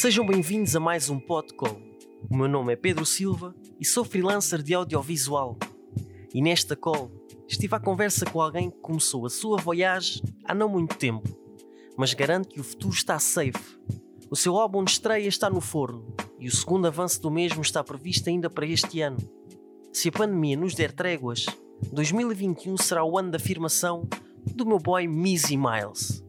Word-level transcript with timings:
Sejam 0.00 0.24
bem-vindos 0.24 0.74
a 0.74 0.80
mais 0.80 1.10
um 1.10 1.20
podcast. 1.20 1.78
O 2.30 2.34
meu 2.34 2.48
nome 2.48 2.72
é 2.72 2.76
Pedro 2.76 3.04
Silva 3.04 3.54
e 3.78 3.84
sou 3.84 4.02
freelancer 4.02 4.62
de 4.62 4.72
audiovisual. 4.72 5.58
E 6.32 6.40
nesta 6.40 6.74
call 6.74 7.12
estive 7.46 7.74
à 7.74 7.78
conversa 7.78 8.24
com 8.24 8.40
alguém 8.40 8.70
que 8.70 8.78
começou 8.78 9.26
a 9.26 9.28
sua 9.28 9.58
voyage 9.58 10.22
há 10.46 10.54
não 10.54 10.70
muito 10.70 10.96
tempo, 10.96 11.28
mas 11.98 12.14
garante 12.14 12.48
que 12.48 12.58
o 12.58 12.64
futuro 12.64 12.94
está 12.94 13.18
safe. 13.18 13.78
O 14.30 14.36
seu 14.36 14.56
álbum 14.56 14.82
de 14.84 14.92
estreia 14.92 15.28
está 15.28 15.50
no 15.50 15.60
forno 15.60 16.16
e 16.38 16.48
o 16.48 16.56
segundo 16.56 16.86
avanço 16.86 17.20
do 17.20 17.30
mesmo 17.30 17.60
está 17.60 17.84
previsto 17.84 18.26
ainda 18.30 18.48
para 18.48 18.64
este 18.64 19.02
ano. 19.02 19.18
Se 19.92 20.08
a 20.08 20.12
pandemia 20.12 20.56
nos 20.56 20.74
der 20.74 20.92
tréguas, 20.92 21.44
2021 21.92 22.78
será 22.78 23.04
o 23.04 23.18
ano 23.18 23.32
da 23.32 23.36
afirmação 23.36 24.08
do 24.46 24.64
meu 24.64 24.78
boy 24.78 25.06
Mizzy 25.06 25.58
Miles. 25.58 26.24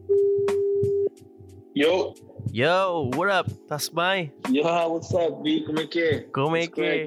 Yo, 1.74 2.12
Yo, 2.50 3.10
what 3.16 3.30
up? 3.30 3.50
Está-se 3.50 3.94
bem? 3.94 4.32
yo, 4.50 4.62
what's 4.88 5.12
up, 5.14 5.42
B? 5.42 5.62
Como 5.64 5.80
é 5.80 5.86
que 5.86 6.00
é? 6.00 6.20
Como 6.32 6.56
é 6.56 6.60
What's 6.60 6.74
que 6.74 6.80
é? 6.82 7.06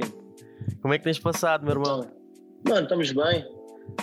Como 0.81 0.93
é 0.93 0.97
que 0.97 1.03
tens 1.03 1.19
passado, 1.19 1.63
meu 1.63 1.73
irmão? 1.73 2.07
Mano, 2.67 2.81
estamos 2.83 3.11
bem. 3.11 3.45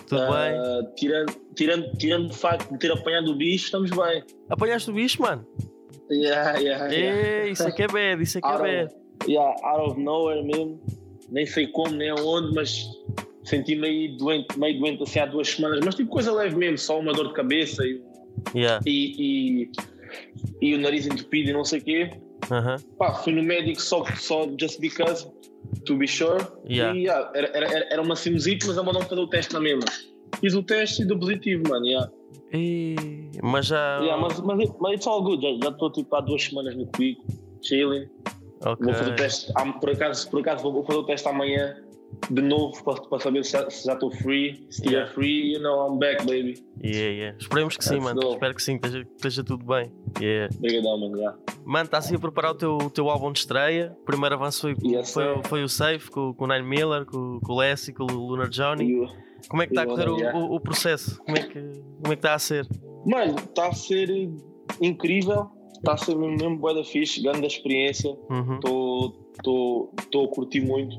Tudo 0.06 0.20
bem? 0.20 0.30
Ah, 0.30 0.80
Tirando, 0.96 1.32
tirando, 1.56 1.90
tirando 1.98 2.30
o 2.30 2.34
facto 2.34 2.70
de 2.72 2.78
ter 2.78 2.92
apanhado 2.92 3.32
o 3.32 3.34
bicho, 3.36 3.64
estamos 3.64 3.90
bem. 3.90 4.22
Apanhaste 4.48 4.90
o 4.90 4.94
bicho, 4.94 5.20
mano? 5.22 5.44
Yeah, 6.10 6.58
yeah, 6.58 6.86
yeah. 6.92 7.44
Ei, 7.44 7.50
isso 7.50 7.66
é 7.66 7.72
que 7.72 7.82
é 7.82 7.88
bad, 7.88 8.22
isso 8.22 8.38
é 8.38 8.40
que 8.40 8.46
é 8.46 8.58
bad. 8.58 8.84
of, 8.84 9.30
yeah, 9.30 9.54
out 9.64 9.90
of 9.90 10.00
nowhere 10.00 10.42
mesmo. 10.44 10.80
Nem 11.30 11.46
sei 11.46 11.66
como, 11.68 11.90
nem 11.96 12.10
aonde, 12.10 12.54
mas 12.54 12.86
senti-me 13.44 13.86
aí 13.88 14.16
doente, 14.16 14.56
meio 14.58 14.78
doente 14.78 15.02
assim 15.02 15.18
há 15.20 15.26
duas 15.26 15.48
semanas. 15.48 15.80
Mas 15.84 15.94
tipo 15.96 16.10
coisa 16.10 16.32
leve 16.32 16.54
mesmo, 16.54 16.78
só 16.78 17.00
uma 17.00 17.12
dor 17.12 17.28
de 17.28 17.34
cabeça 17.34 17.84
e, 17.84 18.00
Yeah. 18.54 18.80
e, 18.86 19.62
e, 19.64 19.70
e 20.60 20.74
o 20.74 20.78
nariz 20.78 21.06
entupido 21.06 21.50
e 21.50 21.52
não 21.52 21.64
sei 21.64 21.80
o 21.80 21.84
quê. 21.84 22.10
aham. 22.50 22.76
Pá, 22.98 23.14
fui 23.14 23.32
no 23.32 23.42
médico 23.42 23.80
só, 23.80 24.04
só 24.16 24.46
just 24.58 24.80
because, 24.80 25.26
to 25.84 25.96
be 25.96 26.06
sure. 26.06 26.44
Yeah. 26.68 26.96
E 26.96 27.04
yeah, 27.04 27.30
era, 27.34 27.48
era, 27.56 27.86
era 27.92 28.02
uma 28.02 28.16
sinusite, 28.16 28.66
mas 28.66 28.76
ela 28.76 28.86
mandou 28.86 29.02
fazer 29.02 29.20
o 29.20 29.26
teste 29.26 29.52
na 29.52 29.60
mesma. 29.60 29.84
Fiz 30.40 30.54
o 30.54 30.62
teste 30.62 31.02
e 31.02 31.06
deu 31.06 31.18
positivo, 31.18 31.62
mano. 31.68 31.86
Yeah. 31.86 32.10
Ei, 32.52 32.96
mas 33.42 33.66
já. 33.66 34.00
Yeah, 34.00 34.20
mas, 34.20 34.40
mas, 34.40 34.70
mas 34.80 34.94
it's 34.94 35.06
all 35.06 35.22
good. 35.22 35.42
Já 35.62 35.70
estou 35.70 35.90
tipo 35.90 36.14
há 36.14 36.20
duas 36.20 36.42
semanas 36.42 36.76
no 36.76 36.86
Quico, 36.88 37.22
chilling. 37.62 38.08
Ok. 38.64 38.84
Vou 38.84 38.94
fazer 38.94 39.10
o 39.10 39.16
teste, 39.16 39.52
por 39.80 39.90
acaso, 39.90 40.30
por 40.30 40.40
acaso 40.40 40.62
vou 40.62 40.84
fazer 40.84 40.98
o 40.98 41.04
teste 41.04 41.28
amanhã 41.28 41.76
de 42.30 42.40
novo 42.42 42.82
para, 42.84 43.02
para 43.02 43.18
saber 43.20 43.44
se 43.44 43.52
já 43.52 43.68
se 43.70 43.84
já 43.86 43.94
estou 43.94 44.10
free. 44.10 44.56
Se 44.70 44.80
estiver 44.80 44.92
Yeah. 44.92 45.12
free, 45.12 45.52
you 45.54 45.60
know, 45.60 45.86
I'm 45.92 45.98
back, 45.98 46.18
baby. 46.24 46.54
Yeah, 46.82 47.08
yeah. 47.10 47.38
Esperemos 47.38 47.76
que 47.76 47.84
sim, 47.84 47.94
Let's 47.94 48.04
mano. 48.04 48.20
go. 48.22 48.32
Espero 48.34 48.54
que 48.54 48.62
sim, 48.62 48.74
esteja, 48.76 49.04
que 49.04 49.10
esteja 49.16 49.44
tudo 49.44 49.64
bem. 49.64 49.90
Yeah. 50.20 50.54
Obrigadão, 50.56 50.98
mano. 51.00 51.16
Yeah. 51.16 51.38
Mano, 51.64 51.84
estás 51.84 52.08
aí 52.10 52.16
a 52.16 52.18
preparar 52.18 52.52
o 52.52 52.54
teu, 52.54 52.76
o 52.76 52.90
teu 52.90 53.08
álbum 53.10 53.32
de 53.32 53.38
estreia. 53.40 53.96
O 54.00 54.04
primeiro 54.04 54.34
avanço 54.34 54.60
foi, 54.62 54.76
Yes, 54.84 55.12
foi, 55.12 55.24
sir. 55.34 55.42
foi 55.48 55.62
o 55.64 55.68
Safe 55.68 56.10
com, 56.10 56.32
com 56.34 56.44
o 56.44 56.48
Nine 56.48 56.66
Miller, 56.66 57.04
com, 57.06 57.38
com 57.40 57.52
o 57.52 57.58
Lessie, 57.58 57.92
com 57.94 58.04
o 58.04 58.26
Lunar 58.28 58.48
Johnny. 58.48 58.94
O- 59.00 59.08
Como 59.48 59.62
é 59.62 59.66
que 59.66 59.72
está 59.72 59.82
a 59.82 59.86
correr 59.86 60.08
o, 60.08 60.36
o, 60.36 60.54
o 60.56 60.60
processo? 60.60 61.18
Como 61.24 61.36
é, 61.36 61.42
que, 61.42 61.60
como 61.60 62.06
é 62.06 62.08
que 62.10 62.14
está 62.14 62.34
a 62.34 62.38
ser? 62.38 62.66
Mano, 63.06 63.34
está 63.36 63.68
a 63.68 63.72
ser 63.72 64.08
incrível. 64.80 65.50
Está 65.76 65.94
a 65.94 65.96
ser 65.96 66.14
mesmo, 66.16 66.36
mesmo 66.36 66.58
bué 66.58 66.74
da 66.74 66.84
fixe, 66.84 67.20
grande 67.20 67.44
experiência. 67.46 68.16
Uhum. 68.30 68.60
Estou 69.36 70.24
a 70.24 70.28
curtir 70.28 70.60
muito. 70.60 70.94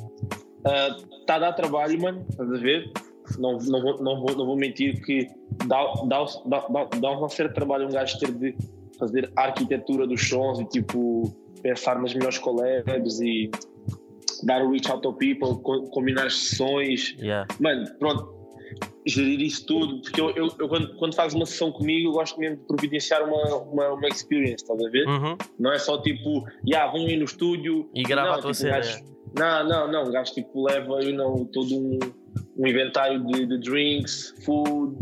Está 1.19 1.35
a 1.35 1.39
dar 1.39 1.53
trabalho, 1.53 2.01
mano, 2.01 2.25
estás 2.29 2.51
a 2.51 2.57
ver? 2.57 2.91
Não, 3.37 3.57
não, 3.57 3.81
vou, 3.81 4.03
não, 4.03 4.19
vou, 4.21 4.35
não 4.35 4.45
vou 4.45 4.55
mentir 4.57 5.01
que 5.03 5.27
dá, 5.65 5.83
dá, 6.07 6.25
dá, 6.45 6.85
dá, 6.99 7.11
um 7.19 7.29
certo 7.29 7.53
trabalho 7.53 7.87
um 7.87 7.91
gajo 7.91 8.19
ter 8.19 8.31
de 8.31 8.55
fazer 8.99 9.31
a 9.35 9.43
arquitetura 9.43 10.05
dos 10.05 10.27
sons 10.27 10.59
e 10.59 10.65
tipo 10.65 11.33
pensar 11.61 11.99
nas 12.01 12.13
melhores 12.13 12.37
collabs 12.37 13.19
e 13.21 13.49
dar 14.43 14.61
o 14.61 14.71
reach 14.71 14.91
out 14.91 15.01
to 15.01 15.13
people, 15.13 15.55
co- 15.63 15.83
combinar 15.89 16.25
as 16.27 16.35
sessões. 16.37 17.15
Yeah. 17.17 17.47
Mano, 17.61 17.85
pronto, 17.97 18.33
gerir 19.07 19.39
isso 19.41 19.65
tudo, 19.65 20.01
porque 20.01 20.19
eu, 20.19 20.29
eu, 20.31 20.49
eu 20.59 20.67
quando, 20.67 20.95
quando 20.97 21.15
fazes 21.15 21.33
uma 21.33 21.45
sessão 21.45 21.71
comigo, 21.71 22.09
eu 22.09 22.13
gosto 22.13 22.37
mesmo 22.39 22.57
de 22.57 22.63
providenciar 22.67 23.23
uma, 23.27 23.55
uma, 23.57 23.89
uma 23.93 24.07
experience, 24.09 24.63
estás 24.63 24.81
a 24.83 24.89
ver? 24.89 25.07
Uhum. 25.07 25.37
Não 25.57 25.71
é 25.71 25.79
só 25.79 26.01
tipo, 26.01 26.43
yeah, 26.67 26.91
vão 26.91 27.07
ir 27.07 27.15
no 27.17 27.23
estúdio 27.25 27.89
E 27.93 28.03
grava 28.03 28.31
não, 28.31 28.35
a 28.35 28.41
tua 28.41 28.51
tipo, 28.51 28.55
cena. 28.63 28.75
gajo- 28.77 29.03
não, 29.37 29.67
não, 29.67 29.91
não. 29.91 30.03
O 30.03 30.11
gajo 30.11 30.33
tipo, 30.33 30.63
leva 30.63 31.03
you 31.03 31.15
know, 31.15 31.45
todo 31.51 31.75
um, 31.75 31.99
um 32.57 32.67
inventário 32.67 33.25
de, 33.25 33.45
de 33.45 33.57
drinks, 33.59 34.33
food, 34.45 34.97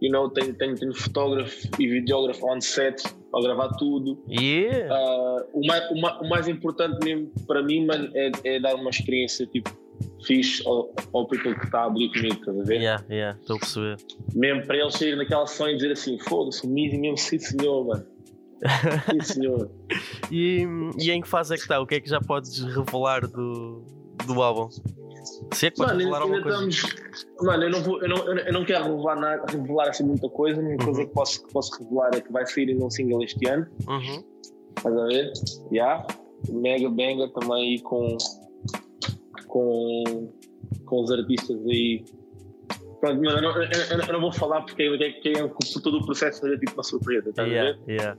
you 0.00 0.10
know, 0.10 0.28
tem, 0.30 0.52
tem, 0.54 0.74
tem 0.74 0.92
fotógrafo 0.92 1.68
e 1.78 1.86
videógrafo 1.86 2.46
on 2.46 2.60
set 2.60 3.02
para 3.30 3.42
gravar 3.42 3.68
tudo. 3.76 4.22
Yeah. 4.28 4.94
Ah, 4.94 5.44
o, 5.52 5.66
mais, 5.66 5.90
o, 5.90 6.00
mais, 6.00 6.20
o 6.20 6.28
mais 6.28 6.48
importante 6.48 7.04
mesmo 7.04 7.30
para 7.46 7.62
mim, 7.62 7.86
mano, 7.86 8.10
é, 8.14 8.30
é 8.44 8.60
dar 8.60 8.74
uma 8.74 8.90
experiência 8.90 9.46
tipo 9.46 9.70
fixe 10.26 10.66
ao, 10.66 10.92
ao 11.12 11.26
people 11.26 11.54
que 11.54 11.64
está 11.64 11.80
a 11.80 11.84
abrir 11.86 12.10
comigo, 12.10 12.34
estás 12.34 12.58
a 12.58 12.62
ver? 12.62 12.80
Yeah, 12.80 13.04
yeah, 13.10 13.38
estou 13.38 13.56
a 13.56 13.58
perceber. 13.58 13.96
Mesmo 14.34 14.66
para 14.66 14.76
eles 14.76 14.94
saírem 14.94 15.18
daquela 15.18 15.46
sessão 15.46 15.68
e 15.68 15.76
dizer 15.76 15.92
assim: 15.92 16.18
foda-se, 16.18 16.66
o 16.66 16.70
Mizzy 16.70 16.98
mesmo, 16.98 17.16
sim 17.16 17.38
senhor, 17.38 17.86
mano. 17.86 18.15
Sim 19.10 19.20
senhor. 19.20 19.70
E, 20.30 20.66
e 20.98 21.10
em 21.10 21.20
que 21.20 21.28
fase 21.28 21.54
é 21.54 21.56
que 21.56 21.62
está? 21.62 21.80
O 21.80 21.86
que 21.86 21.96
é 21.96 22.00
que 22.00 22.08
já 22.08 22.20
podes 22.20 22.58
revelar 22.60 23.26
do, 23.26 23.82
do 24.26 24.42
álbum? 24.42 24.68
Se 25.52 25.66
é 25.66 25.70
que 25.70 25.78
Mano, 25.80 25.98
revelar 25.98 26.22
alguma 26.22 26.40
coisa. 26.42 26.68
estamos. 26.68 26.96
Mano, 27.42 27.64
eu 27.64 27.70
não, 27.70 27.82
vou, 27.82 28.00
eu, 28.02 28.08
não, 28.08 28.16
eu 28.38 28.52
não- 28.52 28.64
quero 28.64 28.84
revelar, 28.84 29.16
nada, 29.20 29.44
revelar 29.50 29.88
assim 29.88 30.04
muita 30.04 30.28
coisa. 30.28 30.60
A 30.60 30.64
única 30.64 30.84
coisa 30.84 31.00
Uhum. 31.00 31.06
que 31.08 31.12
posso, 31.14 31.44
que 31.46 31.52
posso 31.52 31.82
revelar 31.82 32.10
é 32.14 32.20
que 32.20 32.32
vai 32.32 32.46
sair 32.46 32.76
um 32.82 32.88
single 32.90 33.22
este 33.24 33.46
ano. 33.48 33.66
Uhum. 33.88 34.24
Estás 34.76 34.96
a 34.96 35.04
ver? 35.06 35.32
Já. 35.72 36.06
Mega 36.50 36.88
Banger 36.88 37.32
também 37.32 37.70
aí 37.74 37.80
com, 37.80 38.16
com, 39.48 40.32
com 40.84 41.02
os 41.02 41.10
artistas 41.10 41.56
aí. 41.66 42.04
Pronto, 43.00 43.22
mano, 43.22 43.38
eu 43.38 43.42
não, 43.42 43.62
eu, 43.62 43.68
eu- 44.06 44.12
não 44.12 44.20
vou 44.20 44.32
falar 44.32 44.62
porque 44.62 44.84
quero 44.84 44.98
que 45.20 45.32
que 45.74 45.82
todo 45.82 45.98
o 45.98 46.06
processo 46.06 46.40
seja 46.40 46.58
tipo 46.58 46.72
uma 46.74 46.82
surpresa. 46.82 47.30
Estás 47.30 47.48
a 47.48 47.50
ver? 47.52 47.78
Yeah, 47.88 48.18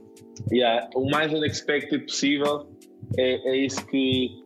yeah. 0.52 0.88
O 0.94 1.08
mais 1.10 1.32
unexpected 1.32 2.04
possível 2.04 2.68
é, 3.16 3.50
é 3.50 3.56
isso 3.56 3.84
que, 3.86 4.42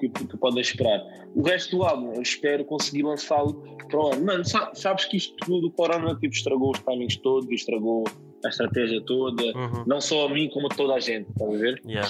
que, 0.00 0.08
que 0.08 0.36
podem 0.38 0.60
esperar. 0.60 1.00
O 1.34 1.42
resto 1.42 1.76
do 1.76 1.82
álbum, 1.82 2.12
eu 2.14 2.22
espero 2.22 2.64
conseguir 2.64 3.02
lançá-lo 3.02 3.54
para 3.88 3.98
o 4.00 4.12
ano. 4.12 4.24
Mano, 4.24 4.44
sa- 4.44 4.70
sabes 4.74 5.04
que 5.06 5.16
isto 5.16 5.34
tudo 5.44 5.62
do 5.62 5.70
Corona 5.72 6.14
tipo, 6.16 6.32
estragou 6.34 6.70
os 6.72 6.78
timings 6.80 7.16
todos, 7.16 7.50
estragou 7.50 8.04
a 8.44 8.48
estratégia 8.48 9.00
toda, 9.04 9.42
Uhum. 9.42 9.84
não 9.86 10.00
só 10.00 10.26
a 10.26 10.28
mim, 10.28 10.48
como 10.50 10.66
a 10.66 10.70
toda 10.70 10.94
a 10.94 11.00
gente, 11.00 11.28
estás 11.30 11.54
a 11.54 11.56
ver? 11.58 11.80
Yeah. 11.86 12.08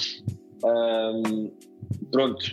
Ahm, 0.65 1.51
pronto, 2.11 2.45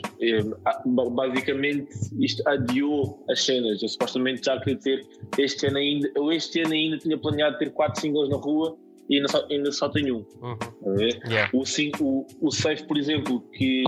ah, 0.66 0.82
ba- 0.86 1.10
basicamente 1.10 1.90
isto 2.20 2.48
adiou 2.48 3.24
as 3.30 3.44
cenas. 3.44 3.82
Eu 3.82 3.90
supostamente 3.90 4.46
já 4.46 4.60
queria 4.60 4.80
ter 4.80 5.08
este 5.38 5.68
ano 5.68 5.78
ainda, 5.78 6.12
eu 6.16 6.32
este 6.32 6.62
ano 6.62 6.74
ainda 6.74 6.98
tinha 6.98 7.18
planeado 7.18 7.58
ter 7.58 7.72
quatro 7.72 8.00
singles 8.02 8.30
na 8.30 8.38
rua 8.38 8.78
e 9.12 9.18
ainda 9.18 9.28
só, 9.28 9.46
ainda 9.52 9.72
só 9.72 9.90
tenho 9.90 10.18
um. 10.42 10.48
Uhum. 10.48 10.98
Yeah. 11.30 11.50
O, 11.54 11.66
cin- 11.66 11.92
o, 12.00 12.26
o 12.40 12.50
Safe, 12.50 12.88
por 12.88 12.98
exemplo, 12.98 13.42
que 13.52 13.84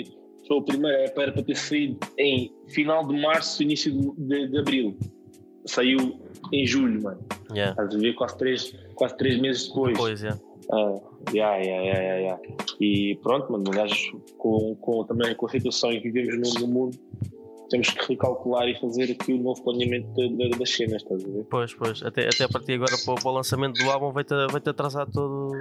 foi 0.47 0.57
o 0.57 0.61
primeiro, 0.61 0.97
era 0.97 1.11
para 1.11 1.31
para 1.31 1.41
ter 1.41 1.55
saído 1.55 1.97
em 2.19 2.53
final 2.67 3.07
de 3.07 3.19
março, 3.19 3.63
início 3.63 3.91
de, 3.91 4.11
de, 4.17 4.47
de 4.49 4.57
abril. 4.59 4.97
Saiu 5.65 6.19
em 6.51 6.67
julho, 6.67 7.01
mano. 7.01 7.25
Yeah. 7.51 7.71
Estás 7.71 7.95
a 7.95 7.97
ver? 7.97 8.13
Quase 8.15 8.37
três, 8.37 8.75
quase 8.95 9.15
três 9.17 9.39
meses 9.39 9.67
depois. 9.69 9.97
Pois, 9.97 10.21
yeah. 10.21 10.39
Ah, 10.71 10.93
yeah, 11.33 11.55
yeah, 11.57 11.83
yeah, 11.83 12.15
yeah. 12.19 12.41
E 12.81 13.17
pronto, 13.23 13.51
mano, 13.51 13.63
gajos 13.71 14.11
com, 14.37 14.75
com, 14.75 15.03
também 15.05 15.33
com 15.35 15.45
a 15.45 15.49
situação 15.49 15.91
em 15.91 16.01
que 16.01 16.11
vivemos 16.11 16.53
no 16.55 16.67
mundo, 16.67 16.97
temos 17.73 17.89
que 17.89 18.07
recalcular 18.13 18.67
e 18.69 18.79
fazer 18.79 19.11
aqui 19.11 19.33
o 19.33 19.37
novo 19.39 19.63
planeamento 19.63 20.07
de- 20.13 20.29
de- 20.29 20.49
das 20.59 20.69
cenas, 20.69 21.01
estás 21.01 21.25
a 21.25 21.27
ver? 21.27 21.43
Pois, 21.49 21.73
pois. 21.73 22.03
Até, 22.03 22.27
até 22.27 22.43
a 22.43 22.47
partir 22.49 22.73
agora 22.73 22.91
para, 23.03 23.13
o- 23.13 23.15
para 23.15 23.31
o 23.31 23.33
lançamento 23.33 23.83
do 23.83 23.89
álbum 23.89 24.11
vai-te 24.11 24.35
vai 24.51 24.61
-te 24.61 24.69
atrasar 24.69 25.09
todo, 25.09 25.51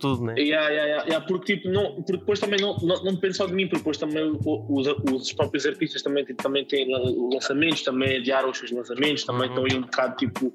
tudo, 0.00 0.24
né? 0.24 0.34
Yeah, 0.36 0.68
yeah, 0.68 0.86
yeah, 0.88 1.04
yeah, 1.06 1.24
porque, 1.26 1.54
tipo, 1.56 1.68
não, 1.68 1.94
porque 1.94 2.12
depois 2.18 2.40
também 2.40 2.58
não, 2.60 2.76
não, 2.78 3.04
não 3.04 3.14
depende 3.14 3.36
só 3.36 3.46
de 3.46 3.52
mim, 3.52 3.66
porque 3.68 3.78
depois 3.78 3.98
também 3.98 4.36
os, 4.44 4.86
os 5.12 5.32
próprios 5.32 5.64
artistas 5.64 6.02
também, 6.02 6.24
tipo, 6.24 6.42
também 6.42 6.64
têm 6.64 6.90
lan- 6.90 7.28
lançamentos, 7.32 7.82
também 7.82 8.16
adiaram 8.18 8.50
os 8.50 8.58
seus 8.58 8.72
lançamentos, 8.72 9.22
também 9.24 9.48
Uhum. 9.48 9.64
estão 9.64 9.64
aí 9.66 9.78
um 9.78 9.82
bocado 9.82 10.16
tipo. 10.16 10.52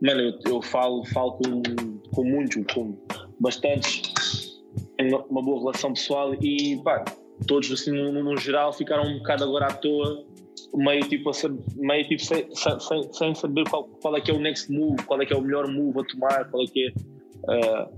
Mano, 0.00 0.20
eu, 0.20 0.32
eu 0.52 0.62
falo, 0.62 1.04
falo 1.06 1.32
com, 1.32 1.60
com 2.14 2.24
muitos, 2.24 2.64
com 2.72 2.96
bastantes, 3.38 4.02
tenho 4.96 5.10
uma, 5.16 5.24
uma 5.26 5.42
boa 5.42 5.58
relação 5.60 5.92
pessoal 5.92 6.32
e 6.40 6.80
pá, 6.82 7.04
todos 7.46 7.70
assim 7.70 7.90
no, 7.92 8.12
no- 8.12 8.36
geral 8.36 8.72
ficaram 8.72 9.04
um 9.04 9.18
bocado 9.18 9.44
agora 9.44 9.66
à 9.66 9.72
toa, 9.72 10.24
meio 10.74 11.08
tipo, 11.08 11.30
meio, 11.76 12.08
tipo 12.08 12.22
sem, 12.22 12.48
sem- 12.54 13.12
sem, 13.12 13.34
saber 13.34 13.68
qual, 13.68 13.84
qual 13.84 14.16
é 14.16 14.20
que 14.20 14.30
é 14.30 14.34
o 14.34 14.38
next 14.38 14.70
move, 14.72 15.02
qual 15.04 15.20
é 15.20 15.26
que 15.26 15.32
é 15.32 15.36
o 15.36 15.40
melhor 15.40 15.68
move 15.68 16.00
a 16.00 16.04
tomar, 16.04 16.50
qual 16.50 16.64
é 16.64 16.66
que 16.66 16.86
é. 16.86 16.92
ah, 17.48 17.88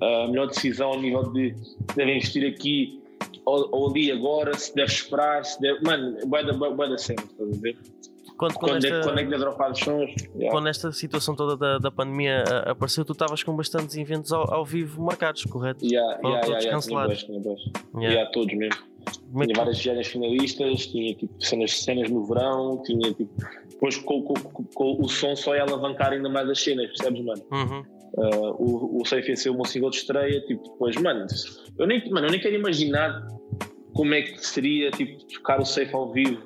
a 0.00 0.28
melhor 0.28 0.46
decisão 0.46 0.94
a 0.94 0.96
nível 0.96 1.24
de 1.32 1.54
se 1.58 1.96
deve 1.96 2.16
investir 2.16 2.46
aqui 2.46 3.00
ou, 3.44 3.68
ou 3.72 3.90
ali 3.90 4.10
agora, 4.10 4.56
se 4.56 4.74
deve 4.74 4.90
esperar, 4.90 5.44
se 5.44 5.60
deve. 5.60 5.82
Mano, 5.84 6.16
vai 6.28 6.44
da, 6.44 6.52
cena, 6.98 7.22
estás 7.22 7.58
a 7.58 7.60
ver? 7.60 7.76
quando, 8.36 8.54
quando, 8.54 8.70
Quando, 8.72 8.84
esta, 8.84 8.96
é, 8.96 9.02
quando 9.02 9.18
é 9.18 9.24
que 9.24 9.28
deve 9.28 9.42
dropar 9.42 9.70
os 9.70 9.78
sons? 9.78 10.14
Yeah. 10.34 10.50
quando 10.50 10.68
esta 10.68 10.90
situação 10.92 11.34
toda 11.34 11.56
da, 11.58 11.78
da 11.78 11.90
pandemia 11.90 12.44
ah, 12.48 12.70
apareceu, 12.70 13.04
tu 13.04 13.12
estavas 13.12 13.42
com 13.42 13.54
bastantes 13.54 13.96
eventos 13.96 14.32
ao, 14.32 14.52
ao 14.52 14.64
vivo 14.64 15.02
marcados, 15.02 15.44
correto? 15.44 15.84
Yeah, 15.84 16.16
Foram 16.16 16.30
yeah, 16.30 16.46
todos 16.46 16.64
yeah, 16.64 16.64
yeah, 16.64 16.70
cancelados. 16.70 17.22
Tinha 17.22 17.40
bués, 17.40 17.60
tinha 17.60 17.72
bués. 17.72 18.02
Yeah. 18.02 18.14
Yeah, 18.14 18.30
todos 18.32 18.56
mesmo. 18.56 18.89
Tinha 19.44 19.54
várias 19.56 19.78
cenas 19.78 20.06
finalistas, 20.06 20.86
tinha 20.86 21.14
tipo, 21.14 21.32
cenas, 21.44 21.72
cenas 21.82 22.10
no 22.10 22.24
verão, 22.24 22.82
tinha 22.84 23.12
tipo. 23.14 23.30
Depois 23.70 23.96
com, 23.98 24.22
com- 24.22 24.34
com- 24.34 24.64
com 24.64 25.02
o 25.02 25.08
som 25.08 25.34
só 25.34 25.54
ia 25.54 25.62
alavancar 25.62 26.12
ainda 26.12 26.28
mais 26.28 26.48
as 26.48 26.60
cenas, 26.62 26.86
percebes, 26.88 27.24
mano? 27.24 27.42
Uhum. 27.50 27.82
Uh, 28.14 28.54
o, 28.58 29.00
o 29.02 29.06
Safe 29.06 29.28
ia 29.30 29.36
ser 29.36 29.50
o 29.50 29.54
meu 29.54 29.64
single 29.64 29.88
de 29.90 29.96
estreia, 29.98 30.40
tipo, 30.46 30.64
depois, 30.68 30.96
mano, 30.96 31.26
eu 31.78 31.86
nem, 31.86 32.10
mano, 32.10 32.26
eu 32.26 32.30
nem 32.32 32.40
quero 32.40 32.56
imaginar 32.56 33.26
como 33.94 34.12
é 34.14 34.22
que 34.22 34.44
seria, 34.44 34.90
tipo, 34.90 35.24
tocar 35.26 35.60
o 35.60 35.64
Safe 35.64 35.94
ao 35.94 36.12
vivo. 36.12 36.42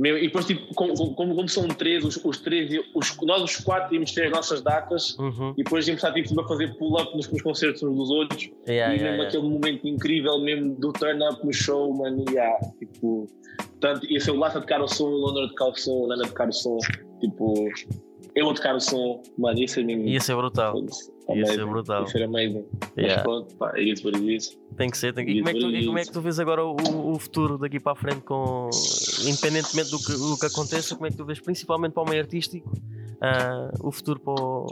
Meu, 0.00 0.16
e 0.16 0.22
depois, 0.22 0.46
tipo, 0.46 0.74
como, 0.74 0.94
como, 1.14 1.34
como 1.34 1.48
são 1.48 1.68
três, 1.68 2.02
os, 2.02 2.16
os 2.24 2.38
três, 2.38 2.70
os, 2.94 3.16
nós 3.22 3.42
os 3.42 3.56
quatro 3.56 3.94
íamos 3.94 4.12
ter 4.12 4.26
as 4.26 4.32
nossas 4.32 4.62
datas 4.62 5.18
Uhum. 5.18 5.52
e 5.58 5.62
depois 5.62 5.86
íamos 5.86 6.02
estar 6.02 6.14
tipo, 6.14 6.40
a 6.40 6.48
fazer 6.48 6.74
pull-up 6.78 7.14
nos, 7.14 7.30
nos 7.30 7.42
concertos 7.42 7.82
uns 7.82 7.96
dos 7.96 8.10
outros 8.10 8.50
Yeah, 8.66 8.94
e 8.94 8.98
yeah, 8.98 9.02
mesmo 9.02 9.06
yeah. 9.08 9.28
aquele 9.28 9.42
momento 9.42 9.86
incrível 9.86 10.38
mesmo 10.40 10.74
do 10.76 10.90
turn-up 10.92 11.44
no 11.44 11.52
show, 11.52 11.92
mano, 11.94 12.24
e 12.30 12.32
yeah, 12.32 12.58
tipo, 12.78 13.26
tanto, 13.78 14.06
ia 14.10 14.20
ser 14.20 14.30
o 14.30 14.36
Laça 14.36 14.60
tocar 14.60 14.80
o 14.80 14.88
som, 14.88 15.04
o 15.04 15.16
Londra 15.16 15.48
tocar 15.48 15.68
o 15.68 15.76
som, 15.76 16.04
o 16.04 16.08
Nana 16.08 16.24
a 16.24 16.28
tocar 16.28 16.48
o 16.48 16.52
som, 16.52 16.78
tipo, 17.20 17.68
eu 18.34 18.48
a 18.48 18.54
tocar 18.54 18.76
o 18.76 18.80
som, 18.80 19.22
mano, 19.36 19.58
ia 19.58 19.68
ser 19.68 19.84
mesmo. 19.84 20.08
Ia 20.08 20.20
ser 20.20 20.34
brutal. 20.34 20.74
Ia 21.36 21.46
ser 21.46 21.52
amazing, 21.60 21.70
brutal. 21.70 22.00
Ia 22.02 22.06
ser 22.08 22.22
amazing. 22.22 22.64
Yeah. 22.96 23.14
Mas 23.16 23.22
pronto, 23.22 23.54
pá, 23.56 23.72
é 23.76 23.82
isso, 23.82 24.08
é 24.08 24.18
isso. 24.18 24.58
Tem 24.76 24.88
que 24.90 24.96
ser, 24.98 25.12
tem 25.14 25.24
que... 25.26 25.32
E 25.32 25.34
Isso, 25.40 25.44
como, 25.44 25.50
é 25.50 25.52
que 25.54 25.60
tu, 25.60 25.70
e 25.70 25.86
como 25.86 25.98
é 25.98 26.00
que 26.00 26.06
isso. 26.06 26.12
tu 26.12 26.20
vês 26.20 26.38
agora 26.40 26.64
o, 26.64 27.12
o 27.12 27.18
futuro 27.18 27.58
daqui 27.58 27.78
para 27.80 27.92
a 27.92 27.96
frente, 27.96 28.20
com, 28.22 28.68
independentemente 29.26 29.90
do 29.90 29.98
que, 29.98 30.12
do 30.12 30.38
que 30.38 30.46
aconteça, 30.46 30.94
como 30.94 31.06
é 31.06 31.10
que 31.10 31.16
tu 31.16 31.24
vês, 31.24 31.40
principalmente 31.40 31.92
para 31.92 32.02
o 32.02 32.08
meio 32.08 32.22
artístico, 32.22 32.70
ah, 33.20 33.70
o 33.82 33.90
futuro 33.92 34.20
o- 34.26 34.66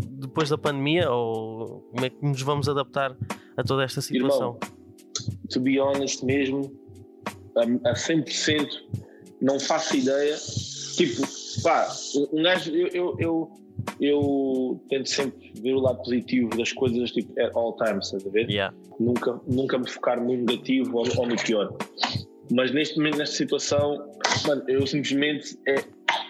depois 0.00 0.48
da 0.50 0.56
pandemia, 0.58 1.10
ou 1.10 1.80
como 1.90 2.04
é 2.06 2.10
que 2.10 2.24
nos 2.24 2.40
vamos 2.42 2.68
adaptar 2.68 3.16
a 3.56 3.62
toda 3.64 3.82
esta 3.84 4.00
situação? 4.00 4.58
to 5.50 5.60
be 5.60 5.78
honest 5.78 6.24
mesmo, 6.24 6.72
a, 7.56 7.90
a 7.90 7.94
100% 7.94 8.66
não 9.40 9.58
faço 9.60 9.96
ideia. 9.96 10.36
Tipo, 10.96 11.22
pá, 11.62 11.88
um 12.32 12.42
gajo, 12.42 12.70
eu, 12.74 12.88
eu, 12.88 13.16
eu, 13.18 13.50
eu 14.00 14.80
tento 14.88 15.08
sempre 15.08 15.52
ver 15.60 15.74
o 15.74 15.80
lado 15.80 15.98
positivo 15.98 16.50
das 16.56 16.72
coisas, 16.72 17.10
tipo, 17.10 17.38
at 17.40 17.54
all 17.54 17.76
times, 17.76 18.06
estás 18.06 18.26
a 18.26 18.30
ver? 18.30 18.50
Yeah. 18.50 18.74
Nunca, 18.98 19.40
nunca 19.46 19.78
me 19.78 19.88
focar 19.88 20.22
no 20.22 20.36
negativo 20.36 20.96
ou, 20.96 21.06
ou 21.16 21.26
no 21.26 21.36
pior. 21.36 21.76
Mas 22.50 22.72
neste 22.72 22.96
momento, 22.96 23.18
nesta 23.18 23.36
situação, 23.36 24.10
mano, 24.46 24.62
eu 24.68 24.86
simplesmente 24.86 25.58
é, 25.66 25.76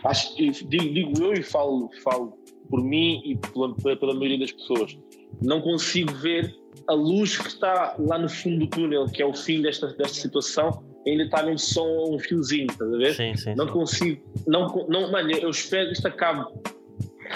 acho, 0.04 0.36
digo, 0.36 0.68
digo 0.68 1.24
eu 1.24 1.32
e 1.32 1.42
falo, 1.42 1.90
falo 2.02 2.38
por 2.68 2.82
mim 2.82 3.20
e 3.24 3.36
pela, 3.36 3.74
pela, 3.96 4.14
maioria 4.14 4.38
das 4.38 4.52
pessoas. 4.52 4.96
Não 5.40 5.60
consigo 5.60 6.12
ver 6.14 6.54
a 6.88 6.94
luz 6.94 7.36
que 7.36 7.48
está 7.48 7.96
lá 7.98 8.18
no 8.18 8.28
fundo 8.28 8.60
do 8.60 8.66
túnel, 8.66 9.06
que 9.06 9.22
é 9.22 9.26
o 9.26 9.34
fim 9.34 9.62
desta, 9.62 9.88
desta 9.88 10.14
situação, 10.14 10.82
ainda 11.06 11.24
está 11.24 11.42
mesmo 11.42 11.58
só 11.58 11.84
um 12.10 12.18
fiozinho, 12.18 12.66
estás 12.70 12.92
a 12.92 12.96
ver? 12.96 13.14
Sim, 13.14 13.36
sim. 13.36 13.54
Não 13.54 13.66
sim. 13.66 13.72
consigo, 13.72 14.22
não, 14.46 14.86
não, 14.88 15.10
mano, 15.10 15.30
eu 15.32 15.50
espero 15.50 15.88
que 15.88 15.94
isto 15.94 16.06
acabe 16.06 16.46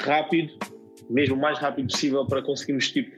rápido, 0.00 0.52
mesmo 1.10 1.36
o 1.36 1.40
mais 1.40 1.58
rápido 1.58 1.90
possível 1.90 2.24
para 2.26 2.42
conseguirmos, 2.42 2.90
tipo, 2.90 3.10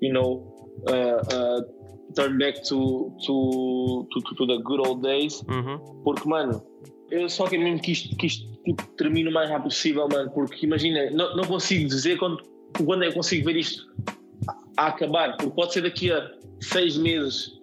you 0.00 0.12
know, 0.12 0.54
uh, 0.88 1.60
uh, 1.60 2.12
turn 2.14 2.38
back 2.38 2.62
to, 2.68 3.12
to, 3.26 4.06
to, 4.12 4.34
to 4.34 4.46
the 4.46 4.58
good 4.62 4.80
old 4.86 5.02
days, 5.02 5.42
Uhum. 5.48 5.78
porque, 6.02 6.28
mano, 6.28 6.62
eu 7.10 7.28
só 7.28 7.46
quero 7.46 7.62
mesmo 7.62 7.80
que 7.80 7.92
isto, 7.92 8.16
que 8.16 8.26
isto 8.26 8.50
tipo, 8.64 8.82
termine 8.96 9.28
o 9.28 9.32
mais 9.32 9.48
rápido 9.50 9.68
possível, 9.70 10.08
mano, 10.10 10.30
porque 10.32 10.66
imagina, 10.66 11.10
não, 11.10 11.36
não 11.36 11.44
consigo 11.44 11.86
dizer 11.88 12.18
quando, 12.18 12.42
quando 12.84 13.04
é 13.04 13.08
que 13.08 13.14
consigo 13.14 13.44
ver 13.46 13.56
isto 13.56 13.86
a, 14.76 14.84
a 14.84 14.86
acabar, 14.88 15.36
porque 15.36 15.54
pode 15.54 15.72
ser 15.72 15.82
daqui 15.82 16.10
a 16.10 16.30
seis 16.60 16.96
meses. 16.96 17.55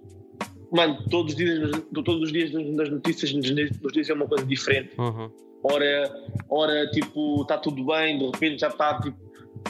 Mano, 0.74 0.98
todos 1.10 1.34
os 1.34 1.38
dias, 1.38 1.72
todos 1.94 2.22
os 2.24 2.32
dias 2.32 2.52
das 2.76 2.90
notícias 2.90 3.32
nos 3.34 3.50
nos 3.82 3.94
dizem 3.94 4.16
uma 4.16 4.28
coisa 4.28 4.46
diferente 4.46 4.92
Uhum. 4.98 5.30
ora, 5.64 6.12
ora 6.50 6.88
tipo, 6.92 7.42
está 7.44 7.58
tudo 7.58 7.86
bem, 7.86 8.18
de 8.18 8.26
repente 8.26 8.60
já 8.62 8.68
está 8.70 9.00
tipo, 9.00 9.18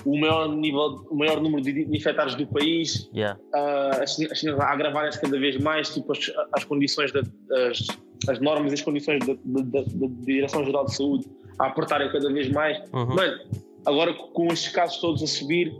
o 0.05 0.17
maior 0.19 0.47
nível, 0.49 1.05
o 1.11 1.15
maior 1.15 1.39
número 1.41 1.61
de 1.61 1.95
infectados 1.95 2.35
do 2.35 2.47
país, 2.47 3.09
Yeah. 3.13 3.39
ah, 3.53 3.99
as 4.01 4.15
China- 4.33 4.57
a 4.63 4.71
agravarem-se 4.73 5.19
cada 5.21 5.37
vez 5.39 5.57
mais, 5.57 5.93
tipo, 5.93 6.11
as, 6.11 6.31
as 6.53 6.63
condições, 6.63 7.11
da, 7.11 7.19
as, 7.69 7.85
as 8.29 8.39
normas 8.39 8.71
e 8.71 8.75
as 8.75 8.81
condições 8.81 9.19
da, 9.25 9.33
da, 9.43 9.61
da- 9.61 9.81
da 9.83 10.07
Direção-Geral 10.25 10.85
de 10.85 10.95
Saúde 10.95 11.27
a 11.59 11.67
apertarem 11.67 12.09
cada 12.11 12.31
vez 12.33 12.49
mais. 12.49 12.77
Uhum. 12.91 13.05
Mano, 13.13 13.37
agora 13.85 14.13
com 14.13 14.47
estes 14.47 14.71
casos 14.73 14.97
todos 14.99 15.21
a 15.21 15.27
subir, 15.27 15.77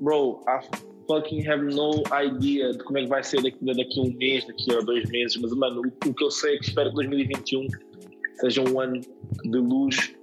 bro, 0.00 0.40
I 0.48 0.91
fucking 1.06 1.46
have 1.48 1.62
no 1.62 2.02
idea 2.12 2.72
de 2.72 2.78
como 2.84 2.98
é 2.98 3.02
que 3.02 3.08
vai 3.08 3.22
ser 3.22 3.42
daqui, 3.42 3.58
daqui 3.64 4.00
a 4.00 4.02
um 4.02 4.12
mês, 4.14 4.46
daqui 4.46 4.72
a 4.72 4.80
dois 4.80 5.08
meses, 5.10 5.36
mas 5.38 5.52
mano, 5.52 5.82
o, 5.82 6.08
o 6.08 6.14
que 6.14 6.24
eu 6.24 6.30
sei 6.30 6.54
é 6.56 6.58
que 6.58 6.64
espero 6.66 6.90
que 6.90 6.94
2021 6.96 7.66
seja 8.40 8.62
um 8.62 8.80
ano 8.80 9.00
de 9.44 9.58
luz 9.58 10.14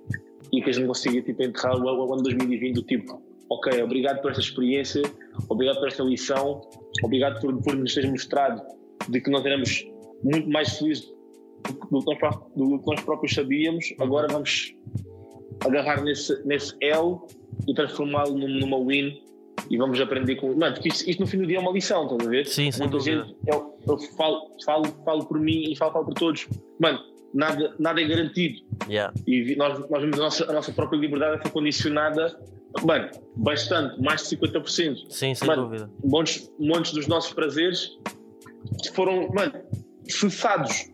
e 0.51 0.61
que 0.61 0.69
a 0.69 0.73
gente 0.73 0.87
consiga 0.87 1.21
tipo, 1.21 1.41
enterrar 1.43 1.77
o, 1.77 1.83
o 1.83 2.13
ano 2.13 2.23
2020 2.23 2.75
do 2.75 2.83
tipo, 2.83 3.21
ok, 3.49 3.81
obrigado 3.83 4.21
por 4.21 4.31
esta 4.31 4.41
experiência, 4.41 5.01
obrigado 5.47 5.79
por 5.79 5.87
esta 5.87 6.03
lição, 6.03 6.61
obrigado 7.03 7.39
por, 7.41 7.55
por 7.61 7.75
nos 7.75 7.93
teres 7.93 8.09
mostrado 8.09 8.61
de 9.07 9.21
que 9.21 9.29
nós 9.29 9.45
éramos 9.45 9.85
muito 10.23 10.49
mais 10.49 10.77
felizes 10.77 11.11
do 11.67 11.73
que 11.73 11.91
nós, 11.91 12.03
do 12.55 12.79
que 12.79 12.87
nós 12.87 13.01
próprios 13.01 13.33
sabíamos, 13.33 13.93
agora 13.99 14.27
vamos 14.27 14.75
agarrar 15.65 16.01
nesse, 16.03 16.45
nesse 16.45 16.73
L 16.81 17.17
e 17.67 17.73
transformá-lo 17.73 18.37
num- 18.37 18.59
numa 18.59 18.77
win 18.79 19.21
e 19.69 19.77
vamos 19.77 19.99
aprender 19.99 20.35
com. 20.35 20.53
Mano, 20.55 20.73
porque 20.75 20.89
isto, 20.89 21.09
isto 21.09 21.19
no 21.21 21.27
fim 21.27 21.37
do 21.39 21.47
dia 21.47 21.57
é 21.57 21.59
uma 21.59 21.71
lição, 21.71 22.03
estás 22.03 22.27
a 22.27 22.29
ver? 22.29 22.45
Sim, 22.45 22.71
sem 22.71 22.81
Muita 22.87 22.97
dúvida. 22.97 23.23
gente, 23.25 23.35
eu, 23.47 23.77
eu 23.87 23.97
falo, 24.17 24.51
falo, 24.65 24.85
falo 25.03 25.25
por 25.25 25.39
mim 25.39 25.71
e 25.71 25.75
falo, 25.75 25.91
falo 25.93 26.05
por 26.05 26.13
todos. 26.13 26.47
Mano, 26.79 26.99
nada, 27.33 27.75
nada 27.79 28.01
é 28.01 28.05
garantido. 28.05 28.59
Yeah. 28.87 29.13
E 29.27 29.55
nós, 29.55 29.79
nós 29.89 30.01
vemos 30.01 30.19
a 30.19 30.23
nossa, 30.23 30.49
a 30.49 30.53
nossa 30.53 30.71
própria 30.71 30.97
liberdade 30.97 31.41
ser 31.43 31.51
condicionada, 31.51 32.39
mano, 32.83 33.09
bastante, 33.35 34.01
mais 34.01 34.27
de 34.27 34.35
50%. 34.37 35.05
Sim, 35.09 35.33
sem 35.35 35.47
Mano, 35.47 35.63
dúvida. 35.65 35.89
Montes, 36.03 36.51
montes 36.59 36.91
dos 36.93 37.07
nossos 37.07 37.33
prazeres 37.33 37.97
foram, 38.93 39.29
mano, 39.33 39.53
cessados. 40.07 40.89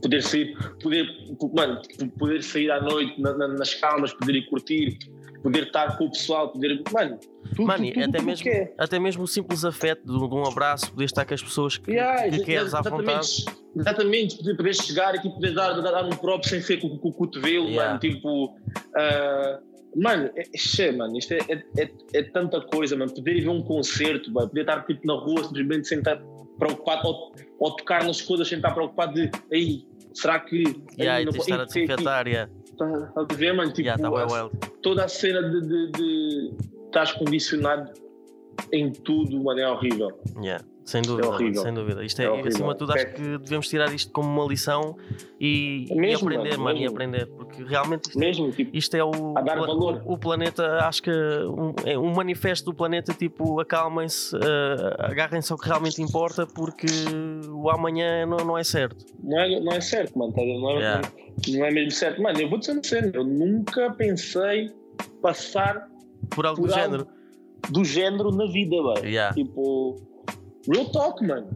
Poder 0.00 0.20
sair, 0.22 0.56
poder, 0.82 1.06
mano, 1.54 1.80
poder 2.18 2.42
sair 2.42 2.70
à 2.72 2.80
noite 2.80 3.20
na- 3.20 3.34
na- 3.36 3.48
nas 3.48 3.72
calmas, 3.74 4.12
poder 4.12 4.34
ir 4.34 4.46
curtir, 4.48 4.98
poder 5.42 5.64
estar 5.64 5.96
com 5.98 6.04
o 6.06 6.10
pessoal, 6.10 6.50
poder, 6.50 6.82
mano, 6.92 7.18
tudo, 7.54 7.66
Mano, 7.66 7.84
tudo, 7.84 7.94
tudo, 7.94 8.04
até 8.04 8.22
mesmo, 8.22 8.48
é. 8.48 8.72
até 8.78 8.98
mesmo 8.98 9.24
o 9.24 9.26
simples 9.26 9.64
afeto 9.64 10.06
de, 10.06 10.12
um 10.12 10.46
abraço, 10.46 10.90
poder 10.92 11.04
estar 11.04 11.24
com 11.24 11.34
as 11.34 11.42
pessoas 11.42 11.76
que, 11.76 11.90
Yeah, 11.90 12.30
que 12.30 12.44
queres 12.44 12.72
à 12.72 12.80
vontade. 12.80 13.44
exatamente, 13.76 14.36
poder, 14.38 14.56
poder 14.56 14.74
chegar 14.74 15.14
e 15.14 15.18
tipo, 15.20 15.34
poder 15.34 15.52
dar, 15.52 15.72
dar, 15.80 15.90
dar 15.90 16.04
um 16.04 16.10
próprio 16.10 16.48
sem 16.48 16.60
ser 16.62 16.78
com, 16.80 16.96
com 16.96 17.08
o 17.08 17.12
cotovelo, 17.12 17.68
Yeah. 17.68 17.88
mano, 17.88 18.00
tipo. 18.00 18.56
ah, 18.96 19.60
mano, 19.94 20.30
é, 20.36 20.42
é, 20.82 20.92
mano, 20.92 21.18
isto 21.18 21.34
é, 21.34 21.38
é, 21.48 21.82
é, 21.82 21.90
é 22.14 22.22
tanta 22.22 22.60
coisa, 22.60 22.96
mano. 22.96 23.12
Poder 23.12 23.36
ir 23.36 23.42
ver 23.42 23.48
um 23.50 23.62
concerto, 23.62 24.32
mano, 24.32 24.48
poder 24.48 24.62
estar 24.62 24.86
tipo, 24.86 25.06
na 25.06 25.14
rua 25.14 25.44
simplesmente 25.44 25.88
sem 25.88 25.98
estar 25.98 26.22
preocupado, 26.58 27.08
ou, 27.08 27.32
ou 27.58 27.76
tocar 27.76 28.04
nas 28.04 28.20
coisas 28.22 28.48
sem 28.48 28.58
estar 28.58 28.70
preocupado 28.72 29.14
de 29.14 29.30
aí, 29.52 29.84
será 30.14 30.38
que. 30.40 30.62
Yeah, 30.98 31.16
aí, 31.16 31.24
não 31.24 31.32
estar 31.32 31.60
a 31.60 31.64
desinfetar. 31.64 32.26
Yeah. 32.28 32.50
Tá, 32.90 33.24
tá 33.24 33.34
a 33.34 33.36
ver, 33.36 33.52
mano? 33.52 33.72
Tipo, 33.72 33.88
Yeah, 33.88 34.02
tá 34.02 34.50
toda 34.82 35.04
a 35.04 35.08
cena 35.08 35.42
de, 35.42 35.60
de, 35.60 35.92
de 35.92 36.54
estás 36.86 37.12
condicionado 37.12 37.92
em 38.72 38.90
tudo, 38.92 39.42
mano, 39.42 39.60
é 39.60 39.68
horrível. 39.68 40.20
Yeah, 40.40 40.64
Sem 40.84 41.00
dúvida, 41.00 41.28
mano, 41.28 41.38
horrível. 41.40 41.62
sem 41.62 41.72
dúvida. 41.74 42.04
Isto 42.04 42.22
é, 42.22 42.24
É 42.24 42.40
acima 42.48 42.72
de 42.72 42.78
tudo, 42.78 42.92
acho 42.92 43.06
É. 43.06 43.10
que 43.10 43.38
devemos 43.38 43.68
tirar 43.68 43.94
isto 43.94 44.10
como 44.12 44.28
uma 44.28 44.48
lição 44.48 44.96
e, 45.40 45.86
e 45.88 45.94
Mesmo, 45.94 46.28
aprender, 46.28 46.56
mano, 46.58 46.78
e 46.78 46.86
aprender. 46.86 47.26
Porque 47.26 47.62
realmente 47.62 48.06
isto, 48.08 48.18
Mesmo, 48.18 48.50
tipo, 48.50 48.76
isto 48.76 48.96
é 48.96 49.04
o, 49.04 49.10
o, 49.10 50.12
o 50.14 50.18
planeta, 50.18 50.78
acho 50.86 51.02
que 51.04 51.10
um, 51.10 51.72
é 51.84 51.96
um 51.96 52.12
manifesto 52.12 52.64
do 52.70 52.74
planeta, 52.74 53.14
tipo, 53.14 53.60
acalmem-se, 53.60 54.34
eh, 54.36 54.96
agarrem-se 54.98 55.52
ao 55.52 55.58
que 55.58 55.68
realmente 55.68 56.02
importa, 56.02 56.46
porque 56.46 56.86
o 57.48 57.70
amanhã 57.70 58.26
não, 58.26 58.38
não 58.38 58.58
é 58.58 58.64
certo. 58.64 59.04
não 59.22 59.38
é, 59.38 59.60
não 59.60 59.72
é 59.72 59.80
certo, 59.80 60.18
mano. 60.18 60.32
tá? 60.32 60.42
Não, 60.42 60.70
é, 60.70 60.74
Yeah. 60.78 61.08
não 61.48 61.64
é 61.64 61.70
mesmo 61.70 61.90
certo. 61.92 62.20
Mano, 62.20 62.40
eu 62.40 62.48
vou 62.50 62.58
dizer 62.58 62.72
uma 62.72 62.82
cena. 62.82 63.10
Eu 63.14 63.24
nunca 63.24 63.90
pensei 63.92 64.70
passar 65.22 65.88
Por 66.30 66.44
algo 66.46 66.60
Por 66.62 66.68
do 66.68 66.74
algo. 66.74 66.84
género. 66.84 67.06
do 67.70 67.84
género 67.84 68.30
na 68.32 68.46
vida, 68.46 68.76
velho. 68.82 69.06
Yeah. 69.06 69.32
Tipo, 69.34 70.00
real 70.70 70.86
talk, 70.90 71.24
mano. 71.26 71.48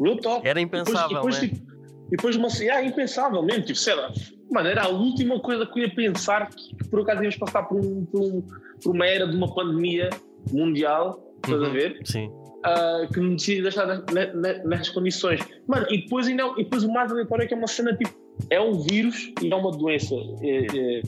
Real 0.00 0.16
talk. 0.18 0.46
Era 0.46 0.60
impensável, 0.60 1.16
depois, 1.16 1.40
né? 1.42 1.48
tipo, 1.48 1.66
depois 2.10 2.36
uma 2.36 2.50
cena, 2.50 2.74
ah, 2.74 2.84
impensável 2.84 3.42
mesmo. 3.42 3.64
Tipo, 3.64 3.78
sei 3.78 3.94
lá. 3.94 4.12
Mano, 4.50 4.68
era 4.68 4.84
a 4.84 4.88
última 4.88 5.40
coisa 5.40 5.66
que 5.66 5.80
eu 5.80 5.84
ia 5.86 5.94
pensar 5.94 6.48
que, 6.50 6.76
que 6.76 6.88
por 6.88 7.00
acaso 7.00 7.22
íamos 7.22 7.36
passar 7.36 7.64
por, 7.64 7.78
um, 7.84 8.04
por, 8.06 8.20
um- 8.22 8.42
por 8.82 8.94
uma 8.94 9.06
era 9.06 9.26
de 9.26 9.36
uma 9.36 9.52
pandemia 9.54 10.10
mundial. 10.52 11.22
Estás 11.44 11.62
a 11.62 11.66
Uhum. 11.66 11.72
ver? 11.72 12.00
Sim. 12.04 12.30
ah, 12.64 13.06
que 13.12 13.20
me 13.20 13.36
decidi 13.36 13.62
deixar 13.62 13.86
ne- 13.86 14.32
ne- 14.34 14.64
nessas 14.64 14.88
condições. 14.90 15.40
Mano, 15.68 15.86
e 15.90 16.02
depois, 16.02 16.26
ainda, 16.26 16.42
e 16.56 16.64
depois 16.64 16.82
o 16.82 16.90
mais 16.92 17.12
aleatório 17.12 17.44
é 17.44 17.46
que 17.46 17.54
é 17.54 17.56
uma 17.56 17.68
cena 17.68 17.94
tipo 17.96 18.12
é 18.50 18.60
um 18.60 18.80
vírus 18.82 19.32
e 19.40 19.50
é 19.52 19.54
uma 19.54 19.70
doença 19.70 20.14
é, 20.42 20.66
é, 20.66 21.02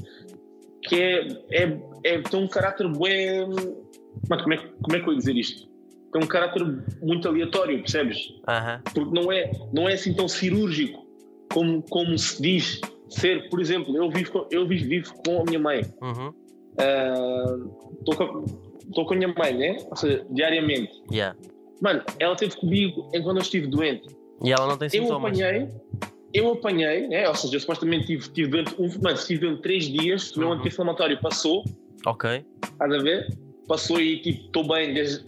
que 0.82 0.94
é, 0.94 1.26
é, 1.50 1.78
é, 2.04 2.18
tem 2.22 2.40
um 2.42 2.46
caráter 2.48 2.86
bem. 2.88 3.46
Como 4.28 4.52
é, 4.52 4.56
como 4.82 4.96
é 4.96 5.00
que 5.00 5.08
eu 5.08 5.12
ia 5.12 5.18
dizer 5.18 5.36
isto? 5.36 5.67
Tem 6.12 6.22
um 6.22 6.26
caráter 6.26 6.64
muito 7.02 7.28
aleatório, 7.28 7.78
percebes? 7.78 8.30
Uhum. 8.48 8.80
Porque 8.94 9.20
não 9.20 9.30
é, 9.30 9.50
não 9.72 9.88
é 9.88 9.94
assim 9.94 10.14
tão 10.14 10.26
cirúrgico 10.26 11.06
como, 11.52 11.82
como 11.82 12.16
se 12.18 12.40
diz 12.40 12.80
ser. 13.08 13.48
Por 13.50 13.60
exemplo, 13.60 13.96
eu 13.96 14.10
vivo, 14.10 14.46
eu 14.50 14.66
vivo, 14.66 14.88
vivo 14.88 15.14
com 15.24 15.42
a 15.42 15.44
minha 15.44 15.58
mãe. 15.58 15.82
Uhum. 16.00 16.32
Estou 17.98 18.14
uh, 18.14 18.44
com, 18.94 19.04
com 19.04 19.14
a 19.14 19.16
minha 19.16 19.34
mãe, 19.36 19.54
né? 19.54 19.76
Ou 19.90 19.96
seja, 19.96 20.24
diariamente. 20.30 20.92
Yeah. 21.12 21.36
Mano, 21.80 22.02
ela 22.18 22.32
esteve 22.32 22.56
comigo 22.56 23.08
enquanto 23.14 23.36
eu 23.36 23.42
estive 23.42 23.66
doente. 23.66 24.08
E 24.42 24.52
ela 24.52 24.66
não 24.66 24.76
tem 24.76 24.88
sintomas? 24.88 25.38
Eu 25.38 25.46
apanhei, 25.46 25.68
eu 26.32 26.52
apanhei, 26.52 27.08
né? 27.08 27.28
ou 27.28 27.34
seja, 27.34 27.56
eu 27.56 27.60
supostamente 27.60 28.06
tive, 28.06 28.28
tive 28.30 28.48
doente, 28.48 28.74
um, 28.78 28.88
mano, 29.02 29.16
estive 29.16 29.40
doente 29.40 29.62
três 29.62 29.84
dias, 29.84 30.34
o 30.36 30.40
meu 30.40 30.48
uhum. 30.48 30.54
anti-inflamatório 30.54 31.20
passou. 31.20 31.64
Ok. 32.06 32.44
Estás 32.64 32.92
a 32.92 32.98
ver? 32.98 33.28
Passou 33.68 34.00
e 34.00 34.20
tipo, 34.22 34.46
estou 34.46 34.66
bem 34.66 34.94
desde, 34.94 35.22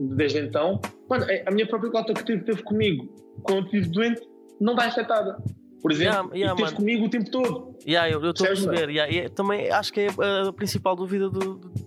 desde 0.00 0.38
então. 0.40 0.80
Mano, 1.08 1.26
a 1.46 1.50
minha 1.50 1.66
própria 1.66 1.90
cota 1.90 2.14
que 2.14 2.24
teve, 2.24 2.42
teve 2.42 2.62
comigo 2.62 3.06
quando 3.42 3.66
estive 3.66 3.88
doente 3.88 4.22
não 4.60 4.72
está 4.72 4.86
afetada 4.86 5.36
por 5.82 5.90
exemplo, 5.90 6.30
yeah, 6.32 6.34
yeah, 6.36 6.54
esteve 6.54 6.76
comigo 6.76 7.06
o 7.06 7.10
tempo 7.10 7.28
todo. 7.28 7.76
Yeah, 7.84 8.08
eu 8.08 8.30
estou 8.30 8.46
a 8.46 8.50
perceber. 8.50 8.88
Yeah, 8.88 9.12
e 9.12 9.28
também 9.28 9.68
acho 9.68 9.92
que 9.92 10.02
é 10.02 10.08
a 10.48 10.52
principal 10.52 10.94
dúvida 10.94 11.28
de, 11.28 11.40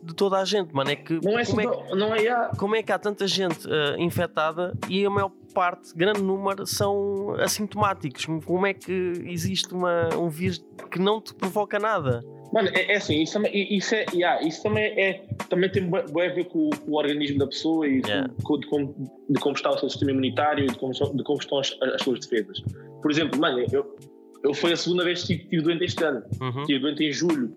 de, 0.04 0.14
toda 0.14 0.38
a 0.38 0.44
gente, 0.44 0.76
mano. 0.76 0.92
É 0.92 0.98
que 0.98 1.14
não 1.24 1.40
é, 1.40 1.46
como, 1.46 1.62
é 1.62 1.66
que, 1.66 1.96
não 1.96 2.14
é, 2.14 2.20
yeah. 2.20 2.52
como 2.58 2.76
é 2.76 2.84
que 2.84 2.92
há 2.92 3.00
tanta 3.00 3.26
gente 3.26 3.66
uh, 3.66 3.98
infectada 3.98 4.78
e 4.90 5.06
a 5.06 5.10
maior 5.10 5.32
parte, 5.54 5.96
grande 5.96 6.22
número, 6.22 6.68
são 6.68 7.36
assintomáticos? 7.40 8.26
Como 8.44 8.68
é 8.68 8.74
que 8.74 9.14
existe 9.28 9.74
uma, 9.74 10.14
um 10.18 10.28
vírus 10.28 10.62
que 10.92 11.00
não 11.00 11.22
te 11.22 11.34
provoca 11.34 11.80
nada? 11.80 12.22
Mano, 12.54 12.70
é, 12.74 12.94
é 12.94 12.96
assim, 12.98 13.22
isso 13.22 13.34
também, 13.34 13.76
isso, 13.76 13.96
é, 13.96 14.06
yeah, 14.14 14.42
isso 14.46 14.64
também, 14.64 14.84
é, 14.84 15.26
também 15.50 15.70
tem 15.70 15.90
bem 15.90 16.30
a 16.30 16.34
ver 16.34 16.46
com, 16.46 16.70
com, 16.70 16.92
o 16.92 16.96
organismo 16.96 17.40
da 17.40 17.48
pessoa 17.48 17.88
e 17.88 18.02
yeah. 18.02 18.30
com, 18.44 18.60
de, 18.60 18.68
como, 18.68 18.96
de 19.30 19.40
como 19.40 19.56
está 19.56 19.72
o 19.72 19.78
seu 19.78 19.90
sistema 19.90 20.12
imunitário 20.12 20.66
e 20.66 20.68
de 20.68 20.78
como, 20.78 20.94
de 20.94 21.24
como 21.24 21.40
estão 21.40 21.60
as, 21.60 21.76
as 21.82 22.02
suas 22.02 22.20
defesas. 22.20 22.62
Por 23.02 23.12
exemplo, 23.12 23.40
mano, 23.40 23.66
eu, 23.72 23.96
eu 24.44 24.54
foi 24.54 24.74
a 24.74 24.78
segunda 24.78 25.04
vez 25.04 25.24
que 25.24 25.34
estive 25.34 25.62
doente 25.62 25.86
este 25.86 26.04
ano. 26.04 26.24
Uhum. 26.42 26.62
Estive 26.62 26.80
doente 26.80 27.04
em 27.04 27.12
julho. 27.12 27.56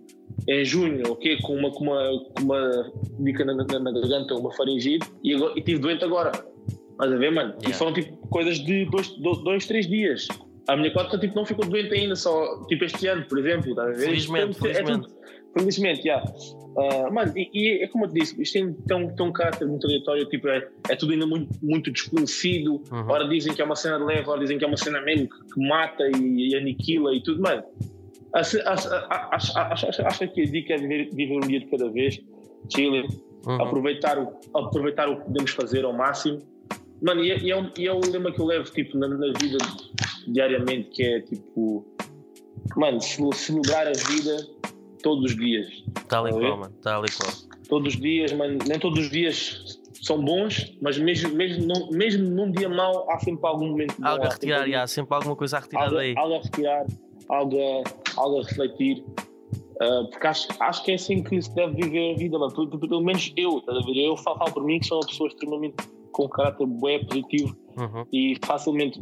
Em 0.49 0.65
junho, 0.65 1.03
ok, 1.11 1.39
com 1.43 1.55
uma, 1.55 1.71
com 1.71 1.85
uma, 1.85 2.25
com 2.35 2.43
uma 2.43 2.93
bica 3.19 3.45
na, 3.45 3.55
na, 3.55 3.65
na 3.65 3.93
garganta, 3.93 4.35
uma 4.35 4.53
faringite, 4.55 5.07
e, 5.23 5.35
agora, 5.35 5.53
e 5.55 5.59
estive 5.59 5.79
doente 5.81 6.05
agora. 6.05 6.33
Estás 6.93 7.13
a 7.13 7.17
ver, 7.17 7.31
mano? 7.31 7.51
Yeah. 7.51 7.71
E 7.71 7.73
foram 7.73 7.93
tipo 7.93 8.17
coisas 8.29 8.59
de 8.59 8.85
dois, 8.87 9.09
dois, 9.19 9.67
três 9.67 9.87
dias 9.87 10.27
a 10.69 10.77
minha 10.77 10.93
cota 10.93 11.19
tipo, 11.19 11.35
não 11.35 11.47
ficou 11.47 11.65
doente 11.65 11.95
ainda, 11.95 12.15
só 12.15 12.65
tipo 12.67 12.85
este 12.85 13.07
ano, 13.07 13.25
por 13.27 13.39
exemplo. 13.39 13.75
Tá 13.75 13.87
felizmente, 13.95 14.51
isto, 14.51 14.63
felizmente. 14.63 14.91
É 14.91 14.95
tudo, 14.95 15.09
felizmente, 15.59 16.03
já. 16.03 16.05
Yeah. 16.05 16.33
Uh, 16.79 17.13
mano, 17.13 17.33
e, 17.35 17.51
e, 17.53 17.83
é 17.83 17.89
como 17.89 18.05
eu 18.05 18.09
te 18.11 18.21
disse, 18.21 18.41
isto 18.41 18.53
tem, 18.53 18.73
tem 18.73 19.27
um 19.27 19.33
caráter 19.33 19.67
muito 19.67 19.87
aleatório, 19.87 20.27
tipo, 20.27 20.47
é, 20.47 20.69
é 20.91 20.95
tudo 20.95 21.13
ainda 21.13 21.27
muito, 21.27 21.53
muito 21.63 21.91
desconhecido. 21.91 22.83
Uhum. 22.93 23.09
Ora 23.09 23.27
dizem 23.27 23.55
que 23.55 23.63
é 23.63 23.65
uma 23.65 23.75
cena 23.75 23.97
leve, 23.97 24.29
ora 24.29 24.41
dizem 24.41 24.59
que 24.59 24.65
é 24.65 24.69
uma 24.69 24.77
cena 24.77 25.01
mesmo 25.01 25.29
que, 25.29 25.55
que 25.55 25.69
mata 25.69 26.05
e, 26.17 26.51
e, 26.51 26.57
aniquila 26.57 27.15
e 27.15 27.23
tudo, 27.23 27.41
mano. 27.41 27.65
Acho, 28.35 28.61
acho, 28.69 28.89
acho, 28.93 29.59
acho, 29.59 30.03
acho 30.03 30.29
que 30.29 30.43
a 30.43 30.45
dica 30.45 30.75
é 30.75 30.77
viver, 30.77 31.09
viver 31.11 31.35
um 31.35 31.49
dia 31.49 31.61
de 31.61 31.67
cada 31.67 31.91
vez, 31.91 32.21
chile, 32.73 33.09
uhum. 33.47 33.63
aproveitar, 33.63 34.19
o, 34.19 34.39
aproveitar 34.55 35.09
o 35.09 35.17
que 35.17 35.25
podemos 35.25 35.51
fazer 35.53 35.85
ao 35.85 35.95
máximo. 35.95 36.43
Mano, 37.01 37.25
e 37.25 37.31
é, 37.31 37.39
e 37.39 37.51
é, 37.51 37.57
um, 37.57 37.71
e 37.77 37.87
é 37.87 37.93
um 37.93 38.01
lema 38.01 38.31
que 38.31 38.41
eu 38.41 38.45
levo 38.45 38.71
tipo, 38.71 38.99
na, 38.99 39.09
na 39.09 39.33
vida 39.39 39.57
diariamente, 40.33 40.91
que 40.91 41.03
é 41.03 41.21
tipo, 41.21 41.85
mano, 42.77 43.01
celebrar 43.01 43.87
a 43.87 43.93
vida 43.93 44.47
todos 45.03 45.33
os 45.33 45.37
dias. 45.37 45.67
Está 45.97 46.21
ali 46.21 46.31
qual, 46.31 46.59
mano, 46.59 46.75
está 46.77 46.97
ali 46.97 47.09
qual. 47.11 47.33
Todos 47.69 47.95
os 47.95 48.01
dias, 48.01 48.33
mano, 48.33 48.59
nem 48.67 48.79
todos 48.79 48.99
os 48.99 49.11
dias 49.11 49.79
são 50.03 50.23
bons, 50.23 50.77
mas 50.81 50.99
mesmo, 50.99 51.35
mesmo, 51.35 51.67
num, 51.67 51.91
mesmo 51.91 52.29
num 52.29 52.51
dia 52.51 52.69
mau 52.69 53.11
há 53.11 53.19
sempre 53.19 53.47
algum 53.47 53.69
momento 53.69 53.95
bom. 53.99 54.07
Algo 54.07 54.25
a 54.25 54.29
retirar, 54.29 54.75
há 54.75 54.87
sempre 54.87 55.15
alguma 55.15 55.37
coisa 55.37 55.59
a 55.59 55.61
retirar 55.61 55.85
algo, 55.85 55.97
daí. 55.97 56.15
Algo 56.17 56.35
a 56.35 56.39
retirar, 56.39 56.87
algo 57.29 57.57
a, 57.59 58.21
algo 58.21 58.41
a 58.41 58.43
refletir. 58.43 59.05
Uh, 59.81 60.11
porque 60.11 60.27
acho, 60.27 60.49
acho 60.59 60.85
que 60.85 60.91
é 60.91 60.95
assim 60.95 61.23
que 61.23 61.41
se 61.41 61.55
deve 61.55 61.75
viver 61.75 62.15
a 62.15 62.19
vida, 62.19 62.39
mano. 62.39 62.53
Pelo, 62.53 62.81
pelo 62.81 63.01
menos 63.03 63.33
eu, 63.37 63.61
tá 63.61 63.73
eu 63.95 64.17
falo, 64.17 64.39
falo 64.39 64.53
por 64.53 64.65
mim 64.65 64.81
que 64.81 64.87
sou 64.87 64.99
uma 64.99 65.07
pessoa 65.07 65.29
extremamente 65.29 65.77
com 66.13 66.25
um 66.25 66.29
caráter 66.29 66.67
bem 66.67 67.05
positivo 67.05 67.57
uhum. 67.77 68.05
e 68.13 68.37
facilmente 68.45 69.01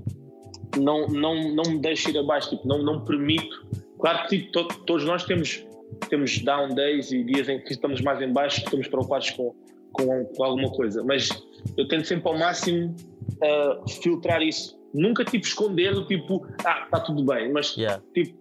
não, 0.77 1.07
não, 1.09 1.55
não 1.55 1.65
me 1.65 1.79
deixo 1.79 2.11
ir 2.11 2.19
abaixo, 2.19 2.51
tipo, 2.51 2.67
não, 2.67 2.83
não 2.83 3.05
permito. 3.05 3.67
Claro 3.99 4.29
que 4.29 4.39
tipo, 4.39 4.53
to, 4.53 4.69
todos 4.85 5.05
nós 5.05 5.25
temos, 5.25 5.67
temos 6.09 6.39
down 6.39 6.75
days 6.75 7.13
e 7.13 7.25
dias 7.25 7.49
em 7.49 7.61
que 7.61 7.73
estamos 7.73 8.01
mais 8.01 8.21
em 8.21 8.33
baixo, 8.33 8.59
estamos 8.59 8.89
preocupados 8.89 9.31
com, 9.31 9.55
com, 9.93 10.25
com 10.25 10.45
alguma 10.45 10.71
coisa, 10.71 11.03
mas 11.03 11.29
eu 11.77 11.89
tento 11.89 12.07
sempre 12.07 12.29
ao 12.29 12.39
máximo 12.39 12.95
uh, 13.43 13.89
filtrar 14.03 14.43
isso. 14.43 14.77
Nunca 14.95 15.25
tipo 15.25 15.47
esconder 15.47 16.07
tipo, 16.07 16.47
ah, 16.65 16.83
está 16.85 17.01
tudo 17.01 17.25
bem, 17.25 17.53
mas 17.53 17.77
yeah. 17.77 18.03
tipo, 18.15 18.39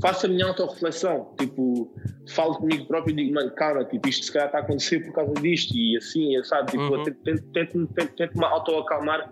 faço 0.00 0.26
a 0.26 0.28
minha 0.28 0.46
autorreflexão, 0.46 1.32
tipo, 1.38 1.92
falo 2.28 2.56
comigo 2.56 2.86
próprio 2.86 3.12
e 3.12 3.16
digo, 3.16 3.34
mano, 3.34 3.50
calma, 3.52 3.84
tipo, 3.84 4.08
isto 4.08 4.26
se 4.26 4.32
calhar 4.32 4.48
está 4.48 4.58
a 4.58 4.60
acontecer 4.62 5.00
por 5.04 5.14
causa 5.14 5.32
disto 5.34 5.76
e 5.76 5.96
assim, 5.96 6.42
sabe? 6.44 6.72
Tipo, 6.72 6.82
uhum. 6.84 7.02
tento, 7.04 7.18
tento, 7.22 7.42
tento, 7.52 7.86
tento, 7.94 8.14
tento 8.14 8.38
me 8.38 8.44
auto-acalmar 8.44 9.28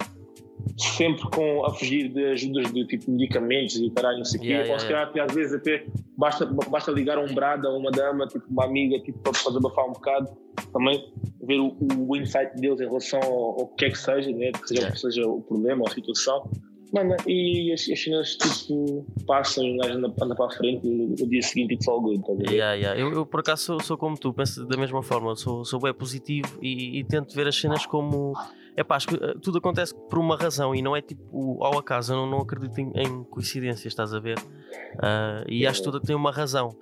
sempre 0.77 1.23
com 1.31 1.65
a 1.65 1.75
fugir 1.75 2.09
de 2.09 2.25
ajudas 2.27 2.73
de 2.73 2.87
tipo 2.87 3.11
medicamentos 3.11 3.77
e 3.77 3.91
caralho, 3.91 4.19
não 4.19 4.25
sei 4.25 4.41
o 4.41 4.45
yeah, 4.45 4.65
quê. 4.65 4.87
Yeah, 4.87 5.11
yeah. 5.15 5.25
Às 5.25 5.35
vezes 5.35 5.55
até 5.55 5.87
basta, 6.17 6.47
basta 6.47 6.91
ligar 6.91 7.19
um 7.19 7.33
brado 7.35 7.69
a 7.69 7.77
uma 7.77 7.91
dama, 7.91 8.27
tipo 8.27 8.45
uma 8.51 8.65
amiga, 8.65 8.99
tipo, 9.01 9.19
para 9.19 9.35
fazer 9.35 9.59
abafar 9.59 9.87
um 9.87 9.93
bocado, 9.93 10.29
também 10.73 11.13
ver 11.43 11.59
o, 11.59 11.77
o 11.99 12.17
insight 12.17 12.55
deles 12.57 12.81
em 12.81 12.87
relação 12.87 13.21
ao, 13.23 13.61
ao 13.61 13.67
que 13.69 13.87
é 13.87 13.91
que 13.91 13.99
seja, 13.99 14.31
né? 14.31 14.53
que 14.53 14.69
seja, 14.69 14.95
seja 14.95 15.27
o 15.27 15.41
problema 15.43 15.83
ou 15.83 15.89
a 15.89 15.91
situação. 15.91 16.49
Mano, 16.93 17.15
e 17.27 17.73
as, 17.73 17.89
as 17.89 18.03
cenas 18.03 18.37
tipo 18.37 19.07
passam 19.25 19.65
e 19.65 19.81
anda, 19.81 20.13
anda 20.21 20.35
para 20.35 20.47
a 20.47 20.51
frente 20.51 20.87
e 20.87 20.91
no, 20.91 21.15
dia 21.15 21.41
seguinte 21.41 21.75
it's 21.75 21.87
all 21.87 22.01
good, 22.01 22.21
tá 22.23 22.33
yeah, 22.51 22.75
yeah. 22.75 23.01
Eu, 23.01 23.13
eu, 23.13 23.27
por 23.27 23.41
acaso 23.41 23.63
sou, 23.63 23.81
sou, 23.81 23.97
como 23.97 24.19
tu, 24.19 24.33
penso 24.33 24.67
da 24.67 24.77
mesma 24.77 25.03
forma, 25.03 25.37
sou, 25.37 25.65
sou 25.65 25.81
bem 25.81 25.95
positivo 25.95 26.59
e, 26.61 26.99
e 26.99 27.05
tento 27.05 27.35
ver 27.35 27.47
as 27.47 27.57
cenas 27.57 27.87
como 27.87 28.35
é 28.77 28.85
pá, 28.85 28.99
eh, 28.99 29.35
tudo 29.43 29.59
acontece 29.59 29.95
por 29.95 30.19
uma 30.19 30.37
razão 30.37 30.75
e 30.75 30.83
não 30.83 30.97
é 30.97 31.03
tipo 31.03 31.63
ao 31.63 31.79
acaso. 31.79 32.13
Eu 32.13 32.19
não, 32.19 32.27
não 32.27 32.39
acredito 32.39 32.79
em, 32.79 32.93
em 32.95 33.25
coincidências, 33.25 33.87
estás 33.87 34.15
a 34.15 34.21
ver? 34.21 34.39
Uh, 34.39 35.45
e 35.49 35.67
acho 35.67 35.81
que 35.81 35.85
tudo 35.85 36.01
tem 36.01 36.15
uma 36.15 36.31
razão. 36.31 36.77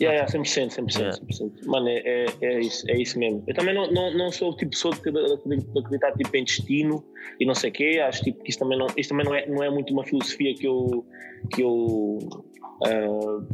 Yeah, 0.00 0.26
yeah, 0.26 0.32
100%, 0.32 0.70
100%, 0.70 0.98
yeah. 0.98 1.18
100%. 1.18 1.66
Mano, 1.66 1.88
é, 1.88 1.98
é, 2.04 2.26
é, 2.40 2.60
isso, 2.60 2.90
é 2.90 3.00
isso 3.00 3.18
mesmo. 3.18 3.44
Eu 3.46 3.54
também 3.54 3.74
não, 3.74 3.90
não, 3.90 4.12
não 4.16 4.32
sou 4.32 4.50
o 4.50 4.56
tipo 4.56 4.70
de 4.70 4.76
pessoa 4.76 4.94
de, 4.94 5.56
de, 5.56 5.78
acreditar 5.78 6.12
tipo, 6.12 6.36
em 6.36 6.44
destino 6.44 7.04
e 7.38 7.46
não 7.46 7.54
sei 7.54 7.70
o 7.70 7.72
quê. 7.72 8.02
Acho 8.04 8.22
tipo, 8.24 8.42
que 8.42 8.50
isso 8.50 8.58
também, 8.58 8.78
não, 8.78 8.86
isso 8.96 9.10
também 9.10 9.24
não, 9.24 9.34
é, 9.34 9.46
não 9.46 9.62
é 9.62 9.70
muito 9.70 9.92
uma 9.92 10.04
filosofia 10.04 10.54
que 10.54 10.66
eu. 10.66 11.06
Que 11.52 11.62
eu 11.62 11.72
uh, 11.72 13.46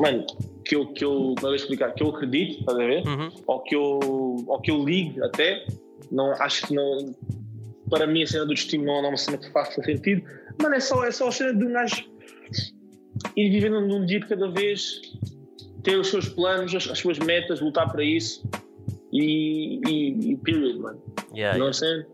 mano, 0.00 0.24
que 0.64 0.76
eu, 0.76 0.86
que 0.92 1.04
eu, 1.04 1.34
como 1.40 1.52
é 1.52 1.56
explicar, 1.56 1.92
que 1.92 2.02
eu 2.02 2.08
acredito, 2.08 2.60
estás 2.60 2.78
a 2.78 2.86
ver? 2.86 3.06
Uhum. 3.06 3.28
Ou, 3.46 3.60
que 3.60 3.74
eu, 3.74 3.98
ou 4.46 4.60
que 4.60 4.70
eu 4.70 4.84
ligue 4.84 5.22
até. 5.22 5.64
Não, 6.10 6.32
acho 6.32 6.66
que 6.66 6.74
não. 6.74 7.14
Para 7.88 8.06
mim, 8.06 8.22
a 8.22 8.26
cena 8.26 8.44
do 8.44 8.54
destino 8.54 8.84
não 8.84 9.04
é 9.04 9.08
uma 9.08 9.16
cena 9.16 9.38
que 9.38 9.50
faça 9.50 9.82
sentido. 9.82 10.22
Mano, 10.60 10.74
é 10.74 10.80
só, 10.80 11.04
é 11.04 11.10
só 11.10 11.28
a 11.28 11.32
cena 11.32 11.54
de 11.54 11.64
um 11.64 11.72
gajo 11.72 12.08
ir 13.36 13.50
vivendo 13.50 13.80
num 13.80 14.04
dia 14.06 14.20
de 14.20 14.26
cada 14.26 14.50
vez 14.50 15.00
ter 15.82 15.96
os 15.96 16.08
seus 16.08 16.28
planos, 16.28 16.74
as, 16.74 16.88
as 16.88 16.98
suas 16.98 17.18
metas, 17.18 17.60
lutar 17.60 17.90
para 17.90 18.04
isso 18.04 18.48
e, 19.12 19.80
e, 19.88 20.32
e 20.32 20.36
period, 20.36 20.78
mano. 20.78 21.02
Yeah, 21.34 21.58
não 21.58 21.70
yeah. 21.70 21.72
sei. 21.72 22.06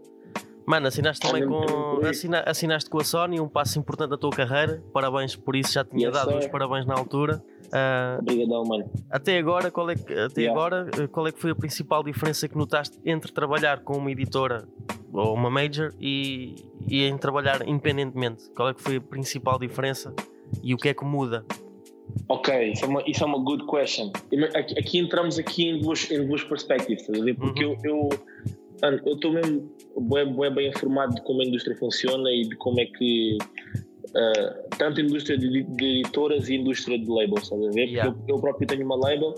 Mano, 0.67 0.89
assinaste 0.89 1.25
também 1.25 1.47
com. 1.47 2.05
Assina, 2.05 2.43
assinaste 2.45 2.91
com 2.91 2.99
a 2.99 3.05
Sony, 3.05 3.41
um 3.41 3.49
passo 3.49 3.79
importante 3.79 4.11
da 4.11 4.19
tua 4.19 4.31
carreira. 4.31 4.83
Parabéns 4.93 5.37
por 5.37 5.55
isso, 5.55 5.73
já 5.73 5.85
tinha 5.85 6.09
yes, 6.09 6.13
dado 6.17 6.35
uns 6.35 6.47
parabéns 6.49 6.85
na 6.85 6.95
altura. 6.95 7.41
Uh, 7.67 8.21
Obrigadão, 8.21 8.65
mano. 8.65 8.91
Até 9.09 9.39
agora, 9.39 9.71
qual 9.71 9.89
é 9.91 9.95
que, 9.95 10.13
até 10.13 10.43
yeah. 10.43 10.51
agora, 10.51 10.91
eh, 10.99 11.07
qual 11.07 11.27
é 11.29 11.33
que 11.33 11.41
foi 11.41 11.53
a 11.53 11.55
principal 11.55 12.03
diferença 12.03 12.49
que 12.49 12.57
notaste 12.57 12.99
entre 13.05 13.33
trabalhar 13.33 13.81
com 13.81 13.97
uma 13.97 14.11
editora 14.11 14.67
ou 15.13 15.35
uma 15.35 15.51
major 15.51 15.95
e, 16.01 16.57
e 16.89 17.05
em 17.05 17.17
trabalhar 17.17 17.67
independentemente? 17.67 18.51
Qual 18.51 18.69
é 18.69 18.75
que 18.75 18.83
foi 18.83 18.97
a 18.97 19.01
principal 19.01 19.61
diferença 19.61 20.13
e 20.63 20.75
o 20.75 20.77
que 20.77 20.89
é 20.89 20.95
que 20.95 21.05
muda? 21.05 21.45
Ok, 22.29 22.73
isso 22.73 22.85
é 22.85 22.89
uma, 22.89 23.03
isso 23.07 23.23
é 23.23 23.27
uma 23.27 23.39
good 23.39 23.67
question. 23.67 24.13
Aqui, 24.55 24.79
aqui 24.79 24.99
entramos 24.99 25.39
aqui 25.39 25.69
em 25.69 25.81
duas, 25.81 26.11
em 26.11 26.27
duas 26.27 26.43
perspectivas, 26.43 27.07
porque 27.37 27.65
uhum. 27.65 27.77
eu 27.85 28.09
eu 28.09 28.09
estou 28.83 29.33
mesmo 29.33 29.71
bem, 30.01 30.37
bem, 30.37 30.55
bem, 30.55 30.69
informado 30.69 31.15
de 31.15 31.23
como 31.23 31.43
a 31.43 31.45
indústria 31.45 31.77
funciona 31.77 32.31
e 32.31 32.43
de 32.43 32.57
como 32.57 32.81
é 32.81 32.87
que 32.87 33.39
uh, 34.09 34.69
tanto 34.79 35.01
a 35.01 35.05
indústria 35.05 35.39
de, 35.39 35.63
de, 35.63 36.01
editoras 36.01 36.49
e 36.49 36.55
a 36.55 36.57
indústria 36.57 36.99
de 36.99 37.09
labels, 37.09 37.45
estás 37.45 37.63
a 37.63 37.71
ver? 37.71 37.89
Yeah. 37.89 38.15
Eu, 38.29 38.37
eu, 38.37 38.41
próprio 38.41 38.67
tenho 38.67 38.85
uma 38.85 38.97
label, 38.97 39.35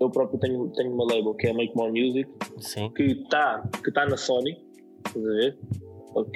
eu 0.00 0.10
próprio 0.10 0.38
tenho, 0.38 0.68
tenho 0.70 0.92
uma 0.92 1.04
label 1.04 1.34
que 1.34 1.46
é 1.46 1.52
Make 1.52 1.74
More 1.74 1.90
Music, 1.90 2.30
Sim. 2.58 2.90
que 2.90 3.04
está 3.04 3.62
que 3.82 3.90
tá 3.92 4.06
na 4.06 4.16
Sony, 4.16 4.58
estás 5.06 5.24
a 5.24 5.30
ver? 5.30 5.58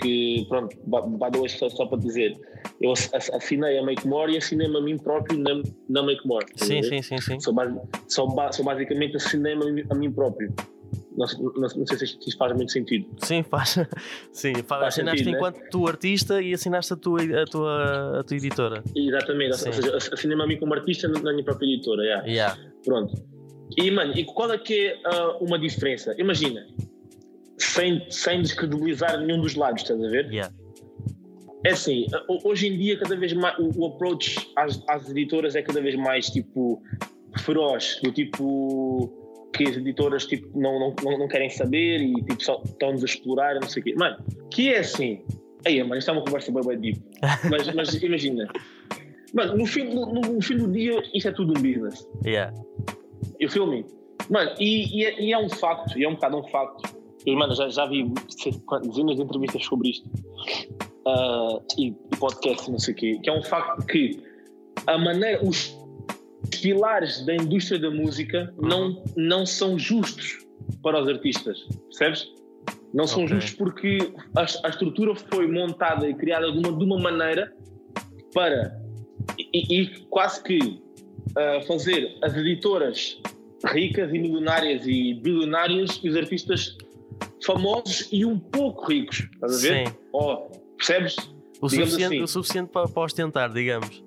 Que, 0.01 0.47
pronto, 0.49 0.75
way, 0.89 1.49
só, 1.51 1.69
só 1.69 1.85
para 1.85 1.99
dizer, 1.99 2.35
eu 2.81 2.93
assinei 2.93 3.77
a 3.79 3.83
Make 3.83 4.09
More 4.09 4.33
e 4.33 4.39
assinei-me 4.39 4.75
a 4.75 4.81
mim 4.81 4.97
próprio 4.97 5.39
na, 5.39 5.63
na 5.87 6.03
Make 6.03 6.27
More. 6.27 6.47
Sim, 6.57 6.83
sim, 6.83 7.03
sim, 7.03 7.19
sim. 7.19 7.39
Só, 7.41 7.53
só, 8.09 8.27
só 8.53 8.63
basicamente 8.63 9.17
assinei-me 9.17 9.85
a 9.91 9.95
mim 9.95 10.11
próprio. 10.11 10.51
Não, 11.17 11.27
não, 11.43 11.69
não, 11.77 11.87
sei 11.87 11.99
se 11.99 12.05
isto 12.05 12.37
faz 12.37 12.55
muito 12.55 12.71
sentido. 12.73 13.09
Sim, 13.19 13.43
faz. 13.43 13.79
Sim, 14.33 14.55
faz, 14.67 14.89
assinaste 14.89 15.19
sentido, 15.19 15.37
enquanto 15.37 15.59
né? 15.59 15.69
tu 15.71 15.87
artista 15.87 16.43
e 16.43 16.53
assinaste 16.53 16.93
a 16.93 16.97
tua, 16.97 17.21
a 17.23 17.45
tua, 17.47 18.21
a 18.21 18.25
tua 18.25 18.37
editora. 18.37 18.85
Exatamente, 18.95 19.57
Sim. 19.57 19.69
ou 19.69 19.73
seja, 19.73 19.97
assinei-me 20.13 20.43
a 20.43 20.47
mim 20.47 20.59
como 20.59 20.75
artista 20.75 21.09
na 21.09 21.33
minha 21.33 21.45
própria 21.45 21.67
editora. 21.67 22.03
Yeah. 22.03 22.27
Yeah. 22.27 22.59
Pronto. 22.85 23.15
E, 23.77 23.91
mano, 23.91 24.13
e 24.17 24.25
qual 24.25 24.53
é 24.53 24.59
que 24.59 24.89
é 24.89 25.09
uh, 25.09 25.45
uma 25.45 25.59
diferença? 25.59 26.15
Imagina, 26.19 26.67
sem, 27.59 28.07
sem 28.11 28.43
descredibilizar 28.43 29.19
nenhum 29.19 29.41
dos 29.41 29.55
lados, 29.55 29.83
estás 29.83 30.03
a 30.03 30.09
ver? 30.09 30.27
Yeah. 30.27 30.55
É 31.65 31.71
assim, 31.71 32.07
hoje 32.45 32.69
em 32.69 32.79
dia, 32.79 32.97
cada 32.99 33.17
vez 33.17 33.33
mais, 33.33 33.59
o, 33.59 33.71
o 33.77 33.87
approach 33.87 34.37
às, 34.55 34.81
às 34.89 35.11
editoras 35.11 35.57
é 35.57 35.63
cada 35.63 35.81
vez 35.81 35.97
mais 35.97 36.27
tipo 36.31 36.81
feroz, 37.39 37.99
do 38.03 38.13
tipo 38.13 39.26
que 39.57 39.65
as 39.65 39.77
editoras 39.77 40.27
tipo, 40.27 40.59
não, 40.59 40.95
não, 41.03 41.19
não 41.19 41.29
querem 41.29 41.49
saber 41.51 42.01
e 42.01 42.15
tipo, 42.15 42.43
só 42.43 42.63
estão-nos 42.65 43.03
a 43.03 43.07
explorar, 43.07 43.55
não 43.55 43.69
sei 43.69 43.81
o 43.81 43.85
quê. 43.85 43.95
Mano, 43.97 44.17
que 44.51 44.73
é 44.73 44.79
assim. 44.79 45.23
Aí, 45.65 45.83
mano, 45.83 45.97
isto 45.97 46.11
é 46.11 46.13
uma 46.13 46.23
conversa 46.23 46.53
bem, 46.53 46.63
bem 46.65 46.79
deep. 46.79 47.03
Mas, 47.51 47.75
mas 47.75 47.95
imagina. 48.03 48.49
Mano, 49.35 49.57
no 49.57 49.67
fim, 49.67 49.85
no, 49.93 50.07
no, 50.07 50.41
fim 50.41 50.57
do 50.57 50.71
dia, 50.71 51.03
isto 51.13 51.29
é 51.29 51.33
tudo 51.33 51.51
um 51.51 51.63
business. 51.63 52.09
Yeah. 52.25 52.55
Eu 53.41 53.51
filme. 53.51 53.85
Mano, 54.31 54.53
e, 54.61 55.01
e, 55.01 55.05
é, 55.05 55.21
e, 55.21 55.33
é, 55.33 55.39
um 55.39 55.49
facto, 55.49 55.99
e 55.99 56.05
é 56.05 56.09
um 56.09 56.15
bocado 56.15 56.39
um 56.39 56.45
facto. 56.45 56.97
Eu, 57.27 57.37
mano, 57.37 57.55
já, 57.55 57.69
já 57.69 57.87
vi 57.87 58.05
dezenas 58.85 59.17
de 59.17 59.23
entrevistas 59.23 59.65
sobre 59.65 59.91
isto. 59.91 60.09
Uh, 61.07 61.61
e, 61.77 61.89
e 61.89 62.17
podcasts, 62.19 62.69
não 62.69 62.79
sei 62.79 62.95
o 62.95 62.97
quê. 62.97 63.19
Que 63.23 63.29
é 63.29 63.33
um 63.33 63.43
facto 63.43 63.85
que 63.87 64.23
a 64.87 64.97
maneira, 64.97 65.45
os 65.45 65.77
pilares 66.67 67.25
da 67.25 67.33
indústria 67.33 67.79
da 67.79 67.91
música 67.93 68.53
não, 68.61 69.05
não 69.17 69.47
são 69.47 69.79
justos 69.79 70.45
para 70.83 71.01
os 71.01 71.09
artistas, 71.09 71.57
percebes? 71.85 72.29
Não 72.93 73.07
são 73.07 73.23
okay. 73.23 73.37
justos 73.37 73.55
porque 73.55 73.99
a, 74.35 74.43
a, 74.67 74.69
estrutura 74.69 75.15
foi 75.15 75.47
montada 75.47 76.09
e 76.09 76.15
criada 76.15 76.51
de 76.51 76.59
uma, 76.59 76.77
de 76.77 76.85
uma 76.85 76.99
maneira 76.99 77.55
para 78.35 78.77
e, 79.39 79.81
e 79.81 79.87
quase 80.07 80.43
que 80.43 80.59
uh, 80.59 81.65
fazer 81.69 82.19
as 82.23 82.35
editoras 82.37 83.21
ricas 83.67 84.13
e 84.13 84.19
milionárias 84.19 84.85
e 84.87 85.15
bilionárias 85.15 86.01
e 86.03 86.09
os 86.09 86.17
artistas 86.17 86.77
famosos 87.45 88.09
e 88.11 88.25
um 88.25 88.41
pouco 88.41 88.91
ricos, 88.91 89.29
estás 89.35 89.59
a 89.65 89.69
ver? 89.69 89.87
Sim. 89.87 89.95
Oh, 90.13 90.37
percebes? 90.77 91.17
O 91.61 91.69
suficiente, 91.69 92.05
assim. 92.07 92.23
o 92.23 92.27
suficiente 92.27 92.71
para, 92.73 92.89
para 92.89 93.03
ostentar, 93.03 93.53
digamos. 93.53 94.06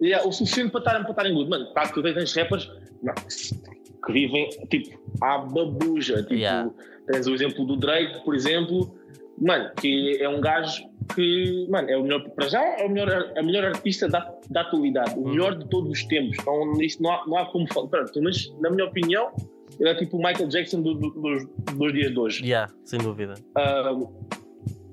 Yeah, 0.00 0.26
o 0.26 0.32
suficiente 0.32 0.70
para 0.70 0.80
estarem, 0.80 1.02
para 1.02 1.10
estarem 1.10 1.34
good. 1.34 1.50
Mano, 1.50 1.72
tá, 1.72 1.86
tu 1.88 2.02
tens 2.02 2.34
rappers 2.34 2.70
não, 3.02 3.14
que 3.14 4.12
vivem 4.12 4.48
tipo 4.70 5.00
à 5.20 5.38
babuja. 5.38 6.22
Tipo, 6.22 6.34
yeah. 6.34 6.70
tens 7.06 7.26
o 7.26 7.34
exemplo 7.34 7.64
do 7.64 7.76
Drake, 7.76 8.24
por 8.24 8.34
exemplo, 8.34 8.94
mano, 9.38 9.70
que 9.80 10.18
é 10.20 10.28
um 10.28 10.40
gajo 10.40 10.84
que, 11.14 11.66
mano, 11.68 11.90
é 11.90 11.96
o 11.96 12.02
melhor, 12.02 12.28
para 12.30 12.48
já 12.48 12.62
é 12.62 12.86
o 12.86 12.90
melhor, 12.90 13.32
a 13.36 13.42
melhor 13.42 13.64
artista 13.64 14.08
da, 14.08 14.32
da 14.50 14.62
atualidade, 14.62 15.14
o 15.18 15.22
uhum. 15.22 15.30
melhor 15.30 15.56
de 15.56 15.68
todos 15.68 15.90
os 15.90 16.04
tempos. 16.04 16.36
Então, 16.40 16.80
isto 16.80 17.02
não 17.02 17.12
há, 17.12 17.26
não 17.26 17.38
há 17.38 17.46
como 17.46 17.66
falar. 17.72 17.88
Pronto, 17.88 18.22
mas, 18.22 18.52
na 18.60 18.70
minha 18.70 18.86
opinião, 18.86 19.32
ele 19.78 19.88
é 19.88 19.94
tipo 19.94 20.16
o 20.16 20.22
Michael 20.22 20.48
Jackson 20.48 20.82
do, 20.82 20.94
do, 20.94 21.10
dos, 21.10 21.46
dos 21.76 21.92
dias 21.92 22.12
de 22.12 22.18
hoje. 22.18 22.44
Yeah, 22.44 22.72
sem 22.84 22.98
dúvida. 23.00 23.34
Uh, 23.56 24.08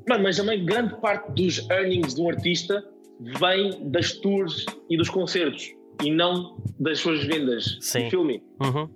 mano, 0.07 0.24
mas 0.24 0.38
também 0.38 0.65
grande 0.65 0.95
parte 1.00 1.31
dos 1.31 1.69
earnings 1.69 2.15
de 2.15 2.21
um 2.21 2.29
artista 2.29 2.83
vem 3.40 3.89
das 3.89 4.13
tours 4.13 4.65
e 4.89 4.98
dos 4.98 5.10
concertos 5.10 5.74
e 6.04 6.12
não 6.12 6.58
das 6.80 7.00
suas 7.00 7.24
vendas 7.24 7.78
Sim. 7.82 8.06
de 8.06 8.10
filme. 8.10 8.43
Uhum. 8.60 8.89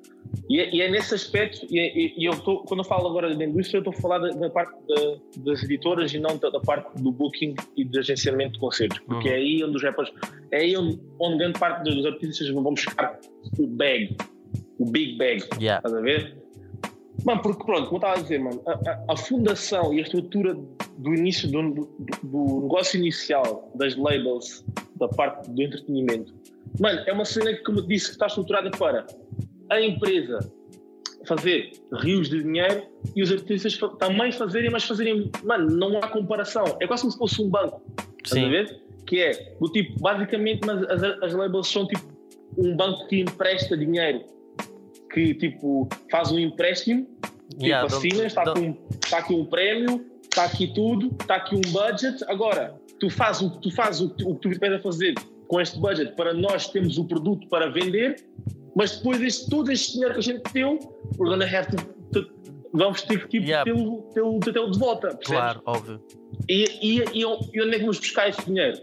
E, 0.50 0.60
é, 0.60 0.76
e, 0.76 0.82
é, 0.82 0.90
nesse 0.90 1.14
aspecto, 1.14 1.66
e, 1.70 1.80
é, 1.80 1.96
e 1.96 2.26
eu 2.26 2.38
tô, 2.40 2.60
quando 2.60 2.82
eu 2.82 2.84
falo 2.84 3.08
agora 3.08 3.34
da 3.34 3.46
indústria, 3.46 3.78
eu 3.78 3.82
estou 3.82 3.94
a 3.94 4.02
falar 4.02 4.20
da, 4.20 4.30
da 4.30 4.50
parte 4.50 4.74
da, 4.88 5.18
das 5.38 5.64
editoras 5.64 6.14
e 6.14 6.20
não 6.20 6.38
da, 6.38 6.50
da, 6.50 6.60
parte 6.60 7.02
do 7.02 7.12
booking 7.12 7.56
e 7.78 7.86
do 7.86 8.00
agenciamento 8.00 8.54
de 8.54 8.60
concertos, 8.60 9.00
porque 9.00 9.30
uhum. 9.30 9.34
é 9.34 9.38
aí 9.38 9.64
onde 9.64 9.78
os 9.78 9.84
rappers, 9.84 10.12
é 10.52 10.58
aí 10.58 10.76
onde, 10.76 11.00
onde 11.20 11.38
grande 11.38 11.60
parte 11.60 11.84
dos 11.84 12.06
artistas 12.06 12.50
vão 12.50 12.64
buscar 12.64 13.20
o 13.58 13.68
bag, 13.68 14.16
o 14.78 14.86
big 14.86 15.18
bag, 15.18 15.44
yeah. 15.60 15.78
estás 15.78 15.94
a 15.94 16.02
ver? 16.02 16.45
Mano, 17.26 17.42
porque 17.42 17.64
pronto, 17.66 17.90
como 17.90 17.96
eu 17.96 17.98
estava 17.98 18.20
a 18.20 18.22
dizer, 18.22 18.40
mano, 18.40 18.62
a, 18.68 19.14
a, 19.14 19.18
fundação 19.18 19.92
e 19.92 19.98
a 19.98 20.04
estrutura 20.04 20.54
do 20.54 21.14
início 21.16 21.50
do, 21.50 21.74
do, 21.74 21.90
do, 22.22 22.62
negócio 22.62 23.00
inicial 23.00 23.72
das 23.74 23.96
labels, 23.96 24.64
da 24.96 25.08
parte 25.08 25.50
do 25.50 25.60
entretenimento, 25.60 26.32
mano, 26.80 27.02
é 27.08 27.12
uma 27.12 27.26
cena 27.26 27.52
que, 27.52 27.64
como 27.64 27.80
eu 27.80 27.88
disse, 27.88 28.06
que 28.06 28.12
está 28.12 28.28
estruturada 28.28 28.70
para 28.70 29.08
a 29.72 29.82
empresa 29.82 30.38
fazer 31.26 31.72
rios 31.94 32.30
de 32.30 32.44
dinheiro 32.44 32.84
e 33.16 33.24
os 33.24 33.32
artistas 33.32 33.76
também 33.98 34.32
fazerem, 34.32 34.70
mas 34.70 34.84
fazerem, 34.84 35.32
mano, 35.44 35.68
não 35.72 35.98
há 35.98 36.08
comparação. 36.08 36.78
É 36.80 36.86
quase 36.86 37.02
como 37.02 37.12
se 37.12 37.18
fosse 37.18 37.42
um 37.42 37.50
banco, 37.50 37.82
estás 38.24 38.46
a 38.46 38.48
ver? 38.48 38.82
Que 39.08 39.22
é, 39.22 39.56
do 39.60 39.68
tipo, 39.72 40.00
basicamente, 40.00 40.62
mas 40.64 40.84
as, 40.84 41.02
as 41.24 41.34
labels 41.34 41.68
são 41.68 41.88
tipo 41.88 42.04
um 42.56 42.76
banco 42.76 43.08
que 43.08 43.20
empresta 43.22 43.76
dinheiro 43.76 44.24
que 45.16 45.34
tipo 45.34 45.88
faz 46.12 46.30
um 46.30 46.38
empréstimo, 46.38 47.08
tipo 47.50 47.66
yeah, 47.66 47.86
assina, 47.86 48.26
está, 48.26 48.42
aqui 48.42 48.60
um, 48.60 48.78
está 49.04 49.18
aqui 49.18 49.34
um 49.34 49.46
prémio, 49.46 50.06
está 50.24 50.44
aqui 50.46 50.74
tudo, 50.74 51.16
está 51.20 51.36
aqui 51.36 51.56
um 51.56 51.62
budget. 51.72 52.24
Agora, 52.28 52.76
tu 53.00 53.10
fazes 53.10 53.42
o, 53.42 53.50
tu 53.60 53.72
faz 53.72 54.02
o, 54.02 54.08
o 54.26 54.36
que 54.36 54.42
tu 54.42 54.50
estás 54.50 54.74
a 54.74 54.80
fazer 54.80 55.14
com 55.48 55.62
este 55.62 55.80
budget 55.80 56.16
para 56.16 56.34
nós 56.34 56.68
termos 56.68 56.98
o 56.98 57.06
produto 57.06 57.48
para 57.48 57.70
vender, 57.70 58.16
mas 58.76 58.98
depois 58.98 59.22
este, 59.22 59.50
todo 59.50 59.72
este 59.72 59.94
dinheiro 59.94 60.14
que 60.14 60.20
a 60.20 60.24
gente 60.24 60.54
deu, 60.54 60.80
we're 61.18 61.30
gonna 61.30 61.46
have 61.46 61.70
to, 61.76 61.78
to 62.12 62.30
vamos 62.74 63.02
ter 63.04 63.28
que 63.28 63.38
yeah. 63.38 63.64
tê-lo 63.64 64.40
tê 64.40 64.52
tê 64.52 64.70
de 64.70 64.80
volta. 64.80 65.08
Percebes? 65.10 65.28
Claro, 65.28 65.62
óbvio. 65.66 66.02
E, 66.50 66.66
e, 66.82 67.00
e, 67.14 67.22
e 67.22 67.26
onde 67.26 67.70
é 67.70 67.72
que 67.72 67.80
vamos 67.80 68.00
buscar 68.00 68.30
esse 68.30 68.46
dinheiro? 68.46 68.78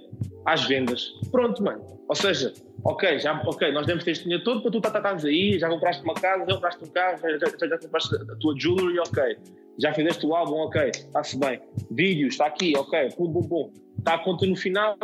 Às 0.44 0.64
vendas. 0.64 1.12
Pronto, 1.31 1.62
mano. 1.62 1.85
Ou 2.09 2.14
seja, 2.14 2.52
ok, 2.85 3.18
já, 3.18 3.40
ok, 3.46 3.72
nós 3.72 3.87
demos 3.87 4.07
este 4.07 4.24
dinheiro 4.24 4.44
todo 4.44 4.61
para 4.61 4.70
tu 4.70 4.78
estás 4.78 5.24
aí, 5.24 5.59
já 5.59 5.68
compraste 5.68 6.02
uma 6.02 6.14
casa, 6.14 6.44
já 6.44 6.55
compraste 6.55 6.85
um 6.85 6.88
carro, 6.88 7.18
já, 7.18 7.38
já, 7.38 7.66
já 7.68 7.78
compraste 7.78 8.14
a 8.16 8.37
tua 8.37 8.55
jewelry, 8.59 8.98
ok. 8.98 9.38
Já 9.78 9.94
fizeste 9.94 10.26
o 10.26 10.35
álbum, 10.35 10.57
ok, 10.57 10.90
está-se 10.90 11.38
bem. 11.38 11.61
Vídeos, 11.90 12.35
está 12.35 12.46
aqui, 12.46 12.74
ok, 12.76 13.11
pum, 13.16 13.33
pum, 13.33 13.42
pum. 13.48 13.70
Está 13.98 14.14
a 14.14 14.18
conta 14.18 14.46
no 14.46 14.57
final, 14.57 14.96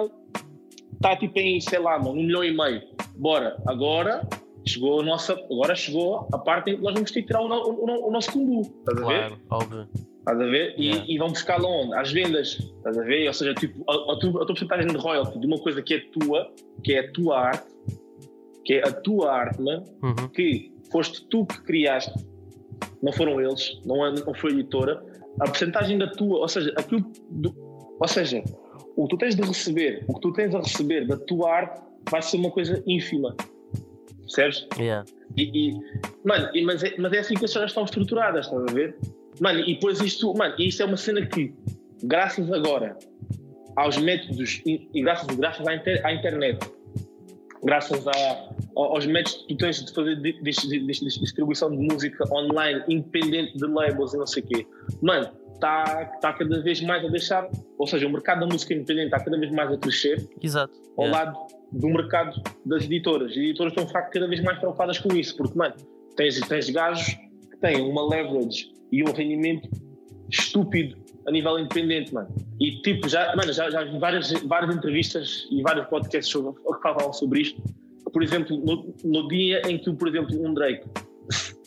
está 0.92 1.16
tipo 1.16 1.38
em, 1.38 1.60
sei 1.60 1.78
lá, 1.78 1.98
mano, 1.98 2.10
um 2.10 2.22
milhão 2.22 2.44
e 2.44 2.54
meio. 2.54 2.82
Bora, 3.16 3.56
agora 3.66 4.28
chegou 4.66 5.00
a 5.00 5.02
nossa, 5.02 5.32
agora 5.32 5.74
chegou 5.74 6.28
a 6.32 6.38
parte 6.38 6.70
em 6.70 6.76
que 6.76 6.82
nós 6.82 6.94
vamos 6.94 7.10
ter 7.10 7.22
que 7.22 7.28
tirar 7.28 7.40
o, 7.40 7.46
o, 7.46 8.08
o 8.08 8.10
nosso 8.10 8.32
cumbu, 8.32 8.60
estás 8.60 8.98
a 8.98 9.06
ver? 9.06 9.28
Claro, 9.28 9.40
óbvio. 9.50 9.88
Estás 10.28 10.42
a 10.42 10.44
ver? 10.44 10.74
Yeah. 10.78 11.04
E, 11.06 11.14
e, 11.14 11.18
vão 11.18 11.28
buscar 11.28 11.58
lá 11.58 11.68
onde? 11.68 11.94
Às 11.94 12.12
vendas. 12.12 12.58
Estás 12.58 12.98
a 12.98 13.02
ver? 13.02 13.26
Ou 13.26 13.32
seja, 13.32 13.54
tipo, 13.54 13.82
a, 13.90 14.12
a, 14.12 14.18
tua, 14.18 14.30
a 14.30 14.46
tua 14.46 14.46
porcentagem 14.46 14.86
de 14.86 14.96
royalty 14.96 15.38
de 15.38 15.46
uma 15.46 15.58
coisa 15.58 15.80
que 15.80 15.94
é 15.94 16.00
tua, 16.12 16.52
que 16.84 16.92
é 16.92 17.00
a 17.00 17.12
tua 17.12 17.38
arte, 17.38 17.66
que 18.64 18.74
é 18.74 18.86
a 18.86 18.92
tua 18.92 19.32
arte, 19.32 19.62
né? 19.62 19.82
uhum. 20.02 20.28
que 20.28 20.70
foste 20.92 21.26
tu 21.30 21.46
que 21.46 21.62
criaste, 21.62 22.12
não 23.02 23.10
foram 23.10 23.40
eles, 23.40 23.80
não, 23.86 24.04
é, 24.04 24.12
não 24.12 24.34
foi 24.34 24.50
a 24.50 24.54
editora, 24.54 25.02
a 25.40 25.44
porcentagem 25.44 25.96
da 25.96 26.08
tua, 26.08 26.40
ou 26.40 26.48
seja, 26.48 26.74
aquilo, 26.76 27.10
do, 27.30 27.54
ou 27.98 28.08
seja, 28.08 28.42
o 28.96 29.04
que 29.04 29.08
tu 29.08 29.18
tens 29.18 29.34
de 29.34 29.42
receber, 29.42 30.04
o 30.08 30.14
que 30.14 30.20
tu 30.20 30.32
tens 30.34 30.54
a 30.54 30.58
receber 30.58 31.06
da 31.06 31.16
tua 31.16 31.50
arte 31.50 31.82
vai 32.10 32.20
ser 32.20 32.36
uma 32.36 32.50
coisa 32.50 32.82
ínfima. 32.86 33.34
Percebes? 34.20 34.68
Yeah. 34.78 35.06
E, 35.38 35.70
e, 35.70 35.80
mano, 36.22 36.50
e, 36.52 36.62
mas, 36.62 36.82
é, 36.82 36.94
mas 36.98 37.12
é 37.14 37.20
assim 37.20 37.34
que 37.34 37.46
as 37.46 37.52
coisas 37.52 37.70
estão 37.70 37.84
estruturadas, 37.84 38.44
estás 38.44 38.62
a 38.62 38.74
ver? 38.74 38.94
Mano, 39.40 39.60
e 39.60 39.74
depois 39.74 40.00
isto, 40.00 40.32
mano, 40.34 40.54
isto 40.58 40.82
é 40.82 40.86
uma 40.86 40.96
cena 40.96 41.24
que, 41.24 41.54
graças 42.02 42.50
agora 42.52 42.96
aos 43.76 43.96
métodos 43.96 44.60
e, 44.66 44.88
e 44.92 45.02
graças, 45.02 45.26
graças 45.36 45.66
à, 45.66 45.74
inter, 45.74 46.04
à, 46.04 46.12
internet, 46.12 46.58
graças 47.62 48.06
a, 48.08 48.50
aos 48.74 49.06
métodos 49.06 49.44
que 49.46 49.54
tu 49.54 49.58
tens 49.58 49.84
de 49.84 49.92
fazer 49.92 50.16
de, 50.16 50.32
de, 50.32 50.50
de, 50.50 50.80
de, 50.80 51.20
distribuição 51.20 51.70
de 51.70 51.76
música 51.76 52.24
online, 52.34 52.82
independente 52.88 53.56
de 53.56 53.66
labels 53.66 54.14
e 54.14 54.16
não 54.16 54.26
sei 54.26 54.42
o 54.42 54.46
quê, 54.46 54.66
mano, 55.00 55.30
está 55.54 56.04
tá 56.20 56.32
cada 56.32 56.60
vez 56.62 56.80
mais 56.80 57.04
a 57.04 57.08
deixar, 57.08 57.48
ou 57.78 57.86
seja, 57.86 58.06
o 58.06 58.10
mercado 58.10 58.40
da 58.40 58.46
música 58.46 58.74
independente 58.74 59.06
está 59.06 59.20
cada 59.20 59.38
vez 59.38 59.52
mais 59.52 59.70
a 59.72 59.76
crescer 59.76 60.28
Exato. 60.42 60.72
ao 60.96 61.06
yeah. 61.06 61.24
lado 61.24 61.38
do 61.72 61.88
mercado 61.88 62.40
das 62.64 62.84
editoras. 62.84 63.32
As 63.32 63.36
editoras 63.36 63.72
estão 63.72 63.86
cada 63.86 64.26
vez 64.26 64.42
mais 64.42 64.58
preocupadas 64.58 64.98
com 64.98 65.14
isso, 65.14 65.36
porque, 65.36 65.56
mano, 65.56 65.74
tens, 66.16 66.40
tens 66.40 66.70
gajos 66.70 67.14
que 67.50 67.56
têm 67.60 67.80
uma 67.80 68.08
leverage 68.08 68.72
e 68.90 69.02
um 69.02 69.12
rendimento 69.12 69.68
estúpido 70.30 70.96
a 71.26 71.30
nível 71.30 71.58
independente, 71.58 72.12
mano. 72.12 72.28
E 72.58 72.80
tipo, 72.82 73.08
já, 73.08 73.34
mano, 73.36 73.52
já, 73.52 73.70
já 73.70 73.84
vi 73.84 73.98
várias, 73.98 74.32
várias 74.44 74.74
entrevistas 74.74 75.46
e 75.50 75.62
vários 75.62 75.86
podcasts 75.86 76.32
sobre, 76.32 76.52
que 76.52 76.82
falavam 76.82 77.12
sobre 77.12 77.42
isto. 77.42 77.62
Por 78.12 78.22
exemplo, 78.22 78.56
no, 78.56 78.94
no, 79.04 79.28
dia 79.28 79.60
em 79.68 79.78
que, 79.78 79.92
por 79.92 80.08
exemplo, 80.08 80.34
um 80.42 80.54
Drake 80.54 80.86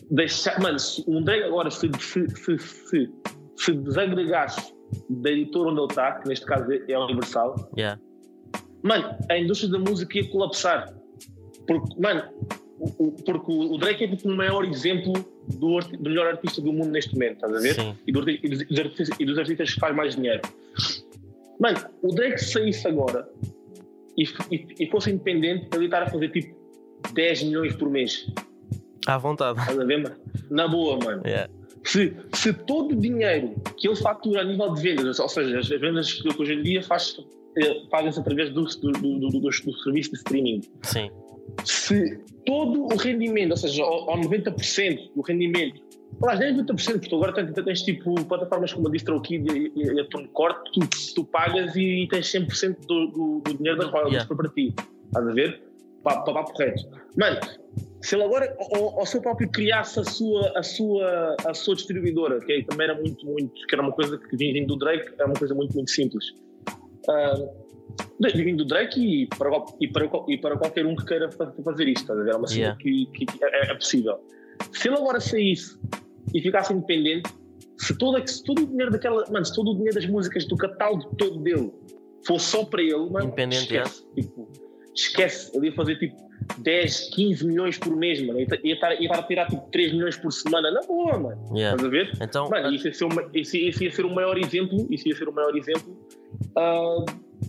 deixa, 0.09 0.59
mano, 0.59 0.79
se 0.79 1.03
um 1.07 1.23
Drake 1.23 1.43
agora 1.43 1.69
se, 1.69 1.89
se, 1.99 2.27
se, 2.29 2.57
se, 2.57 3.09
se 3.55 3.73
desagregasse 3.73 4.73
da 5.09 5.29
editora 5.29 5.69
onde 5.69 5.79
ele 5.79 5.87
está, 5.87 6.11
que 6.13 6.27
neste 6.27 6.45
caso 6.45 6.67
é 6.71 6.93
a 6.93 6.99
Universal, 7.05 7.71
yeah. 7.77 8.01
mano, 8.83 9.15
a 9.29 9.37
indústria 9.37 9.71
da 9.71 9.79
música 9.79 10.17
ia 10.17 10.29
colapsar. 10.29 10.93
Porque, 11.67 12.01
mano, 12.01 12.23
porque 13.25 13.51
o 13.51 13.77
Drake 13.77 14.03
é 14.03 14.07
tipo 14.07 14.27
o 14.29 14.35
maior 14.35 14.65
exemplo 14.65 15.13
do, 15.47 15.79
do 15.79 16.09
melhor 16.09 16.27
artista 16.27 16.61
do 16.61 16.73
mundo 16.73 16.89
neste 16.89 17.13
momento, 17.13 17.35
estás 17.35 17.55
a 17.55 17.59
ver? 17.59 17.75
Sim. 17.75 17.95
E, 18.07 18.11
do 18.11 18.29
e 18.29 18.49
dos, 18.49 18.79
artistas, 18.79 19.09
e 19.19 19.25
dos 19.25 19.37
artistas 19.37 19.73
que 19.73 19.79
faz 19.79 19.95
mais 19.95 20.15
dinheiro. 20.15 20.41
Mano, 21.59 21.77
o 22.01 22.13
Drake 22.13 22.39
se 22.39 22.53
saísse 22.53 22.87
agora 22.87 23.29
e, 24.17 24.23
e, 24.51 24.67
e 24.79 24.89
fosse 24.89 25.11
independente, 25.11 25.67
ele 25.75 25.85
estar 25.85 26.03
a 26.03 26.09
fazer 26.09 26.29
tipo 26.29 26.55
10 27.13 27.43
milhões 27.43 27.75
por 27.75 27.89
mês. 27.89 28.27
À 29.07 29.17
vontade. 29.17 29.59
Estás 29.59 29.79
a 29.79 29.83
ver, 29.83 30.03
mano? 30.03 30.15
Na 30.49 30.67
boa, 30.67 30.97
mano. 30.97 31.21
Yeah. 31.25 31.51
Se, 31.83 32.15
se 32.33 32.53
todo 32.53 32.93
o 32.93 32.95
dinheiro 32.95 33.55
que 33.77 33.87
ele 33.87 33.95
fatura 33.95 34.41
a 34.41 34.43
nível 34.43 34.73
de 34.73 34.81
vendas, 34.81 35.19
ou 35.19 35.27
seja, 35.27 35.59
as 35.59 35.67
vendas 35.67 36.13
que 36.13 36.41
hoje 36.41 36.53
em 36.53 36.61
dia 36.61 36.83
faz, 36.83 37.17
eh, 37.57 37.81
fazem-se 37.89 38.19
através 38.19 38.51
do, 38.51 38.63
do, 38.63 38.91
do, 38.91 39.19
do, 39.19 39.29
do, 39.29 39.39
do 39.39 39.51
serviço 39.51 40.11
de 40.11 40.17
streaming, 40.17 40.61
Sim. 40.83 41.09
Se 41.63 42.17
todo 42.45 42.85
o 42.85 42.97
rendimento, 42.97 43.51
ou 43.51 43.57
seja, 43.57 43.83
ao, 43.83 44.09
ao 44.09 44.17
90% 44.19 45.11
do 45.15 45.21
rendimento, 45.21 45.81
lá, 46.21 46.35
nem 46.35 46.55
90%, 46.55 46.99
porque 46.99 47.15
agora 47.15 47.33
tens, 47.33 47.53
tens 47.53 47.81
tipo 47.83 48.15
plataformas 48.25 48.73
como 48.73 48.87
a 48.87 48.91
DistroKid 48.91 49.47
e, 49.51 49.71
e, 49.75 49.93
e 49.93 49.99
a 49.99 50.05
TuneCore, 50.05 50.55
tu, 50.73 50.79
tu 51.15 51.25
pagas 51.25 51.75
e 51.75 52.07
tens 52.09 52.31
100% 52.31 52.77
do, 52.87 53.07
do, 53.07 53.41
do 53.45 53.57
dinheiro 53.57 53.79
das 53.79 53.89
royalties 53.91 54.11
Yeah. 54.11 54.27
para 54.27 54.37
para 54.37 54.49
ti. 54.49 54.73
Estás 55.05 55.27
a 55.27 55.31
ver? 55.31 55.61
Para, 56.03 56.21
para, 56.21 56.33
para 56.33 56.43
correto. 56.43 56.83
Mano, 57.15 57.39
se 58.01 58.15
ele 58.15 58.23
agora 58.23 58.55
ao, 58.73 58.99
ao 58.99 59.05
seu 59.05 59.21
próprio 59.21 59.49
criasse 59.49 59.99
a 59.99 60.03
sua, 60.03 60.51
a, 60.57 60.63
sua, 60.63 61.35
a 61.45 61.53
sua 61.53 61.75
distribuidora, 61.75 62.39
que 62.39 62.51
aí 62.51 62.63
também 62.65 62.87
era 62.89 62.99
muito, 62.99 63.25
muito, 63.25 63.53
que 63.67 63.75
era 63.75 63.83
uma 63.83 63.91
coisa 63.91 64.17
que 64.17 64.35
vinha 64.35 64.65
do 64.65 64.75
Drake, 64.75 65.13
era 65.17 65.27
uma 65.27 65.35
coisa 65.35 65.53
muito, 65.53 65.75
muito 65.75 65.91
simples. 65.91 66.33
Vindo 67.07 67.60
do 68.55 68.65
Drake 68.65 68.99
e 69.23 69.27
para, 69.27 69.49
e, 69.79 69.87
para, 69.87 70.09
e 70.27 70.37
para 70.37 70.57
qualquer 70.57 70.85
um 70.85 70.95
que 70.95 71.05
queira 71.05 71.31
fa- 71.31 71.51
fazer 71.63 71.87
isto, 71.87 72.01
estás 72.03 72.19
a 72.19 72.23
ver? 72.23 72.33
É 72.33 72.35
uma 72.37 72.47
cena 72.47 72.61
Yeah. 72.61 72.79
que, 72.81 73.05
que- 73.25 73.43
é, 73.43 73.71
é 73.71 73.73
possível. 73.73 74.19
Se 74.73 74.87
ele 74.87 74.97
agora 74.97 75.19
saísse 75.19 75.77
e 76.33 76.41
ficasse 76.41 76.71
independente, 76.73 77.29
se 77.77 77.97
todo, 77.97 78.25
se 78.27 78.43
todo 78.43 78.61
o 78.61 78.67
dinheiro 78.67 78.91
daquela, 78.91 79.25
mano, 79.31 79.43
se 79.45 79.53
todo 79.55 79.71
o 79.71 79.73
dinheiro 79.75 79.95
das 79.95 80.05
músicas 80.05 80.45
do 80.45 80.55
catálogo 80.55 81.15
todo 81.15 81.39
dele 81.39 81.71
fosse 82.25 82.45
só 82.45 82.63
para 82.63 82.81
ele, 82.83 83.09
mano, 83.09 83.25
Independente, 83.25 83.63
esquece. 83.63 84.05
Tipo, 84.15 84.49
esquece. 84.93 85.57
Ele 85.57 85.67
ia 85.67 85.73
fazer 85.73 85.97
tipo 85.97 86.15
10, 86.59 87.09
15 87.15 87.47
milhões 87.47 87.77
por 87.79 87.95
mês, 87.95 88.21
mano. 88.25 88.39
Ia, 88.39 88.43
estar, 88.43 88.63
ia 88.63 88.75
estar 89.05 89.19
a 89.19 89.23
tirar 89.23 89.47
tipo 89.47 89.67
3 89.71 89.93
milhões 89.93 90.15
por 90.17 90.31
semana, 90.31 90.69
na 90.69 90.81
boa, 90.81 91.17
mano. 91.17 91.57
Yeah. 91.57 91.75
Estás 91.75 91.85
a 91.85 91.89
ver? 91.89 92.11
Então, 92.21 92.49
Mano, 92.49 92.71
isso 92.71 92.87
ia, 92.87 92.93
ser 92.93 93.05
uma, 93.05 93.29
isso, 93.33 93.57
isso 93.57 93.83
ia 93.83 93.91
ser 93.91 94.05
o 94.05 94.13
maior 94.13 94.37
exemplo, 94.37 94.85
isso 94.91 95.07
ia 95.07 95.15
ser 95.15 95.27
o 95.27 95.33
maior 95.33 95.55
exemplo 95.55 95.97
ah, 96.55 97.05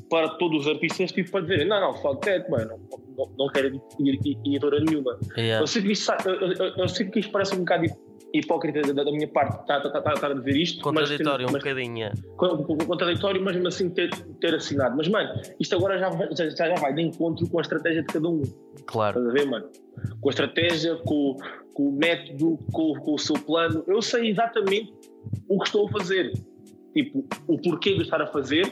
para 0.09 0.28
todos 0.37 0.66
os 0.66 0.68
artistas, 0.68 1.12
tipo, 1.12 1.31
para 1.31 1.42
dizerem, 1.42 1.66
não, 1.68 1.81
não, 1.81 1.94
fuck 1.94 2.20
that, 2.24 2.50
mano, 2.50 2.81
não, 2.90 2.98
não, 3.16 3.33
não 3.38 3.48
quero 3.48 3.81
editora 4.00 4.81
nenhuma. 4.81 5.18
yeah. 5.37 5.62
Eu, 5.62 5.66
sei 5.66 5.83
que 5.83 5.92
isto, 5.92 6.05
sa- 6.05 6.18
eu, 6.24 6.35
eu- 6.35 6.74
eu 6.76 6.88
sei 6.88 7.07
que 7.09 7.20
isto 7.20 7.31
parece 7.33 7.55
um 7.55 7.59
bocado 7.59 7.87
hipócrita 8.35 8.81
da, 8.94 9.05
da 9.05 9.12
minha 9.12 9.28
parte 9.28 9.61
estar 9.61 9.81
tá, 9.81 9.90
tá, 9.90 10.00
tá, 10.14 10.26
a 10.28 10.35
dizer 10.35 10.57
isto, 10.57 10.83
contraditório 10.83 11.46
um 11.46 11.52
mas, 11.52 11.62
bocadinho. 11.62 12.11
con- 12.37 12.64
con- 12.64 12.78
contraditório, 12.78 13.42
mas 13.42 13.55
mesmo 13.55 13.68
assim 13.68 13.90
ter, 13.90 14.11
ter 14.40 14.55
assinado. 14.55 14.96
Mas, 14.96 15.09
mano, 15.09 15.28
isto 15.61 15.76
agora 15.76 15.98
já, 15.98 16.09
vai- 16.09 16.35
já, 16.35 16.48
já 16.48 16.74
vai 16.74 16.94
de 16.94 17.02
encontro 17.02 17.46
com 17.48 17.59
a 17.59 17.61
estratégia 17.62 18.00
de 18.02 18.07
cada 18.09 18.28
um. 18.28 18.42
Claro. 18.87 19.18
Estás 19.18 19.35
a 19.35 19.38
ver, 19.44 19.50
mano? 19.50 19.68
Com 20.20 20.28
a 20.28 20.31
estratégia, 20.31 20.96
com, 21.05 21.37
com 21.74 21.88
o 21.88 21.92
método, 21.92 22.59
com, 22.72 22.94
com 22.94 23.14
o 23.14 23.18
seu 23.18 23.35
plano. 23.37 23.85
Eu 23.87 24.00
sei 24.00 24.31
exatamente 24.31 24.92
o 25.48 25.59
que 25.59 25.66
estou 25.66 25.87
a 25.87 25.90
fazer. 25.90 26.33
Tipo, 26.94 27.26
o 27.46 27.59
porquê 27.61 27.94
de 27.94 28.02
estar 28.02 28.20
a 28.22 28.26
fazer. 28.26 28.64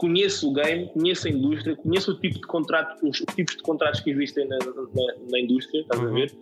Conheço 0.00 0.48
o 0.48 0.52
game, 0.54 0.86
conheço 0.94 1.28
a 1.28 1.30
indústria, 1.30 1.76
conheço 1.76 2.12
o 2.12 2.18
tipo 2.18 2.36
de 2.36 2.46
contrato, 2.46 3.06
os 3.06 3.18
tipos 3.36 3.54
de 3.54 3.62
contratos 3.62 4.00
que 4.00 4.08
existem 4.10 4.48
na, 4.48 4.56
na, 4.58 5.14
na 5.30 5.38
indústria, 5.38 5.82
estás 5.82 6.00
a 6.00 6.04
Uhum. 6.04 6.14
ver? 6.14 6.32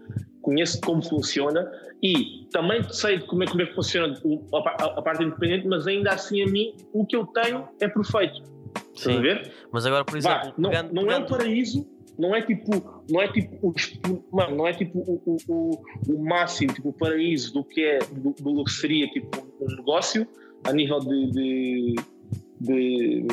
Conheço 0.43 0.81
como 0.83 1.03
funciona 1.03 1.69
e 2.01 2.47
também 2.53 2.81
sei 2.93 3.19
como 3.19 3.43
é, 3.43 3.47
como 3.49 3.61
é 3.63 3.67
que 3.67 3.75
funciona 3.75 4.15
a, 4.55 4.63
pa- 4.63 4.77
a 4.97 5.03
parte 5.03 5.25
independente, 5.25 5.67
mas 5.67 5.89
ainda 5.89 6.11
assim 6.13 6.41
a 6.41 6.47
mim 6.47 6.73
o 6.93 7.05
que 7.05 7.17
eu 7.17 7.27
tenho 7.27 7.67
é 7.81 7.89
perfeito. 7.89 8.43
Estás 8.95 9.17
a 9.17 9.21
ver? 9.21 9.53
Mas 9.73 9.85
agora, 9.85 10.05
por 10.05 10.21
Vá, 10.21 10.37
exemplo, 10.39 10.55
não, 10.57 10.71
pegando- 10.71 10.93
não 10.95 11.03
é 11.03 11.05
um 11.05 11.09
pegando- 11.25 11.29
paraíso, 11.29 11.87
não 12.17 12.37
é 12.37 12.43
tipo, 12.43 13.05
não 13.11 13.21
é 13.21 13.29
tipo, 13.33 13.75
mano, 14.33 14.57
não 14.57 14.67
é 14.69 14.73
tipo 14.73 14.99
o, 15.01 15.21
o, 15.27 15.37
o, 15.49 15.83
o 16.15 16.25
máximo, 16.25 16.73
tipo 16.73 16.91
o 16.91 16.93
paraíso 16.93 17.53
do 17.53 17.65
que 17.65 17.81
é, 17.83 17.99
do, 18.13 18.31
do 18.41 18.65
que 18.65 18.71
seria 18.71 19.09
tipo 19.11 19.37
um 19.61 19.67
negócio 19.77 20.25
a 20.65 20.73
nível 20.73 21.01
de, 21.01 21.31
de, 21.33 21.95
de, 22.61 23.27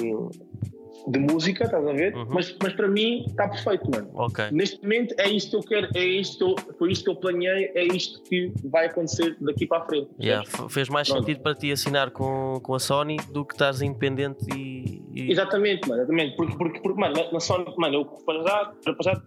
de 1.08 1.20
música, 1.20 1.66
estás 1.66 1.86
a 1.86 1.92
ver? 1.94 2.16
Uhum. 2.16 2.26
Mas, 2.30 2.56
mas 2.62 2.74
para 2.74 2.88
mim 2.88 3.24
está 3.28 3.48
perfeito, 3.48 3.90
mano. 3.92 4.10
Ok. 4.16 4.46
Neste 4.52 4.82
momento 4.82 5.14
é 5.20 5.30
isto 5.30 5.52
que 5.52 5.56
eu 5.76 5.82
quero, 5.82 5.98
é 5.98 6.04
isto 6.04 6.56
foi 6.78 6.92
isto 6.92 7.04
que 7.06 7.10
eu 7.12 7.16
planeei, 7.16 7.72
é 7.76 7.84
isto 7.86 8.22
que 8.24 8.52
vai 8.66 8.88
acontecer 8.88 9.36
daqui 9.40 9.68
para 9.68 9.84
a 9.84 9.86
frente. 9.86 10.10
Yeah, 10.20 10.44
Fez 10.70 10.90
mais 10.90 11.08
Pronto. 11.08 11.22
sentido 11.26 11.42
para 11.44 11.56
ti 11.56 11.72
assinar 11.72 12.12
com, 12.12 12.60
com 12.62 12.74
a 12.74 12.80
Sony 12.80 13.18
do 13.32 13.46
que 13.46 13.54
estás 13.54 13.82
independente 13.82 14.46
e. 14.56 15.02
e- 15.14 15.32
Exatamente, 15.32 15.88
mano, 15.88 16.02
exatamente. 16.02 16.36
Porque, 16.36 16.58
porque, 16.58 16.80
porque 16.80 17.00
mano, 17.00 17.16
na- 17.16 17.32
na 17.32 17.40
Sony, 17.40 17.66
mano, 17.78 17.96
eu 17.96 18.06
para 18.06 18.42
já, 18.44 18.74
para 18.84 18.96
já, 19.04 19.22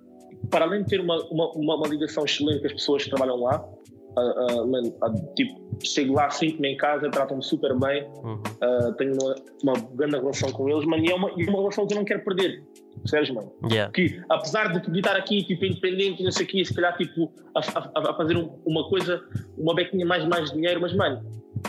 para 0.51 0.65
além 0.65 0.83
de 0.83 0.89
ter 0.89 1.01
uma, 1.01 1.17
uma, 1.31 1.51
uma, 1.53 1.87
ligação 1.89 2.25
excelente 2.25 2.61
com 2.61 2.67
as 2.67 2.73
pessoas 2.73 3.05
que 3.05 3.11
trabalham 3.11 3.37
lá, 3.41 3.65
ah, 4.17 4.65
mano, 4.67 4.95
ah, 5.03 5.13
tipo, 5.37 5.68
chego 5.83 6.15
lá, 6.15 6.29
sinto-me 6.31 6.69
em 6.73 6.77
casa, 6.77 7.09
tratam-me 7.11 7.43
super 7.43 7.75
bem, 7.79 8.05
Uhum. 8.25 8.41
ah, 8.61 8.93
tenho 8.99 9.13
uma, 9.15 9.35
uma 9.63 9.73
grande 9.95 10.17
relação 10.17 10.51
com 10.51 10.69
eles, 10.69 10.85
mano, 10.85 11.05
e 11.05 11.11
é 11.11 11.15
uma, 11.15 11.31
e 11.37 11.45
é 11.47 11.51
uma 11.51 11.59
relação 11.61 11.87
que 11.87 11.95
eu 11.95 11.99
não 11.99 12.05
quero 12.05 12.25
perder. 12.25 12.63
Percebes, 13.03 13.31
mano? 13.31 13.53
Yeah. 13.71 13.93
Que 13.93 14.21
apesar 14.29 14.73
de 14.73 14.99
estar 14.99 15.15
aqui, 15.17 15.45
tipo, 15.45 15.65
independente, 15.65 16.23
não 16.23 16.33
sei 16.33 16.45
o 16.45 16.49
quê, 16.49 16.65
se 16.65 16.75
calhar, 16.75 16.97
tipo, 16.97 17.33
a, 17.55 17.61
a- 17.61 18.11
a 18.11 18.15
fazer 18.17 18.37
um- 18.37 18.59
uma 18.67 18.89
coisa, 18.89 19.23
uma 19.57 19.73
bequinha 19.75 20.05
mais, 20.05 20.27
mais 20.27 20.51
dinheiro, 20.51 20.81
mas, 20.81 20.93
mano, 20.95 21.21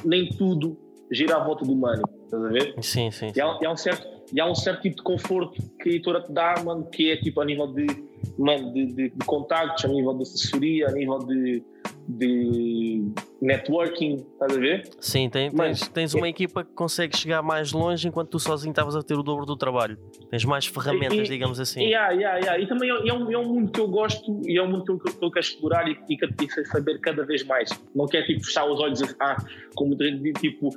nem 0.03 0.27
tudo 0.29 0.75
gira 1.11 1.35
à 1.37 1.43
volta 1.43 1.63
do 1.65 1.75
money, 1.75 2.01
estás 2.25 2.43
a 2.43 2.47
ver? 2.49 2.73
Sim, 2.81 3.11
sim. 3.11 3.27
E 3.27 3.33
sim. 3.33 3.41
há, 3.41 3.59
e 3.61 3.65
há 3.65 3.71
um 3.71 3.77
certo, 3.77 4.07
e 4.33 4.39
há 4.41 4.45
um 4.49 4.55
certo 4.55 4.81
tipo 4.81 4.95
de 4.97 5.03
conforto 5.03 5.61
que 5.81 5.89
a 5.89 5.91
editora 5.93 6.21
te 6.21 6.31
dá, 6.31 6.55
mano, 6.63 6.85
que 6.85 7.11
é 7.11 7.17
tipo 7.17 7.41
a 7.41 7.45
nível 7.45 7.67
de, 7.73 7.85
mano, 8.37 8.73
de, 8.73 8.87
de, 8.87 9.09
de 9.09 9.25
contactos, 9.25 9.85
a 9.85 9.87
nível 9.87 10.13
de 10.15 10.23
assessoria, 10.23 10.87
a 10.87 10.91
nível 10.91 11.19
de, 11.19 11.63
de 12.09 13.03
networking, 13.39 14.15
estás 14.33 14.57
a 14.57 14.59
ver? 14.59 14.89
Sim, 14.99 15.29
tem- 15.29 15.51
Mas- 15.53 15.79
tens, 15.81 15.89
tens 15.89 16.13
uma 16.15 16.27
equipa 16.27 16.63
que 16.63 16.71
consegue 16.73 17.15
chegar 17.15 17.43
mais 17.43 17.71
longe 17.71 18.07
enquanto 18.07 18.29
tu 18.29 18.39
sozinho 18.39 18.71
estavas 18.71 18.95
a 18.95 19.03
ter 19.03 19.13
o 19.13 19.21
dobro 19.21 19.45
do 19.45 19.55
trabalho. 19.55 19.95
Tens 20.31 20.43
mais 20.43 20.65
ferramentas, 20.65 21.19
E- 21.27 21.31
digamos 21.31 21.59
assim. 21.59 21.81
E, 21.87 21.93
há, 21.93 22.13
e, 22.15 22.25
há, 22.25 22.59
e, 22.59 22.67
também 22.67 22.89
é, 22.89 23.07
é 23.09 23.13
um, 23.13 23.31
é 23.31 23.37
um 23.37 23.45
mundo 23.53 23.71
que 23.71 23.79
eu 23.79 23.87
gosto 23.87 24.41
e 24.45 24.57
é 24.57 24.63
um 24.63 24.71
mundo 24.71 24.85
que 24.85 24.91
eu, 24.91 24.97
que 24.97 25.23
eu 25.25 25.31
quero 25.31 25.45
explorar 25.45 25.87
e, 25.87 25.95
e, 26.09 26.17
que- 26.17 26.45
e 26.45 26.65
saber 26.65 26.99
cada 26.99 27.23
vez 27.23 27.43
mais. 27.45 27.69
Não 27.95 28.07
quero 28.07 28.25
tipo, 28.25 28.43
fechar 28.43 28.65
os 28.65 28.79
olhos 28.79 28.99
dizer, 28.99 29.15
ah, 29.19 29.37
como 29.75 29.95
tipo, 29.95 30.69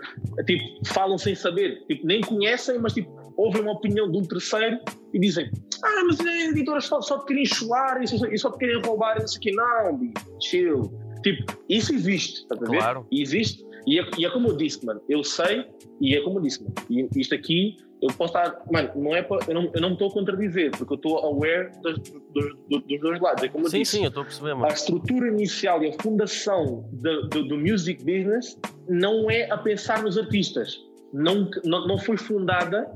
tipo, 0.44 0.64
falam 0.92 1.16
sem 1.16 1.34
saber, 1.34 1.82
tipo, 1.86 2.06
nem 2.06 2.20
conhecem, 2.20 2.78
mas 2.78 2.92
tipo, 2.92 3.10
ouvem 3.38 3.62
uma 3.62 3.72
opinião 3.72 4.10
de 4.10 4.18
um 4.18 4.22
terceiro 4.22 4.78
e 5.14 5.18
dizem, 5.18 5.50
ah, 5.82 6.04
mas 6.06 6.20
a 6.20 6.30
editora 6.50 6.80
só, 6.82 7.00
só 7.00 7.18
te 7.20 7.26
querem 7.26 7.46
chular 7.46 8.02
e 8.02 8.06
só, 8.06 8.26
e 8.26 8.36
só 8.38 8.50
te 8.50 8.58
querem 8.58 8.82
roubar 8.82 9.16
isso 9.24 9.38
aqui. 9.38 9.50
Não, 9.52 9.96
bicho, 9.96 10.12
chill. 10.42 10.92
Tipo, 11.22 11.52
isso 11.68 11.92
existe, 11.94 12.40
estás 12.42 12.62
a 12.62 12.66
ver? 12.66 12.76
Claro. 12.78 13.06
E 13.10 13.22
existe. 13.22 13.64
E 13.86 13.98
é, 13.98 14.04
e 14.18 14.24
é 14.24 14.30
como 14.30 14.48
eu 14.48 14.56
disse, 14.56 14.84
mano, 14.86 15.00
eu 15.08 15.24
sei 15.24 15.64
e 16.00 16.14
é 16.16 16.20
como 16.22 16.38
eu 16.38 16.42
disse, 16.42 16.62
mano. 16.62 16.74
E 16.88 17.08
isto 17.20 17.34
aqui, 17.34 17.76
eu 18.00 18.08
posso 18.16 18.36
estar, 18.36 18.62
mano, 18.70 18.90
não 18.96 19.14
é 19.14 19.22
pra, 19.22 19.38
eu, 19.48 19.54
não, 19.54 19.70
eu 19.74 19.80
não 19.80 19.88
me 19.90 19.94
estou 19.94 20.08
a 20.08 20.12
contradizer, 20.12 20.70
porque 20.72 20.92
eu 20.92 20.96
estou 20.96 21.18
aware 21.18 21.70
dos, 21.82 21.98
dos, 21.98 22.56
dos- 22.68 23.00
dois 23.00 23.20
lados. 23.20 23.42
É 23.42 23.48
como 23.48 23.66
eu 23.66 23.70
Sim, 23.70 23.80
disse. 23.80 23.96
sim, 23.96 24.02
eu 24.04 24.08
estou 24.08 24.22
a 24.22 24.26
perceber, 24.26 24.50
A 24.52 24.54
mano. 24.56 24.72
estrutura 24.72 25.28
inicial 25.28 25.82
e 25.82 25.88
a 25.88 25.92
fundação 26.00 26.88
do, 26.92 27.28
do, 27.28 27.48
do 27.48 27.58
music 27.58 27.98
business 28.04 28.58
não 28.88 29.28
é 29.30 29.50
a 29.50 29.58
pensar 29.58 30.02
nos 30.02 30.16
artistas. 30.16 30.78
Não, 31.12 31.50
não, 31.64 31.86
não 31.86 31.98
foi 31.98 32.16
fundada. 32.16 32.90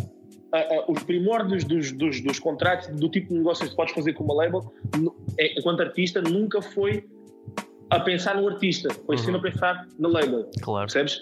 a- 0.52 0.58
a- 0.58 0.84
os 0.90 1.02
primórdios 1.02 1.64
dos, 1.64 1.90
dos, 1.92 2.20
dos 2.22 2.38
contratos, 2.38 2.86
do 2.98 3.08
tipo 3.10 3.28
de 3.30 3.34
negócios 3.34 3.68
que 3.70 3.76
podes 3.76 3.92
fazer 3.92 4.12
com 4.14 4.22
uma 4.24 4.34
label, 4.34 4.72
é, 5.36 5.58
enquanto 5.58 5.80
artista, 5.82 6.22
nunca 6.22 6.62
foi 6.62 7.04
a 7.90 8.00
pensar 8.00 8.34
no 8.40 8.48
artista, 8.48 8.88
foi 9.06 9.16
Uhum. 9.16 9.22
sempre 9.22 9.38
a 9.48 9.52
pensar 9.52 9.88
na 9.98 10.08
label. 10.08 10.50
Claro. 10.62 10.86
Percebes? 10.86 11.20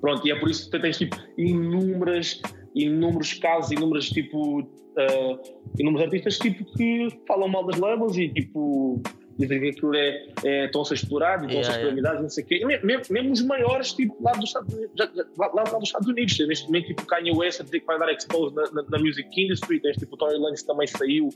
Pronto, 0.00 0.26
e 0.26 0.30
é 0.30 0.34
por 0.38 0.50
isso 0.50 0.64
que 0.70 0.76
tu 0.76 0.82
tens 0.82 0.98
tipo 0.98 1.16
inúmeras, 1.38 2.40
inúmeros 2.74 3.34
casos, 3.34 3.70
inúmeros 3.72 4.10
tipo 4.10 4.68
ah, 4.98 5.38
inúmeros 5.78 6.04
artistas 6.06 6.38
tipo 6.38 6.64
que 6.76 7.08
falam 7.26 7.48
mal 7.48 7.64
das 7.66 7.78
labels 7.78 8.16
e 8.18 8.28
tipo 8.28 9.00
dizem 9.38 9.60
que 9.60 9.68
aquilo 9.70 9.94
é, 9.96 10.26
é 10.44 10.66
estão-se 10.66 10.92
a 10.92 10.94
explorar 10.96 11.36
estão-se 11.42 11.70
Yeah, 11.70 11.88
a 11.88 11.94
yeah. 11.94 12.20
não 12.20 12.28
sei 12.28 12.44
o 12.44 12.46
quê. 12.46 12.64
Me- 12.66 12.78
Mesmo, 12.82 13.02
mesmo 13.14 13.32
os 13.32 13.42
maiores, 13.42 13.92
tipo, 13.94 14.14
lá 14.22 14.32
dos 14.32 14.44
Estados 14.50 14.74
Unidos, 14.74 14.92
já- 14.96 15.10
lá, 15.38 15.50
lá 15.54 15.62
dos 15.64 15.84
Estados 15.88 16.06
Unidos, 16.08 16.38
neste 16.46 16.66
momento 16.66 16.88
tipo 16.88 17.06
Kanye 17.06 17.32
West 17.34 17.60
a 17.62 17.64
dizer 17.64 17.80
que 17.80 17.86
vai 17.86 17.98
dar 17.98 18.12
expose 18.12 18.54
na, 18.54 18.62
na, 18.70 18.82
na 18.90 18.98
music 18.98 19.26
industry, 19.42 19.80
tens 19.80 19.96
tipo 19.96 20.14
o 20.14 20.18
Tory 20.18 20.36
Lanez 20.38 20.62
também 20.62 20.86
saiu, 20.86 21.30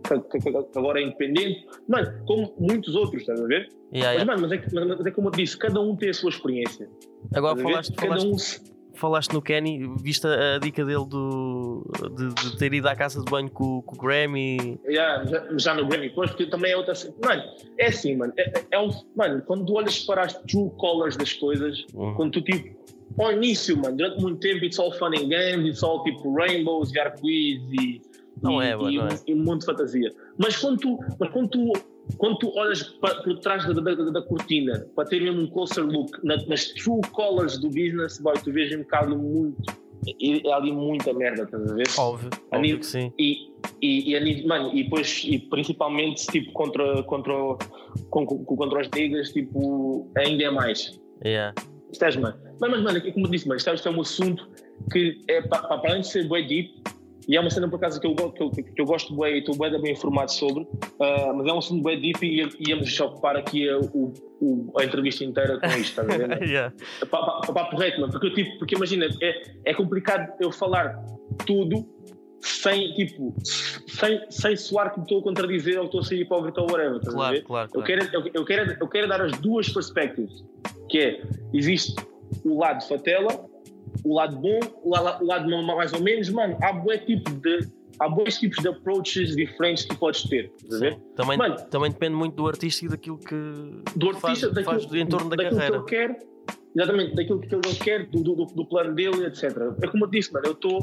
que, 0.00 0.48
agora 0.78 1.00
é 1.00 1.04
independente, 1.04 1.66
mano, 1.88 2.12
como 2.26 2.54
muitos 2.58 2.94
outros, 2.94 3.22
estás 3.22 3.40
a 3.40 3.46
ver? 3.46 3.68
Yeah, 3.92 3.92
Mas, 3.92 4.02
yeah. 4.02 4.24
mano, 4.24 4.42
mas 4.42 4.52
é, 4.52 4.58
que- 4.58 4.74
mas 4.74 5.06
é 5.06 5.10
como 5.10 5.28
eu 5.28 5.32
disse, 5.32 5.56
cada 5.56 5.80
um 5.80 5.96
tem 5.96 6.10
a 6.10 6.14
sua 6.14 6.30
experiência. 6.30 6.88
Agora 7.34 7.60
falaste, 7.60 7.94
falaste, 7.98 8.26
um 8.26 8.38
se- 8.38 8.60
falaste 8.94 9.32
no 9.32 9.42
Kenny, 9.42 9.90
viste 10.02 10.26
a, 10.26 10.56
a 10.56 10.58
dica 10.58 10.84
dele 10.84 11.06
do, 11.06 11.84
de, 12.16 12.28
de, 12.50 12.56
ter 12.58 12.72
ido 12.74 12.88
à 12.88 12.94
casa 12.94 13.22
de 13.24 13.30
banho 13.30 13.50
com, 13.50 13.82
com 13.82 13.96
o 13.96 13.98
Grammy? 13.98 14.78
Yeah, 14.86 15.24
já, 15.26 15.58
já 15.58 15.74
no 15.74 15.86
Grammy, 15.86 16.10
pois, 16.10 16.30
porque 16.30 16.46
também 16.46 16.72
é 16.72 16.76
outra. 16.76 16.94
Mano, 17.24 17.42
é 17.78 17.86
assim, 17.86 18.16
mano. 18.16 18.32
É, 18.36 18.52
é 18.70 18.78
um, 18.78 18.90
mano, 19.16 19.42
quando 19.46 19.64
tu 19.66 19.74
olhas 19.74 19.98
para 20.00 20.22
as 20.22 20.34
true 20.42 20.70
colors 20.78 21.16
das 21.16 21.32
coisas, 21.32 21.84
uhum. 21.94 22.14
quando 22.14 22.32
tu 22.32 22.42
tipo. 22.42 22.78
Ao 23.18 23.32
início, 23.32 23.76
mano, 23.76 23.96
durante 23.96 24.22
muito 24.22 24.38
tempo, 24.38 24.64
it's 24.64 24.78
all 24.78 24.92
fun 24.92 25.08
and 25.08 25.28
games, 25.28 25.68
it's 25.68 25.82
all 25.82 26.02
tipo 26.04 26.32
rainbows 26.32 26.92
e 26.94 27.00
arco-íris 27.00 27.60
e. 27.72 28.00
Não 28.42 28.62
e, 28.62 28.66
é, 28.66 28.76
mano, 28.76 28.90
e, 28.90 28.96
não 28.96 29.06
é. 29.06 29.20
e 29.26 29.34
um 29.34 29.44
monte 29.44 29.60
de 29.60 29.66
fantasia. 29.66 30.14
Mas 30.38 30.56
quando 30.56 30.78
tu, 30.78 30.98
mas 31.18 31.30
quando 31.30 31.48
tu 31.48 31.72
quando 32.16 32.38
tu 32.38 32.50
olhas 32.56 32.82
para, 32.82 33.22
por 33.22 33.38
trás 33.38 33.66
da, 33.66 33.72
da, 33.72 33.94
da, 33.94 34.22
cortina 34.22 34.86
para 34.94 35.08
ter 35.08 35.20
mesmo 35.22 35.42
um 35.42 35.46
closer 35.46 35.84
look 35.84 36.10
na, 36.24 36.36
nas 36.46 36.66
true 36.70 37.00
colors 37.12 37.58
do 37.58 37.68
business, 37.68 38.18
boy, 38.18 38.34
tu 38.42 38.52
vês 38.52 38.74
um 38.74 38.82
bocado 38.82 39.16
muito. 39.16 39.80
É 40.06 40.52
ali 40.52 40.72
muita 40.72 41.12
merda, 41.12 41.42
estás 41.42 41.70
a 41.70 41.74
ver? 41.74 41.86
Óbvio, 41.98 42.30
a 42.50 42.56
óbvio 42.56 42.78
que 42.78 42.86
sim. 42.86 43.12
E, 43.18 43.50
e, 43.82 44.16
e, 44.16 44.46
mano, 44.46 44.70
e 44.74 44.84
depois, 44.84 45.22
e 45.26 45.38
principalmente 45.38 46.26
tipo, 46.26 46.50
contra, 46.52 47.02
contra, 47.02 47.34
contra, 48.08 48.36
contra 48.38 48.80
os 48.80 48.88
niggas, 48.94 49.30
tipo, 49.30 50.10
ainda 50.16 50.44
é 50.44 50.50
mais. 50.50 50.98
Yeah. 51.22 51.54
Estás, 51.92 52.16
mano? 52.16 52.34
Mas, 52.58 52.70
mas, 52.70 52.82
mano, 52.82 53.12
como 53.12 53.26
eu 53.26 53.30
disse, 53.30 53.46
mano, 53.46 53.58
isto 53.58 53.88
é 53.88 53.90
um 53.90 54.00
assunto 54.00 54.48
que 54.90 55.20
é 55.28 55.42
para 55.42 55.66
além 55.68 56.00
de 56.00 56.08
ser 56.08 56.26
bem 56.26 56.46
deep, 56.46 56.82
e 57.30 57.36
é 57.36 57.40
uma 57.40 57.48
cena, 57.48 57.68
por 57.68 57.76
acaso, 57.76 58.00
que 58.00 58.08
eu, 58.08 58.14
que 58.16 58.42
eu, 58.42 58.50
que 58.50 58.80
eu 58.82 58.84
gosto 58.84 59.16
bem 59.16 59.36
e 59.36 59.38
estou 59.38 59.56
bem, 59.56 59.80
bem 59.80 59.92
informado 59.92 60.32
sobre, 60.32 60.64
uh, 60.64 61.32
mas 61.36 61.46
é 61.46 61.52
um 61.52 61.58
assunto 61.58 61.84
bem 61.84 62.00
deep 62.00 62.26
e 62.26 62.68
íamos 62.68 62.98
ocupar 62.98 63.36
aqui 63.36 63.70
a, 63.70 63.78
o, 63.78 64.12
o, 64.40 64.72
a 64.76 64.84
entrevista 64.84 65.22
inteira 65.22 65.56
com 65.60 65.66
isto, 65.68 66.00
estás 66.00 66.10
a 66.10 66.18
ver? 66.18 66.42
yeah. 66.42 66.74
Papo 67.08 67.76
reto, 67.76 68.00
mano, 68.00 68.12
porque, 68.12 68.30
tipo, 68.30 68.58
porque 68.58 68.74
imagina, 68.74 69.06
é, 69.22 69.42
é 69.64 69.72
complicado 69.72 70.32
eu 70.40 70.50
falar 70.50 71.00
tudo 71.46 71.88
sem, 72.40 72.94
tipo, 72.94 73.32
sem, 73.86 74.20
sem 74.28 74.56
soar 74.56 74.92
que 74.92 74.98
estou 74.98 75.20
a 75.20 75.22
contradizer 75.22 75.78
ou 75.78 75.84
estou 75.84 76.00
a 76.00 76.02
ser 76.02 76.16
hipócrita 76.16 76.60
ou 76.62 76.68
whatever, 76.68 76.96
estás 76.96 77.14
claro, 77.14 77.28
a 77.28 77.30
ver? 77.30 77.44
Claro, 77.44 77.70
claro. 77.70 77.80
Eu, 77.80 77.86
quero, 77.86 78.16
eu, 78.16 78.30
eu, 78.34 78.44
quero, 78.44 78.76
eu 78.80 78.88
quero 78.88 79.08
dar 79.08 79.20
as 79.20 79.38
duas 79.38 79.68
perspectivas, 79.68 80.44
que 80.88 80.98
é, 80.98 81.22
existe 81.54 81.94
o 82.44 82.58
lado 82.58 82.82
fatela 82.88 83.48
o 84.04 84.14
lado 84.14 84.36
bom, 84.36 84.60
o 84.82 84.90
lado, 84.90 85.24
o 85.24 85.26
lado 85.26 85.48
mais 85.64 85.92
ou 85.92 86.00
menos, 86.00 86.28
mano, 86.30 86.56
há 86.62 86.72
bué 86.72 86.98
tipo 86.98 87.30
de 87.30 87.68
há 88.00 88.08
bons 88.08 88.38
tipos 88.38 88.58
de 88.62 88.68
approaches 88.68 89.36
diferentes 89.36 89.84
que 89.84 89.94
podes 89.94 90.22
ter. 90.22 90.50
Também, 91.14 91.36
mano, 91.36 91.56
também 91.70 91.90
depende 91.90 92.16
muito 92.16 92.34
do 92.34 92.48
artista 92.48 92.86
e 92.86 92.88
daquilo 92.88 93.18
que 93.18 93.34
do 93.94 94.08
artista, 94.08 94.20
faz, 94.20 94.40
daquilo, 94.40 94.80
faz 94.80 94.94
em 94.94 95.06
torno 95.06 95.28
da 95.28 95.36
carreira. 95.36 95.84
Que 95.84 95.94
ele 95.94 96.08
quer, 96.08 96.26
exatamente, 96.74 97.14
daquilo 97.14 97.40
que 97.40 97.54
ele 97.54 97.74
quer, 97.76 98.06
do, 98.06 98.22
do, 98.22 98.46
do, 98.46 98.64
plano 98.64 98.94
dele, 98.94 99.26
etc. 99.26 99.44
É 99.82 99.86
como 99.86 100.06
eu 100.06 100.10
disse, 100.10 100.32
mano, 100.32 100.46
eu 100.46 100.52
estou. 100.52 100.80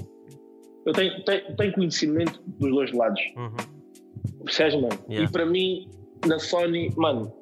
Eu 0.86 0.94
tenho, 0.94 1.24
tenho, 1.26 1.56
tenho, 1.58 1.74
conhecimento 1.74 2.42
dos 2.46 2.70
dois 2.70 2.94
lados. 2.94 3.20
Uhum. 3.36 4.44
Percebes, 4.46 4.76
mano? 4.76 5.00
Yeah. 5.10 5.28
E 5.28 5.32
para 5.32 5.46
mim, 5.46 5.90
na 6.26 6.40
Sony, 6.40 6.94
mano, 6.96 7.34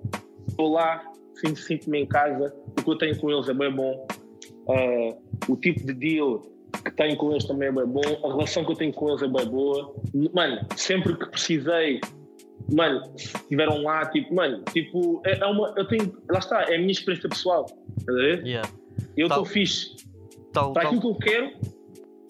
estou 0.48 0.72
lá, 0.72 1.04
sinto-me 1.34 2.00
em 2.00 2.06
casa, 2.08 2.56
o 2.80 2.84
que 2.84 2.90
eu 2.90 2.98
tenho 2.98 3.20
com 3.20 3.30
eles 3.30 3.48
é 3.50 3.54
bem 3.54 3.72
bom 3.72 4.08
Uh, 4.68 5.16
o 5.48 5.56
tipo 5.56 5.86
de 5.86 5.94
deal 5.94 6.42
que 6.84 6.92
tenho 6.92 7.16
com 7.18 7.32
eles 7.32 7.46
também 7.46 7.70
é 7.70 7.72
bem 7.72 7.86
bom, 7.86 8.02
a 8.24 8.28
relação 8.28 8.66
que 8.66 8.72
eu 8.72 8.76
tenho 8.76 8.94
com 8.94 9.10
eles 9.10 9.22
é 9.22 9.28
bem 9.28 9.48
boa. 9.48 9.96
Mano, 10.34 10.68
sempre 10.76 11.16
que 11.16 11.26
precisei, 11.28 12.02
mano, 12.72 13.02
estiveram 13.16 13.84
lá, 13.84 14.06
tipo, 14.10 14.34
mano, 14.34 14.64
tipo, 14.72 15.22
é, 15.26 15.40
é, 15.40 15.46
uma, 15.46 15.74
eu 15.78 15.88
tenho, 15.88 16.12
lá 16.30 16.40
está, 16.40 16.64
é 16.64 16.76
a 16.76 16.80
minha 16.80 16.92
experiência 16.92 17.30
pessoal, 17.30 17.66
estás 17.98 18.18
a 18.18 18.22
ver? 18.22 18.46
Yeah. 18.46 18.70
Eu 19.16 19.28
estou 19.28 19.46
fixe. 19.46 19.96
Tal, 20.52 20.74
Para 20.74 20.84
tal. 20.84 20.94
aquilo 20.94 21.02
que 21.02 21.30
eu 21.30 21.34
quero 21.34 21.52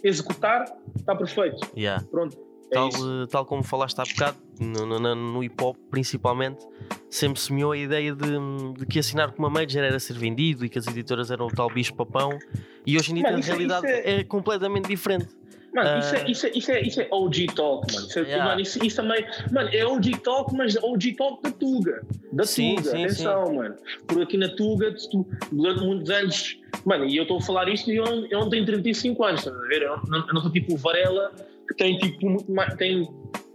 executar, 0.04 0.66
está 0.96 1.16
perfeito. 1.16 1.60
Yeah. 1.76 2.04
Pronto. 2.10 2.45
É 2.72 2.76
tal, 2.76 2.90
tal 3.30 3.46
como 3.46 3.64
falaste 3.64 4.00
há 4.00 4.04
bocado, 4.04 4.38
no, 4.60 4.86
no, 4.86 5.16
no 5.16 5.44
hip 5.44 5.64
hop 5.64 5.78
principalmente, 5.92 6.66
sempre 7.10 7.40
semeou 7.40 7.72
a 7.72 7.78
ideia 7.78 8.14
de, 8.14 8.28
de, 8.78 8.86
que 8.86 9.00
assinar 9.00 9.32
com 9.32 9.40
uma 9.40 9.50
major 9.50 9.84
era 9.84 10.00
ser 10.00 10.14
vendido 10.14 10.66
e 10.66 10.70
que 10.70 10.80
as 10.80 10.88
editoras 10.88 11.32
eram 11.32 11.48
o 11.48 11.52
tal 11.52 11.70
bicho-papão. 11.70 12.38
E 12.86 12.98
hoje 12.98 13.12
em 13.12 13.16
dia, 13.16 13.24
mano, 13.24 13.36
na 13.36 13.40
isso, 13.40 13.50
realidade, 13.50 13.88
é... 13.88 14.20
é... 14.20 14.24
completamente 14.24 14.88
diferente. 14.88 15.28
Mano, 15.74 15.90
uh... 15.90 16.00
isso, 16.00 16.16
é, 16.16 16.32
isso, 16.32 16.46
é, 16.46 16.52
isso, 16.52 16.72
é, 16.72 16.82
isso 16.82 17.02
é 17.02 17.08
OG 17.12 17.48
Talk, 17.48 17.94
mano. 17.94 18.08
Isso, 18.08 18.20
é, 18.20 18.22
yeah. 18.24 18.46
mano, 18.46 18.62
isso, 18.62 18.86
isso, 18.86 18.96
também. 18.96 19.26
Mano, 19.52 19.70
é 19.74 19.86
OG 19.86 20.18
Talk, 20.24 20.56
mas 20.56 20.76
OG 20.82 21.14
Talk 21.18 21.44
da 21.44 21.52
Tuga. 21.52 22.02
Da 22.32 22.46
sim, 22.46 22.76
Tuga, 22.76 22.92
sim, 22.92 23.04
atenção, 23.04 23.46
sim. 23.48 23.56
mano. 23.56 23.76
Por 24.08 24.22
aqui 24.22 24.38
na 24.38 24.50
Tuga, 24.50 24.96
tu, 25.12 25.28
durante 25.52 25.84
muitos 25.84 26.10
anos. 26.10 26.58
Mano, 26.86 27.06
e 27.06 27.18
eu 27.18 27.24
estou 27.24 27.38
a 27.38 27.42
falar 27.42 27.68
isto 27.68 27.92
e 27.92 27.98
eu, 27.98 28.06
eu 28.06 28.40
não 28.40 28.50
tenho 28.50 28.66
35 28.66 29.24
anos, 29.24 29.42
estás 29.42 29.58
a 29.58 29.68
ver? 29.68 29.82
Eu 29.82 30.00
não, 30.08 30.28
eu 30.28 30.34
não 30.34 30.42
sou 30.42 30.52
tipo 30.52 30.76
o 30.76 30.78
Varela, 30.78 31.34
que 31.68 31.76
tem 31.76 31.98
tipo 31.98 32.30
muito 32.30 32.52
mais. 32.52 32.74
Tem, 32.76 33.08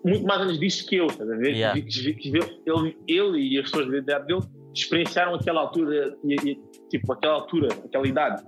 muito 0.05 0.25
mais 0.25 0.40
anos 0.40 0.59
disto 0.59 0.88
que 0.88 0.96
eu, 0.96 1.07
estás 1.07 1.31
a 1.31 1.37
ver? 1.37 1.55
Yeah. 1.55 1.79
Ele, 1.79 2.96
ele 3.07 3.38
e 3.38 3.59
as 3.59 3.70
pessoas 3.70 3.90
da 3.90 3.99
idade 3.99 4.27
dele 4.27 4.40
experienciaram 4.75 5.35
aquela 5.35 5.61
altura, 5.61 6.16
e, 6.25 6.35
e, 6.35 6.61
tipo, 6.88 7.12
aquela 7.12 7.35
altura, 7.35 7.68
aquela 7.85 8.07
idade, 8.07 8.42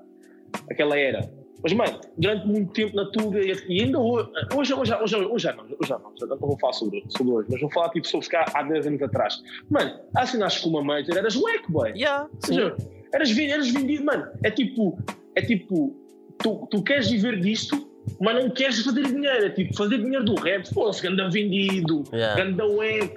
aquela 0.70 0.98
era. 0.98 1.30
Mas, 1.62 1.72
mãe, 1.74 2.00
durante 2.18 2.46
muito 2.46 2.72
tempo 2.72 2.96
na 2.96 3.04
Tuga 3.10 3.38
e, 3.40 3.80
ainda 3.80 3.98
hoje, 3.98 4.28
hoje, 4.56 4.74
hoje, 4.74 4.94
hoje, 4.94 5.16
hoje 5.16 5.44
já 5.44 5.52
não, 5.52 5.64
hoje 5.64 5.76
já 5.86 5.98
não, 5.98 6.12
já 6.18 6.26
não 6.26 6.38
vou 6.38 6.58
falar 6.58 6.72
sobre, 6.72 7.04
sobre 7.08 7.32
hoje, 7.32 7.48
mas 7.50 7.60
vou 7.60 7.70
falar 7.70 7.88
tipo 7.90 8.06
sobre 8.08 8.28
cá 8.28 8.46
há 8.52 8.62
10 8.64 8.86
anos 8.88 9.02
atrás. 9.02 9.40
Mano, 9.70 10.00
assinaste 10.16 10.62
com 10.62 10.70
uma 10.70 10.82
major, 10.82 11.16
eras 11.16 11.36
wack, 11.36 11.70
boy. 11.70 11.90
Yeah, 11.90 12.28
seja, 12.40 12.76
eras, 13.14 13.38
eras 13.38 13.70
vendido, 13.70 14.04
mano, 14.04 14.26
é 14.42 14.50
tipo, 14.50 14.98
é 15.36 15.42
tipo, 15.42 15.96
tu, 16.38 16.66
tu 16.68 16.82
queres 16.82 17.08
viver 17.08 17.38
disto, 17.38 17.91
mas 18.20 18.34
não 18.34 18.50
queres 18.50 18.82
fazer 18.82 19.02
dinheiro, 19.06 19.46
é 19.46 19.50
tipo 19.50 19.74
fazer 19.76 19.98
dinheiro 19.98 20.24
do 20.24 20.34
rap, 20.34 20.72
pô, 20.72 20.92
se 20.92 21.06
anda 21.06 21.28
vendido, 21.28 22.04
yeah. 22.12 22.42
anda 22.42 22.66
wack. 22.66 23.14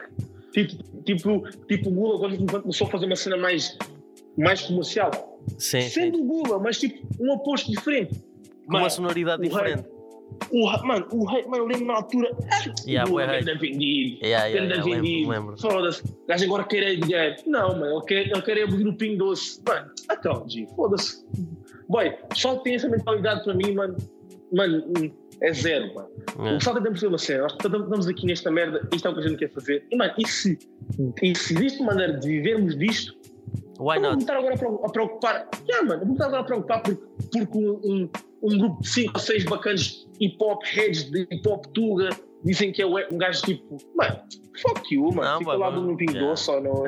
Tipo, 0.52 1.04
tipo, 1.04 1.44
tipo 1.68 1.90
o 1.90 1.92
Gula, 1.92 2.20
quando 2.20 2.62
começou 2.62 2.88
a 2.88 2.90
fazer 2.90 3.06
uma 3.06 3.16
cena 3.16 3.38
mais, 3.38 3.78
mais 4.38 4.62
comercial, 4.62 5.40
sim, 5.58 5.82
sendo 5.82 6.18
sim. 6.18 6.24
o 6.24 6.26
Gula, 6.26 6.60
mas 6.60 6.80
tipo 6.80 7.06
um 7.20 7.32
oposto 7.32 7.70
diferente. 7.72 8.24
Com 8.66 8.74
mano, 8.74 8.86
uma 8.86 8.90
sonoridade 8.90 9.44
diferente. 9.44 9.84
Rei, 9.84 9.96
o, 10.52 10.86
mano, 10.86 11.08
o 11.12 11.26
rei, 11.26 11.44
mano, 11.44 11.58
eu 11.58 11.68
lembro 11.68 11.86
na 11.86 11.96
altura, 11.96 12.32
yeah, 12.88 13.10
Gula 13.10 13.24
anda 13.26 13.56
vendido, 13.58 14.26
yeah, 14.26 14.46
yeah, 14.46 14.66
anda 14.66 14.76
yeah, 14.76 15.02
vendido, 15.02 15.58
foda-se, 15.58 16.04
o 16.04 16.28
gajo 16.28 16.46
agora 16.46 16.64
quer 16.64 16.96
dinheiro. 16.96 17.36
Não, 17.46 17.78
mano, 17.78 17.98
ele 17.98 18.06
quer, 18.06 18.28
ele 18.28 18.42
quer 18.42 18.64
abrir 18.64 18.88
o 18.88 18.96
Pingo 18.96 19.18
Doce. 19.18 19.62
Mano, 19.68 19.92
então, 20.12 20.50
G, 20.50 20.68
foda-se. 20.76 21.26
Boy, 21.88 22.16
só 22.34 22.56
tem 22.58 22.76
essa 22.76 22.90
mentalidade 22.90 23.44
para 23.44 23.54
mim, 23.54 23.74
mano, 23.74 23.96
mano, 24.52 24.84
é 25.42 25.54
zero, 25.54 25.94
mano. 25.94 26.10
É. 26.40 26.54
O 26.54 26.58
pessoal 26.58 26.76
que 26.76 26.82
perceber 26.82 27.08
uma 27.08 27.18
cena. 27.18 27.42
Nós 27.44 27.54
estamos 27.54 28.08
aqui 28.08 28.26
nesta 28.26 28.52
merda, 28.52 28.88
isto 28.94 29.08
é 29.08 29.12
o 29.12 29.14
que 29.14 29.20
a 29.20 29.28
gente 29.28 29.38
quer 29.38 29.52
fazer. 29.52 29.86
E, 29.92 29.96
mano, 29.96 30.14
e 30.18 30.28
se, 30.28 30.58
e 31.22 31.36
se 31.36 31.54
existe 31.54 31.82
uma 31.82 31.94
maneira 31.94 32.14
de 32.20 32.28
vivermos 32.28 32.78
disto, 32.78 33.16
Why 33.80 33.98
eu 33.98 34.02
not? 34.02 34.14
vou 34.14 34.20
estar 34.20 34.38
agora 34.38 34.56
a 34.56 34.90
preocupar. 34.90 35.50
Yeah, 35.68 35.88
mano, 35.88 36.02
eu 36.02 36.06
vou 36.06 36.14
estar 36.14 36.26
agora 36.28 36.42
a 36.42 36.46
preocupar 36.46 36.84
porque, 36.84 37.04
porque 37.32 37.58
um, 37.58 37.80
um, 37.84 38.10
um 38.44 38.58
grupo 38.58 38.82
de 38.82 38.90
5 38.90 39.12
ou 39.14 39.20
6 39.20 39.46
bacanas 39.46 40.08
hip 40.20 40.38
hop 40.40 40.64
heads 40.64 41.12
de 41.12 41.22
hip 41.32 41.48
hop 41.48 41.66
tuga 41.74 42.10
dizem 42.46 42.72
que 42.72 42.82
é 42.82 42.86
um 42.86 43.18
gajo 43.18 43.42
tipo, 43.42 43.78
mano, 43.96 44.20
fuck 44.62 44.94
you, 44.94 45.12
mano. 45.12 45.22
Não, 45.22 45.40
Fica 45.40 45.54
lá 45.54 45.72
mano, 45.72 45.88
no 45.88 45.98
Pingo 45.98 46.14
yeah. 46.14 46.30
Doce 46.30 46.52
ou 46.52 46.62
no, 46.62 46.84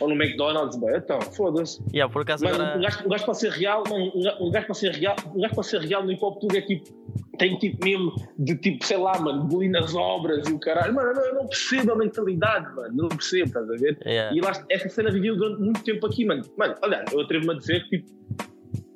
ou 0.00 0.08
no 0.08 0.14
McDonald's, 0.14 0.76
mano. 0.78 0.96
Então, 0.96 1.20
foda-se. 1.20 1.82
Yeah, 1.92 2.10
por 2.10 2.22
acaso 2.22 2.44
Mano, 2.44 2.62
agora... 2.62 2.78
um, 2.78 2.80
gajo, 2.80 3.04
um 3.04 3.08
gajo 3.08 3.24
para 3.24 3.34
ser 3.34 3.50
real, 3.50 3.82
mano, 3.88 4.12
um 4.40 4.50
gajo 4.50 4.66
para 4.66 4.74
ser 4.74 4.92
real, 4.92 5.16
um 5.34 5.40
gajo 5.40 5.54
para 5.54 5.62
ser 5.64 5.80
real 5.80 6.04
no 6.04 6.12
hip 6.12 6.24
hop 6.24 6.40
tudo 6.40 6.56
é 6.56 6.60
tipo, 6.60 6.84
tem 7.38 7.58
tipo 7.58 7.84
mesmo 7.84 8.14
de 8.38 8.56
tipo, 8.56 8.84
sei 8.84 8.96
lá, 8.96 9.18
mano, 9.18 9.44
bullying 9.44 9.70
nas 9.70 9.94
obras 9.94 10.46
e 10.48 10.52
o 10.52 10.58
caralho. 10.58 10.94
Mano, 10.94 11.20
eu 11.20 11.34
não 11.34 11.46
percebo 11.46 11.92
a 11.92 11.96
mentalidade, 11.96 12.74
mano, 12.74 12.94
não 12.94 13.08
percebo, 13.08 13.46
estás 13.46 13.68
a 13.68 13.74
ver? 13.74 13.98
Yeah. 14.06 14.36
E 14.36 14.40
lá, 14.40 14.52
essa 14.70 14.88
cena 14.88 15.10
viveu 15.10 15.36
durante 15.36 15.60
muito 15.60 15.82
tempo 15.82 16.06
aqui, 16.06 16.24
mano. 16.24 16.42
Mano, 16.56 16.76
olha, 16.82 17.04
eu 17.12 17.20
atrevo-me 17.20 17.54
a 17.54 17.58
dizer 17.58 17.82
que 17.88 17.98
tipo, 17.98 18.14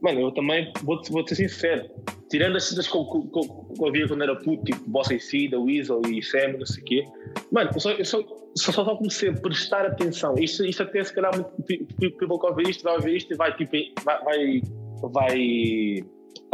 mano, 0.00 0.20
eu 0.20 0.32
também 0.32 0.72
vou, 0.82 1.00
vou 1.10 1.26
ser 1.26 1.34
sincero, 1.34 1.88
tirando 2.30 2.56
as 2.56 2.64
cenas 2.64 2.88
que 2.88 2.96
eu, 2.96 3.04
que, 3.04 3.40
que 3.40 3.84
eu 3.84 3.92
via 3.92 4.06
quando 4.06 4.22
era 4.22 4.36
puto, 4.36 4.64
tipo 4.64 4.80
Bossa 4.88 5.14
e 5.14 5.20
Cida, 5.20 5.58
Weasel 5.58 6.02
e 6.08 6.22
Sam, 6.22 6.58
não 6.58 6.66
sei 6.66 6.82
o 6.82 6.86
quê, 6.86 7.04
mano, 7.50 7.70
eu 7.74 7.80
só, 7.80 7.90
eu 7.92 8.04
só, 8.04 8.22
só, 8.56 8.72
só 8.72 8.96
comecei 8.96 9.30
a 9.30 9.32
prestar 9.32 9.86
atenção. 9.86 10.34
Isto, 10.38 10.64
isto 10.64 10.82
até 10.82 11.02
se 11.02 11.14
calhar 11.14 11.32
muito 11.34 11.50
people 11.62 12.38
que 12.38 12.46
ouvir 12.46 12.68
isto 12.68 12.84
vai 12.84 12.94
ouvir 12.94 13.16
isto 13.16 13.32
e 13.32 13.36
vai 13.36 13.56
tipo, 13.56 13.72
vai, 14.04 14.24
vai, 14.24 14.62
vai 15.02 16.04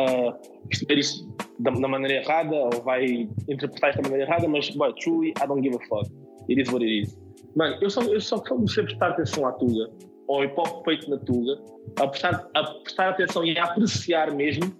uh, 0.00 0.68
perceber 0.68 0.98
isto 0.98 1.34
da, 1.58 1.70
da, 1.70 1.88
maneira 1.88 2.22
errada 2.22 2.54
ou 2.54 2.70
vai 2.82 3.28
interpretar 3.48 3.90
isto 3.90 4.02
da 4.02 4.08
maneira 4.08 4.30
errada, 4.30 4.48
mas, 4.48 4.70
boy, 4.70 4.92
truly, 5.00 5.30
I 5.30 5.46
don't 5.46 5.62
give 5.62 5.76
a 5.76 5.86
fuck. 5.86 6.10
It 6.48 6.60
is 6.60 6.68
what 6.70 6.84
it 6.84 7.02
is. 7.02 7.16
Mano, 7.56 7.76
eu 7.80 7.88
só, 7.88 8.02
eu 8.02 8.20
só 8.20 8.38
comecei 8.38 8.82
a 8.82 8.86
prestar 8.86 9.10
atenção 9.10 9.46
à 9.46 9.52
Tuga, 9.52 9.88
ao 10.28 10.44
hip 10.44 10.54
hop 10.56 10.84
feito 10.84 11.08
na 11.10 11.18
Tuga, 11.18 11.58
a 12.00 12.06
prestar, 12.06 12.48
a 12.54 12.62
prestar 12.64 13.10
atenção 13.10 13.44
e 13.44 13.58
a 13.58 13.64
apreciar 13.64 14.30
mesmo, 14.34 14.72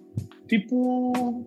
tipo, 0.47 1.45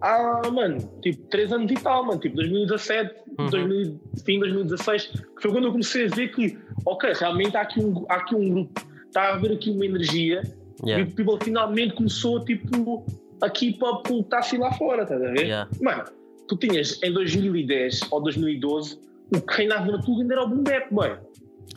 há, 0.00 0.42
mano, 0.52 0.78
tipo, 1.02 1.22
3 1.28 1.52
anos 1.52 1.70
e 1.70 1.74
tal, 1.74 2.04
mano, 2.06 2.20
tipo, 2.20 2.36
2017, 2.36 3.22
Uhum. 3.38 3.48
2000, 3.48 4.00
fim 4.26 4.34
de 4.34 4.40
2016, 4.40 5.06
que 5.06 5.22
foi 5.40 5.50
quando 5.52 5.64
eu 5.64 5.70
comecei 5.70 6.04
a 6.04 6.08
ver 6.08 6.28
que, 6.32 6.58
ok, 6.84 7.12
realmente 7.14 7.56
há 7.56 7.62
aqui 7.62 7.80
um, 7.82 8.04
há 8.08 8.16
aqui 8.16 8.34
um 8.34 8.50
grupo, 8.50 8.82
está 9.06 9.22
a 9.22 9.34
haver 9.34 9.52
aqui 9.52 9.70
uma 9.70 9.86
energia, 9.86 10.42
Yeah. 10.84 11.04
e 11.04 11.08
o 11.08 11.14
people 11.14 11.38
finalmente 11.44 11.94
começou, 11.94 12.44
tipo, 12.44 13.06
a 13.40 13.48
keep 13.48 13.78
up 13.84 14.08
com 14.08 14.14
o 14.14 14.18
que 14.18 14.22
está 14.26 14.40
assim 14.40 14.58
lá 14.58 14.72
fora, 14.72 15.04
estás 15.04 15.22
a 15.22 15.30
ver? 15.30 15.44
Yeah. 15.44 15.70
Mano, 15.80 16.04
tu 16.48 16.56
tinhas 16.56 17.00
em 17.04 17.12
2010 17.12 18.00
ou 18.10 18.20
2012 18.20 18.98
o 19.32 19.40
que 19.40 19.54
reinava 19.58 19.92
na 19.92 20.02
Tuga 20.02 20.22
ainda 20.22 20.34
era 20.34 20.42
o 20.44 20.48
boom 20.48 20.62
bap, 20.64 20.92
boy. 20.92 21.16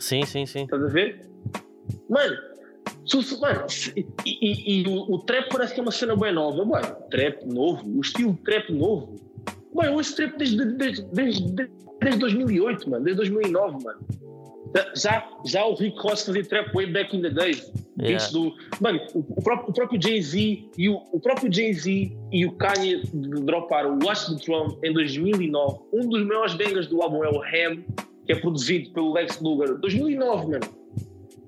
Sim, 0.00 0.26
sim, 0.26 0.44
sim. 0.44 0.64
Estás 0.64 0.82
a 0.82 0.88
ver? 0.88 1.20
Mano, 2.08 2.36
se- 3.06 3.40
mano 3.40 3.66
e, 3.96 4.06
e- 4.24 4.82
e 4.82 4.88
o, 4.88 5.14
o 5.14 5.18
trap 5.20 5.48
parece 5.50 5.74
que 5.74 5.80
é 5.80 5.82
uma 5.82 5.92
cena 5.92 6.16
bem 6.16 6.32
nova. 6.32 6.64
Boy, 6.64 6.82
trap 7.10 7.44
novo, 7.46 7.82
o 7.88 8.00
estilo 8.00 8.38
trap 8.44 8.72
novo. 8.72 9.16
Boy, 9.72 9.86
eu 9.86 9.94
ouço 9.94 10.14
trap 10.16 10.36
desde, 10.38 10.64
desde, 10.64 11.02
desde, 11.12 11.52
desde 12.00 12.18
2008, 12.20 12.88
mano, 12.90 13.04
desde 13.04 13.16
2009, 13.22 13.84
mano. 13.84 13.98
Já, 14.94 15.26
já 15.46 15.64
o 15.64 15.74
Rick 15.74 15.98
Ross 16.00 16.26
fazia 16.26 16.44
trap 16.44 16.72
way 16.74 16.86
back 16.92 17.16
in 17.16 17.22
the 17.22 17.30
days. 17.30 17.72
Yeah. 17.98 18.26
Do, 18.30 18.52
mano, 18.78 19.00
o, 19.14 19.20
o 19.20 19.42
próprio, 19.42 19.70
o 19.70 19.72
próprio 19.72 20.02
Jay-Z 20.02 20.68
e 20.76 20.88
o, 20.90 21.02
o 21.12 21.18
próprio 21.18 21.50
Jay-Z 21.50 22.12
e 22.30 22.44
o 22.44 22.52
Kanye 22.52 23.00
droparam 23.14 23.96
o 23.98 24.04
Watch 24.04 24.30
the 24.36 24.44
Throne 24.44 24.76
em 24.84 24.92
2009. 24.92 25.78
Um 25.94 26.06
dos 26.08 26.26
maiores 26.26 26.54
bangers 26.54 26.88
do 26.88 27.00
álbum 27.00 27.24
é 27.24 27.28
o 27.30 27.40
Ham, 27.42 27.82
que 28.26 28.32
é 28.32 28.36
produzido 28.36 28.90
pelo 28.92 29.14
Lex 29.14 29.40
Luger. 29.40 29.78
2009, 29.78 30.46
mano. 30.46 30.66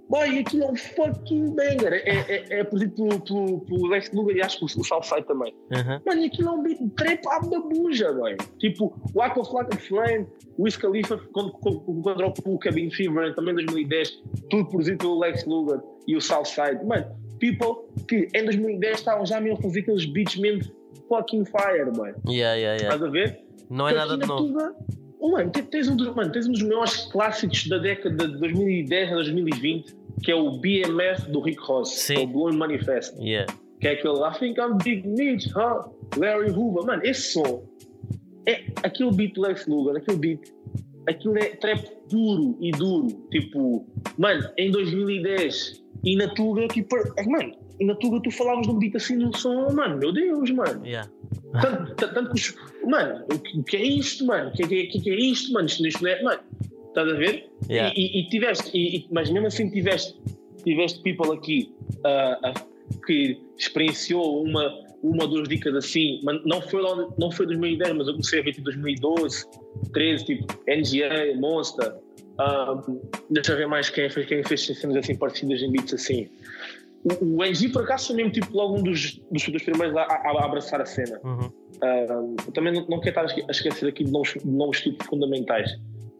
Boy, 0.08 0.38
aquilo 0.38 0.64
é 0.64 0.70
um 0.70 0.76
fucking 0.76 1.54
banger. 1.54 1.92
É, 1.92 2.10
é, 2.10 2.60
é 2.60 2.64
produzido 2.64 3.20
pelo, 3.20 3.60
pelo, 3.60 3.86
Lex 3.88 4.10
Luger 4.12 4.36
e 4.36 4.42
acho 4.42 4.58
que 4.58 4.64
o, 4.64 4.80
o 4.80 4.84
Southside 4.84 5.26
também. 5.26 5.54
Uhum. 5.70 6.00
Mano, 6.06 6.24
aquilo 6.24 6.48
é 6.48 6.52
um 6.52 6.62
beat 6.62 6.78
trap 6.96 7.26
à 7.28 7.40
babuja, 7.40 8.12
boy. 8.12 8.36
Tipo, 8.58 8.94
Waka 9.14 9.44
Flocka 9.44 9.76
Flame, 9.76 10.26
Wiz 10.58 10.76
Khalifa, 10.76 11.18
quando, 11.32 11.52
quando, 11.52 11.80
quando 11.80 12.16
dropou 12.16 12.54
o 12.54 12.58
Cabin 12.58 12.90
Fever, 12.90 13.34
também 13.34 13.52
em 13.52 13.56
2010, 13.56 14.22
tudo 14.48 14.66
produzido 14.66 14.98
pelo 14.98 15.18
Lex 15.18 15.44
Luger 15.44 15.80
e 16.06 16.16
o 16.16 16.20
Southside. 16.20 16.84
Mano, 16.84 17.06
people 17.38 17.86
que 18.06 18.28
em 18.34 18.44
2010 18.44 18.98
estavam 18.98 19.26
já 19.26 19.40
mesmo 19.40 19.58
a 19.58 19.62
fazer 19.62 19.80
aqueles 19.80 20.06
beats 20.06 20.36
mesmo 20.36 20.72
fucking 21.08 21.44
fire, 21.44 21.90
boy. 21.92 22.14
Yeah, 22.26 22.54
yeah, 22.54 22.80
yeah. 22.80 22.94
Estás 22.94 23.02
a 23.02 23.08
ver? 23.08 23.40
Não 23.70 23.88
é 23.88 23.92
nada 23.92 24.16
de 24.16 24.26
novo. 24.26 24.56
Mano, 25.20 25.50
te- 25.50 25.62
tens 25.62 25.88
um, 25.88 25.96
dos, 25.96 26.14
mano, 26.14 26.30
tens 26.32 26.46
um 26.46 26.52
dos 26.52 26.62
maiores 26.62 26.96
clássicos 27.10 27.66
da 27.68 27.78
década 27.78 28.28
de 28.28 28.38
2010 28.38 29.10
a 29.12 29.14
2020, 29.16 29.96
que 30.22 30.30
é 30.30 30.34
o 30.34 30.58
BMF 30.58 31.30
do 31.30 31.40
Rick 31.40 31.60
Ross, 31.62 31.90
Sim. 31.90 32.14
que 32.14 32.20
é 32.20 32.24
o 32.24 32.26
Blowing 32.28 32.56
Manifest 32.56 33.14
Yeah. 33.20 33.52
que 33.80 33.88
é 33.88 33.92
aquele 33.92 34.14
I 34.18 34.38
think 34.38 34.60
I'm 34.60 34.76
Big 34.82 35.06
Mitch, 35.08 35.46
huh? 35.54 35.90
Larry 36.16 36.50
Hoover. 36.50 36.84
Mano, 36.84 37.02
esse 37.04 37.32
som 37.32 37.62
é 38.46 38.64
aquele 38.82 39.12
beat 39.12 39.36
Lex 39.36 39.66
Luger, 39.66 39.96
aquele 39.96 40.18
beat, 40.18 40.40
aquilo 41.08 41.38
é 41.38 41.50
trap 41.56 41.84
puro 42.10 42.56
e 42.60 42.70
duro. 42.72 43.06
Tipo, 43.30 43.86
mano, 44.16 44.48
em 44.56 44.70
2010 44.70 45.84
e 46.04 46.16
na 46.16 46.28
Tuga, 46.34 46.66
tipo, 46.68 46.96
é, 46.96 47.22
mano, 47.26 47.52
e 47.80 47.84
na 47.84 47.94
Tuga 47.94 48.20
tu 48.22 48.30
falavas 48.30 48.66
de 48.66 48.72
um 48.72 48.78
beat 48.78 48.96
assim 48.96 49.16
no 49.16 49.36
som, 49.36 49.70
mano, 49.72 49.98
meu 49.98 50.12
Deus, 50.12 50.50
mano. 50.50 50.84
Yeah. 50.84 51.08
Tanto, 51.60 51.94
tanto- 52.14 52.28
que 52.30 52.34
os. 52.34 52.54
Mano, 52.86 53.24
o 53.32 53.38
que, 53.38 53.62
que 53.64 53.76
é 53.76 53.82
isto, 53.84 54.24
mano? 54.26 54.50
O 54.50 54.52
que, 54.52 54.62
é- 54.62 54.66
que, 54.66 54.74
é- 54.98 55.00
que 55.00 55.10
é 55.10 55.14
isto, 55.16 55.52
mano? 55.52 55.66
Isto, 55.66 55.86
isto 55.86 56.02
não 56.02 56.10
é. 56.10 56.22
Mano, 56.22 56.40
estás 56.88 57.08
a 57.08 57.14
ver? 57.14 57.50
Yeah. 57.70 57.94
E, 57.96 58.00
e- 58.00 58.20
e 58.20 58.28
tiveste, 58.28 58.70
e- 58.76 59.06
mas 59.10 59.30
mesmo 59.30 59.46
assim 59.46 59.70
tiveste, 59.70 60.14
tiveste 60.64 61.00
people 61.02 61.32
aqui 61.36 61.72
ah, 62.04 62.38
ah, 62.44 62.54
que 63.06 63.38
experienciou 63.56 64.42
uma, 64.42 64.64
uma 65.02 65.24
ou 65.24 65.28
duas 65.28 65.48
dicas 65.48 65.74
assim, 65.74 66.20
mas 66.24 66.42
não 66.44 66.60
foi, 66.60 66.80
lá, 66.82 66.96
não 67.18 67.30
foi 67.30 67.46
2010, 67.46 67.94
mas 67.96 68.06
eu 68.06 68.14
comecei 68.14 68.40
a 68.40 68.42
ver 68.42 68.52
tipo 68.52 68.64
2012, 68.64 69.44
13, 69.92 70.24
tipo 70.24 70.46
NGA, 70.66 71.34
Monster. 71.38 71.94
ah, 72.38 72.80
deixa 73.30 73.52
eu 73.52 73.56
ver 73.58 73.66
mais 73.68 73.90
quem 73.90 74.08
fez, 74.10 74.26
quem 74.26 74.42
fez 74.44 74.64
cenas 74.64 74.96
assim 74.96 75.16
parecidas 75.16 75.60
em 75.62 75.70
beats 75.70 75.92
assim. 75.94 76.28
O, 77.04 77.42
o 77.42 77.72
por 77.72 77.82
acaso 77.82 78.08
foi 78.08 78.16
mesmo 78.16 78.32
tipo 78.32 78.54
logo 78.56 78.78
um 78.78 78.82
dos, 78.82 79.20
dos, 79.30 79.48
dos 79.48 79.62
primeiros 79.62 79.96
a, 79.96 80.02
a- 80.02 80.32
a 80.40 80.44
abraçar 80.44 80.80
a 80.80 80.86
cena. 80.86 81.20
Uhum. 81.24 81.50
Um, 81.82 82.36
eu 82.46 82.52
também 82.52 82.72
não, 82.72 82.80
não 82.88 82.98
quero 83.00 83.10
estar 83.10 83.22
a 83.22 83.26
esque- 83.26 83.44
a 83.46 83.50
esquecer 83.50 83.88
aqui 83.88 84.04
de 84.04 84.10
novos, 84.10 84.34
de 84.34 84.46
novos 84.50 84.80
tipos 84.80 85.06
fundamentais, 85.06 85.70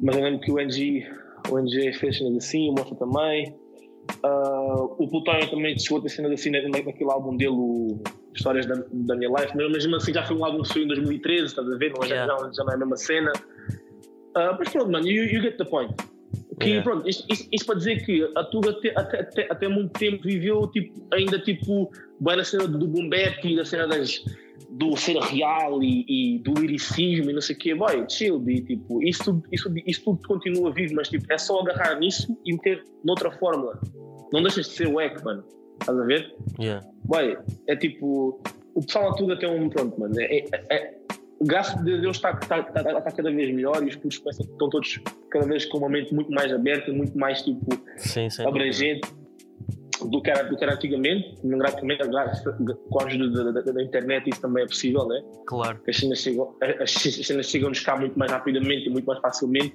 mas 0.01 0.17
eu 0.17 0.23
lembro 0.23 0.41
que 0.41 0.53
o 0.53 0.59
NG, 0.61 1.05
o 1.51 1.59
NG 1.59 1.93
fez 1.95 2.17
cenas 2.19 2.37
assim, 2.37 2.69
o 2.71 2.73
Mostra 2.75 2.95
também. 2.97 3.55
Uh, 4.25 4.95
o 5.03 5.09
Plutónio 5.09 5.51
também 5.51 5.79
chegou 5.79 5.99
a 5.99 6.03
ter 6.03 6.09
cenas 6.11 6.33
assim 6.33 6.51
na- 6.51 6.62
naquele 6.62 7.11
álbum 7.11 7.37
dele, 7.37 7.51
o 7.51 8.01
Histórias 8.35 8.64
da, 8.67 8.77
da 8.91 9.17
Minha 9.17 9.29
Life, 9.31 9.53
mas 9.57 9.71
mesmo 9.73 9.97
assim 9.97 10.12
já 10.14 10.25
foi 10.25 10.37
um 10.37 10.45
álbum 10.45 10.62
que 10.62 10.69
saiu 10.69 10.85
em 10.85 10.88
2013, 10.88 11.45
estás 11.47 11.69
a 11.71 11.77
ver? 11.77 11.93
Não, 11.93 12.05
Yeah. 12.07 12.33
já, 12.38 12.51
já 12.53 12.64
não 12.64 12.71
é 12.73 12.75
a 12.75 12.79
mesma 12.79 12.97
cena. 12.97 13.33
Uh, 14.37 14.57
mas 14.59 14.69
pronto, 14.71 14.91
mano, 14.91 15.07
you, 15.07 15.25
you 15.25 15.43
get 15.43 15.57
the 15.59 15.64
point. 15.64 15.93
Que, 16.61 16.71
Yeah. 16.71 16.83
pronto, 16.83 17.09
isto, 17.09 17.25
isto- 17.33 17.49
isto 17.53 17.66
para 17.66 17.75
dizer 17.77 18.05
que 18.05 18.31
a 18.37 18.44
Tuga 18.44 18.71
até, 18.71 18.92
até, 18.97 19.47
até, 19.51 19.68
muito 19.68 19.92
tempo 19.99 20.23
viveu 20.25 20.66
tipo, 20.68 21.07
ainda 21.12 21.38
tipo, 21.38 21.90
bem 22.21 22.37
na 22.37 22.44
cena 22.44 22.66
do 22.66 22.87
bap 23.09 23.44
e 23.44 23.57
da 23.57 23.64
cena 23.64 23.87
das, 23.87 24.25
do 24.71 24.97
ser 24.97 25.16
real 25.18 25.83
e, 25.83 26.05
e 26.09 26.38
do 26.40 26.55
liricismo 26.55 27.31
e 27.31 27.33
não 27.33 27.40
sei 27.40 27.55
o 27.55 27.59
quê. 27.59 27.75
Boy, 27.75 28.05
chill, 28.09 28.38
B, 28.40 28.61
tipo, 28.62 29.03
isso, 29.03 29.25
tudo- 29.25 29.42
isso, 29.53 29.73
isso 29.87 30.05
tudo 30.05 30.27
continua 30.27 30.73
vivo, 30.73 30.94
mas 30.97 31.09
tipo, 31.09 31.25
é 31.33 31.38
só 31.38 31.61
agarrar 31.61 31.99
nisso 32.01 32.37
e 32.44 32.53
meter 32.53 32.83
noutra 33.05 33.31
fórmula. 33.38 33.79
Não 34.33 34.42
deixas 34.42 34.66
de 34.66 34.73
ser 34.73 34.88
wack, 34.88 35.23
mano. 35.25 35.44
Estás 35.81 35.97
a 35.99 36.05
ver? 36.05 36.35
Yeah. 36.61 36.85
Boy, 37.05 37.38
é 37.68 37.77
tipo, 37.77 38.40
o 38.75 38.81
pessoal 38.85 39.11
na 39.11 39.16
Tuga 39.16 39.38
tem 39.38 39.49
um, 39.49 39.68
pronto, 39.68 39.99
mano, 40.01 40.14
é, 40.21 40.38
é, 40.38 40.44
é- 40.71 40.97
graças 41.42 41.74
a 41.79 41.83
Deus 41.83 42.16
está, 42.16 42.31
está, 42.33 42.59
está, 42.61 42.81
está 42.98 43.12
cada 43.12 43.31
vez 43.31 43.55
melhor 43.55 43.83
e 43.83 43.88
os 43.88 43.96
começam- 43.96 44.31
estão 44.44 44.68
todos 44.70 45.01
cada 45.31 45.46
vez 45.46 45.64
com 45.66 45.79
uma 45.79 45.88
mente 45.88 46.14
muito 46.14 46.31
mais 46.33 46.53
aberta, 46.53 46.92
muito 46.92 47.16
mais 47.16 47.42
tipo 47.42 47.61
Sim, 47.96 48.29
dúvida. 48.29 48.48
abrangente 48.48 49.09
do 50.11 50.22
que, 50.22 50.31
era, 50.31 50.44
do 50.44 50.57
que 50.57 50.62
era 50.64 50.74
antigamente. 50.74 51.35
Graças, 51.44 52.44
com 52.88 53.01
a 53.01 53.05
ajuda 53.07 53.53
da, 53.53 53.61
da- 53.61 53.72
da 53.72 53.83
internet 53.83 54.31
isso 54.31 54.40
também 54.40 54.62
é 54.62 54.66
possível, 54.66 55.07
né? 55.09 55.20
Claro. 55.46 55.81
As 55.88 55.96
cenas 55.96 56.18
chegam, 56.20 56.55
as 56.81 56.90
cenas 56.92 57.46
chegam-nos 57.46 57.81
cá 57.81 57.96
muito 57.96 58.16
mais 58.18 58.31
rapidamente 58.31 58.87
e 58.87 58.90
muito 58.90 59.07
mais 59.07 59.18
facilmente. 59.20 59.74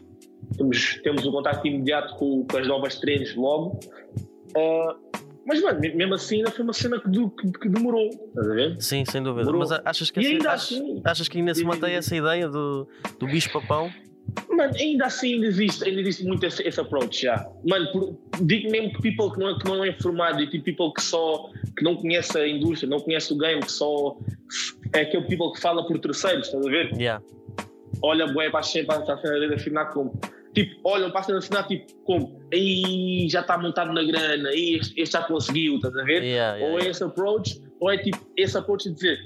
Temos, 0.57 0.99
temos 1.03 1.25
um 1.25 1.31
contacto 1.31 1.67
imediato 1.67 2.15
com, 2.17 2.45
com 2.45 2.57
as 2.57 2.67
novas 2.67 2.99
trends 2.99 3.35
logo. 3.35 3.79
Ah, 4.55 4.95
mas, 5.45 5.61
mano, 5.61 5.79
me- 5.79 5.93
mesmo 5.93 6.13
assim 6.13 6.37
ainda 6.37 6.51
foi 6.51 6.63
uma 6.63 6.73
cena 6.73 6.99
que, 6.99 7.09
do- 7.09 7.29
que- 7.31 7.69
demorou, 7.69 8.07
estás 8.09 8.49
a 8.49 8.53
ver? 8.53 8.75
Sim, 8.81 9.03
sem 9.05 9.21
dúvida. 9.21 9.45
Demorou. 9.45 9.67
Mas 9.69 9.81
achas 9.85 10.09
que, 10.11 10.19
E 10.19 10.25
ainda 10.27 10.51
achas, 10.51 10.77
assim- 10.77 11.01
achas 11.03 11.27
que 11.27 11.37
ainda 11.37 11.53
se 11.53 11.63
mantém 11.63 11.95
essa 11.95 12.15
ideia 12.15 12.47
do, 12.49 12.87
do 13.19 13.25
bicho-papão? 13.27 13.91
Mano, 14.49 14.73
ainda 14.79 15.05
assim 15.05 15.33
ainda 15.33 15.47
existe, 15.47 15.83
ainda 15.83 15.99
existe 15.99 16.23
muito 16.23 16.45
esse, 16.45 16.63
esse 16.63 16.79
approach 16.79 17.23
já. 17.23 17.45
Mano, 17.67 17.91
por, 17.91 18.17
digo 18.41 18.71
mesmo 18.71 18.93
que 18.93 19.01
people 19.01 19.29
que 19.31 19.39
não, 19.39 19.49
é- 19.49 19.57
que 19.59 19.65
não 19.65 19.83
é 19.83 19.89
informado 19.89 20.41
e 20.41 20.49
tipo 20.49 20.63
people 20.63 20.93
que 20.93 21.01
só 21.01 21.49
que 21.77 21.83
não 21.83 21.95
conhece 21.97 22.37
a 22.37 22.47
indústria, 22.47 22.89
não 22.89 22.99
conhece 22.99 23.33
o 23.33 23.37
game, 23.37 23.61
que 23.61 23.71
só 23.71 24.17
é 24.93 25.01
aquele 25.01 25.23
people 25.25 25.51
que 25.51 25.59
fala 25.59 25.85
por 25.85 25.99
terceiros, 25.99 26.47
estás 26.47 26.65
a 26.65 26.69
ver? 26.69 26.93
Yeah. 26.95 27.21
Olha, 28.01 28.25
bué, 28.27 28.49
para 28.49 28.61
a 28.61 28.63
cena 28.63 28.87
para 29.01 29.13
a 29.13 29.17
cena 29.17 29.47
de 29.47 29.53
assinar 29.55 29.89
como. 29.91 30.17
Tipo, 30.53 30.79
olham 30.83 31.09
para 31.11 31.33
a 31.33 31.37
assinar 31.37 31.67
tipo 31.67 31.91
como. 32.03 32.39
Aí 32.53 33.27
já 33.29 33.41
está 33.41 33.57
montado 33.57 33.91
na 33.91 34.03
grana, 34.03 34.49
aí 34.49 34.75
este, 34.75 34.99
este 35.01 35.13
já 35.13 35.23
conseguiu, 35.23 35.75
estás 35.77 35.95
a 35.97 36.03
ver? 36.03 36.21
Yeah, 36.23 36.57
yeah, 36.57 36.73
ou 36.73 36.79
é 36.79 36.89
esse 36.89 37.03
approach, 37.03 37.59
ou 37.79 37.91
é 37.91 37.97
tipo 37.97 38.19
esse 38.37 38.55
approach 38.57 38.87
de 38.89 38.95
dizer 38.95 39.17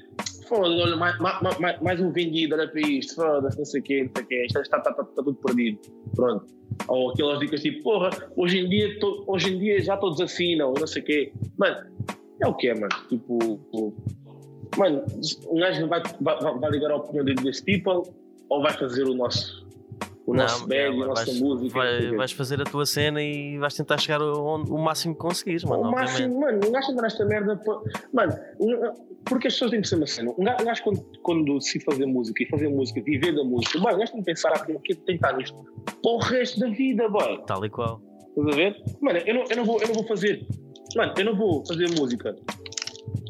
foda-se, 0.47 0.81
olha, 0.81 0.95
mais, 0.95 1.19
mais, 1.19 1.81
mais, 1.81 1.99
um 1.99 2.09
vendido, 2.09 2.55
olha 2.55 2.69
para 2.69 2.79
isto, 2.79 3.15
foda-se, 3.15 3.57
não 3.57 3.65
sei 3.65 3.81
o 3.81 3.83
quê, 3.83 4.03
não 4.05 4.11
sei 4.15 4.23
o 4.23 4.27
quê, 4.27 4.45
está, 4.45 4.61
está, 4.61 4.77
está, 4.77 4.91
está 4.91 5.03
tudo 5.03 5.33
perdido. 5.35 5.79
Pronto. 6.15 6.45
Ou 6.87 7.11
aquelas 7.11 7.39
dicas 7.39 7.61
tipo, 7.61 7.83
porra, 7.83 8.09
hoje 8.37 8.59
em 8.59 8.69
dia, 8.69 8.97
to- 8.99 9.25
hoje 9.27 9.53
em 9.53 9.59
dia 9.59 9.81
já 9.81 9.97
todos 9.97 10.21
assinam, 10.21 10.73
não 10.73 10.87
sei 10.87 11.01
o 11.01 11.05
quê. 11.05 11.33
Mano, 11.57 11.85
é 12.41 12.47
o 12.47 12.53
que 12.53 12.69
é, 12.69 12.73
mano. 12.73 12.87
Tipo, 13.09 13.37
tipo, 13.65 13.93
mano, 14.77 15.03
um 15.49 15.59
gajo 15.59 15.85
vai, 15.87 16.01
vai, 16.21 16.39
vai- 16.59 16.71
ligar 16.71 16.91
a 16.91 16.95
opinião 16.95 17.25
de- 17.25 17.35
desse 17.35 17.65
people 17.65 18.03
ou 18.49 18.61
vai 18.61 18.71
fazer 18.71 19.03
o 19.03 19.13
nosso, 19.13 19.66
o 20.27 20.33
nosso 20.35 20.67
bag, 20.67 20.99
é, 20.99 21.03
a 21.03 21.07
nossa 21.07 21.25
vais, 21.25 21.39
música. 21.41 21.79
não 21.79 21.83
vai- 22.09 22.15
vais 22.17 22.31
fazer 22.33 22.61
a 22.61 22.65
tua 22.65 22.85
cena 22.85 23.21
e 23.21 23.57
vais 23.57 23.73
tentar 23.73 23.97
chegar 23.97 24.21
o 24.21 24.77
máximo 24.77 25.13
que 25.15 25.19
conseguires, 25.21 25.63
mano. 25.63 25.83
o 25.83 25.85
obviamente. 25.87 26.09
máximo, 26.11 26.39
mano, 26.41 26.59
um 26.67 26.71
gajo 26.71 26.91
andar 26.91 27.01
nesta 27.03 27.25
merda. 27.25 27.55
pô- 27.57 27.81
Mano, 28.13 28.33
porque 29.25 29.47
as 29.47 29.53
pessoas 29.53 29.71
têm 29.71 29.81
que 29.81 29.87
ser 29.87 29.95
uma 29.95 30.07
cena. 30.07 30.31
Um 30.37 30.43
gajo, 30.43 30.83
quando, 30.83 31.05
quando 31.23 31.57
decide 31.57 31.85
fazer 31.85 32.05
música 32.05 32.43
e 32.43 32.45
fazer 32.47 32.67
música, 32.67 33.01
viver 33.01 33.33
da 33.35 33.43
música, 33.43 33.79
mano, 33.79 33.95
um 33.95 33.99
gajo 33.99 34.11
tem 34.11 34.21
que 34.21 34.25
pensar 34.25 34.51
ah, 34.53 34.65
como 34.65 34.79
que 34.81 34.93
tentar 34.95 35.35
nisto 35.37 35.55
para 36.01 36.11
o 36.11 36.17
resto 36.19 36.59
da 36.59 36.67
vida, 36.67 37.07
boy. 37.09 37.41
Tal 37.47 37.65
e 37.65 37.69
qual. 37.69 38.01
Estás 38.37 38.47
a 38.47 38.55
ver? 38.55 38.83
Mano, 39.01 39.19
eu 39.25 39.33
não, 39.33 39.43
eu 39.49 39.57
não, 39.57 39.65
vou, 39.65 39.81
eu 39.81 39.87
não 39.87 39.95
vou 39.95 40.03
fazer. 40.07 40.45
Mano, 40.95 41.13
eu 41.17 41.25
não 41.25 41.35
vou 41.35 41.65
fazer 41.65 41.89
música. 41.97 42.35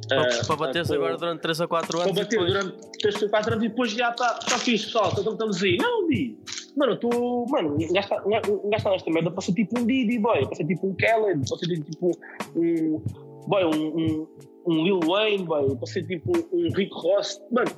Para, 0.07 0.21
ah, 0.21 0.45
para 0.47 0.55
bateres 0.55 0.89
ah, 0.91 0.95
agora 0.95 1.17
durante 1.17 1.41
3 1.41 1.59
ou 1.59 1.67
4 1.67 1.87
Para 1.97 2.01
anos. 2.05 2.17
e 2.17 2.19
bater 2.23 2.29
depois- 2.39 2.53
durante 2.53 2.91
3 2.99 3.21
ou 3.23 3.29
4 3.29 3.53
anos 3.53 3.65
e 3.65 3.67
depois 3.69 3.91
já 3.91 4.09
está 4.09 4.33
tá 4.35 4.57
fixe, 4.57 4.85
pessoal. 4.85 5.11
Então 5.19 5.33
estamos 5.33 5.61
aí. 5.63 5.77
Não, 5.77 6.07
Di. 6.07 6.37
Mano, 6.77 6.91
eu 6.91 6.95
estou. 6.95 7.45
Mano, 7.49 7.77
gajo 7.77 8.61
está 8.73 8.91
nesta 8.91 9.11
merda 9.11 9.31
para 9.31 9.41
ser 9.41 9.53
tipo 9.53 9.79
um 9.79 9.85
Didi, 9.85 10.19
boy. 10.19 10.45
Para 10.45 10.55
ser 10.55 10.65
tipo 10.65 10.87
um 10.87 10.93
Khaled. 10.95 11.49
Para 11.49 11.57
ser 11.57 11.83
tipo 11.83 12.11
um. 12.55 13.01
Boy, 13.47 13.63
um, 13.65 13.97
um, 13.97 14.27
um 14.65 14.83
Lil 14.83 14.99
Wayne, 15.05 15.43
boy. 15.43 15.75
Para 15.75 15.87
ser 15.87 16.05
tipo 16.05 16.31
um 16.53 16.69
Rick 16.73 16.93
Ross. 16.93 17.41
Mano, 17.51 17.71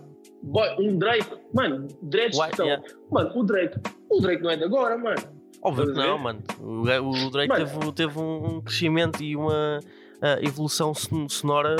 boy, 0.43 0.67
um 0.79 0.97
Drake. 0.97 1.29
Mano, 1.53 1.87
Drake 2.03 2.37
Why- 2.37 2.49
estão. 2.49 2.65
yeah. 2.65 2.83
Mano, 3.09 3.31
o 3.35 3.43
Drake. 3.43 3.79
O 4.09 4.19
Drake 4.19 4.43
não 4.43 4.49
é 4.51 4.57
de 4.57 4.63
agora, 4.65 4.97
mano. 4.97 5.17
Óbvio 5.61 5.93
que 5.93 5.99
a 5.99 6.07
não, 6.07 6.17
mano. 6.17 6.39
O, 6.61 6.81
o 7.27 7.29
Drake 7.31 7.49
Mano. 7.49 7.65
teve, 7.65 7.91
teve 7.93 8.19
um 8.19 8.61
crescimento 8.61 9.21
e 9.23 9.35
uma, 9.35 9.79
uh, 10.21 10.45
evolução 10.45 10.93
sonora 10.93 11.75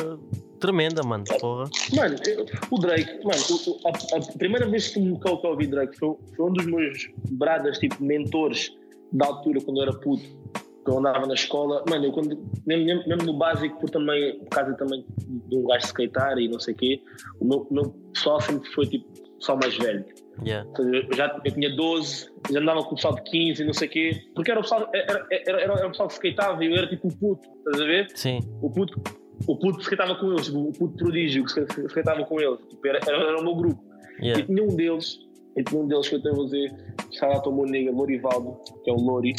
tremenda, 0.60 1.02
mano. 1.04 1.24
Porra. 1.40 1.70
Mano, 1.96 2.16
eu, 2.28 2.46
o 2.70 2.78
Drake, 2.80 3.24
mano, 3.24 3.42
a, 3.86 4.18
a, 4.18 4.38
primeira 4.38 4.68
vez 4.68 4.90
que 4.90 5.00
me 5.00 5.18
a 5.24 5.48
ouvir 5.48 5.68
Drake 5.68 5.98
foi, 5.98 6.16
foi 6.36 6.46
um 6.46 6.54
dos 6.54 6.66
meus 6.66 7.10
bradas, 7.32 7.80
tipo, 7.80 8.04
mentores 8.04 8.76
da 9.12 9.26
altura, 9.26 9.60
quando 9.62 9.78
eu 9.78 9.84
era 9.84 9.94
puto, 9.94 10.24
que 10.24 10.92
eu 10.92 11.00
andava 11.00 11.26
na 11.26 11.34
escola. 11.34 11.84
Mano, 11.90 12.06
eu 12.06 12.12
quando, 12.12 12.38
mesmo, 12.66 13.08
mesmo 13.08 13.24
no 13.24 13.34
básico, 13.34 13.80
por, 13.80 13.90
também, 13.90 14.40
por 14.40 14.50
causa 14.50 14.74
também 14.76 15.06
de 15.18 15.56
um 15.56 15.66
gajo 15.66 15.86
skatear 15.86 16.38
e 16.38 16.48
não 16.48 16.60
sei 16.60 16.74
o 16.74 16.78
quê, 16.78 17.02
o 17.40 17.46
meu, 17.46 17.68
meu 17.72 17.90
pessoal 18.14 18.42
sempre 18.42 18.70
foi 18.72 18.86
tipo 18.86 19.29
só 19.40 19.56
mais 19.56 19.78
velho. 19.78 20.06
Yeah. 20.46 20.70
Eu, 20.78 21.16
já, 21.16 21.40
eu 21.44 21.52
tinha 21.52 21.76
12, 21.76 22.30
já 22.52 22.60
andava 22.60 22.84
com 22.84 22.92
o 22.92 22.96
pessoal 22.96 23.16
de 23.16 23.24
15 23.24 23.62
e 23.62 23.66
não 23.66 23.74
sei 23.74 23.88
o 23.88 23.92
quê, 23.92 24.22
porque 24.34 24.52
era 24.52 24.60
o 24.60 24.64
pessoal, 24.64 24.90
era, 24.94 25.28
era, 25.32 25.62
era, 25.62 25.74
era 25.74 25.88
o 25.88 25.90
pessoal 25.92 26.08
que 26.08 26.14
skateava 26.14 26.64
e 26.64 26.72
eu 26.72 26.78
era 26.78 26.88
tipo 26.88 27.08
o 27.08 27.18
puto, 27.18 27.50
estás 27.58 27.82
a 27.82 27.86
ver? 27.86 28.08
Sim. 28.16 28.40
O 28.62 28.70
puto, 28.70 29.02
o 29.48 29.58
puto 29.58 29.78
que 29.78 29.84
skateava 29.84 30.16
com 30.16 30.32
eles, 30.32 30.46
tipo, 30.46 30.60
o 30.60 30.72
puto 30.72 30.98
prodígio 30.98 31.44
que 31.46 31.62
skateava 31.88 32.24
com 32.26 32.40
eles, 32.40 32.60
tipo, 32.70 32.88
era, 32.88 33.00
era, 33.06 33.18
era 33.18 33.40
o 33.40 33.44
meu 33.44 33.56
grupo. 33.56 33.84
Yeah. 34.22 34.42
E 34.42 34.46
tinha 34.46 34.64
um 34.64 34.76
deles, 34.76 35.20
e 35.58 35.64
tinha 35.64 35.82
um 35.82 35.88
deles 35.88 36.08
que 36.08 36.16
eu 36.16 36.20
até 36.20 36.32
vou 36.32 36.46
dizer, 36.46 36.74
lá 37.22 37.40
tomou 37.42 37.66
nega, 37.66 37.92
Lorivaldo, 37.92 38.58
que 38.84 38.90
é 38.90 38.94
o 38.94 38.98
Lori. 38.98 39.34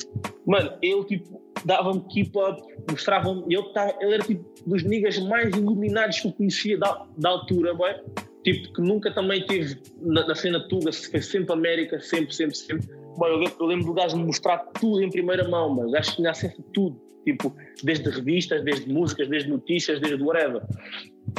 Mano, 0.47 0.73
ele 0.83 1.05
tipo 1.05 1.41
dava-me 1.65 2.01
keep 2.09 2.33
up, 2.39 2.63
mostrava-me, 2.91 3.43
ele, 3.55 3.65
ele 4.01 4.15
era 4.15 4.23
tipo 4.23 4.45
dos 4.67 4.83
niggas 4.83 5.19
mais 5.19 5.55
iluminados 5.55 6.21
que 6.21 6.29
eu 6.29 6.33
conhecia 6.33 6.79
da, 6.79 7.07
da 7.19 7.31
altura, 7.31 7.75
boy 7.75 7.95
tipo, 8.43 8.73
que 8.73 8.81
nunca 8.81 9.13
também 9.13 9.45
teve 9.45 9.81
na, 10.01 10.27
na 10.27 10.35
cena 10.35 10.61
Tuga, 10.69 10.93
fez 10.93 11.27
sempre 11.27 11.53
América, 11.53 12.01
sempre, 12.01 12.35
sempre, 12.35 12.57
sempre. 12.57 12.89
Bom, 13.17 13.27
eu, 13.27 13.45
eu, 13.59 13.67
lembro 13.67 13.87
do 13.87 13.93
gajo 13.95 14.17
me 14.17 14.25
mostrar 14.25 14.59
tudo 14.81 15.03
em 15.03 15.11
primeira 15.11 15.49
mão, 15.49 15.75
mas 15.75 15.87
o 15.87 15.91
gajo 15.91 16.17
tinha 16.17 16.31
acesso 16.31 16.61
a 16.61 16.73
tudo, 16.73 17.01
tipo, 17.25 17.55
desde 17.83 18.09
revistas, 18.09 18.63
desde 18.65 18.91
músicas, 18.91 19.29
desde 19.29 19.51
notícias, 19.51 20.01
desde 20.01 20.23
whatever. 20.23 20.63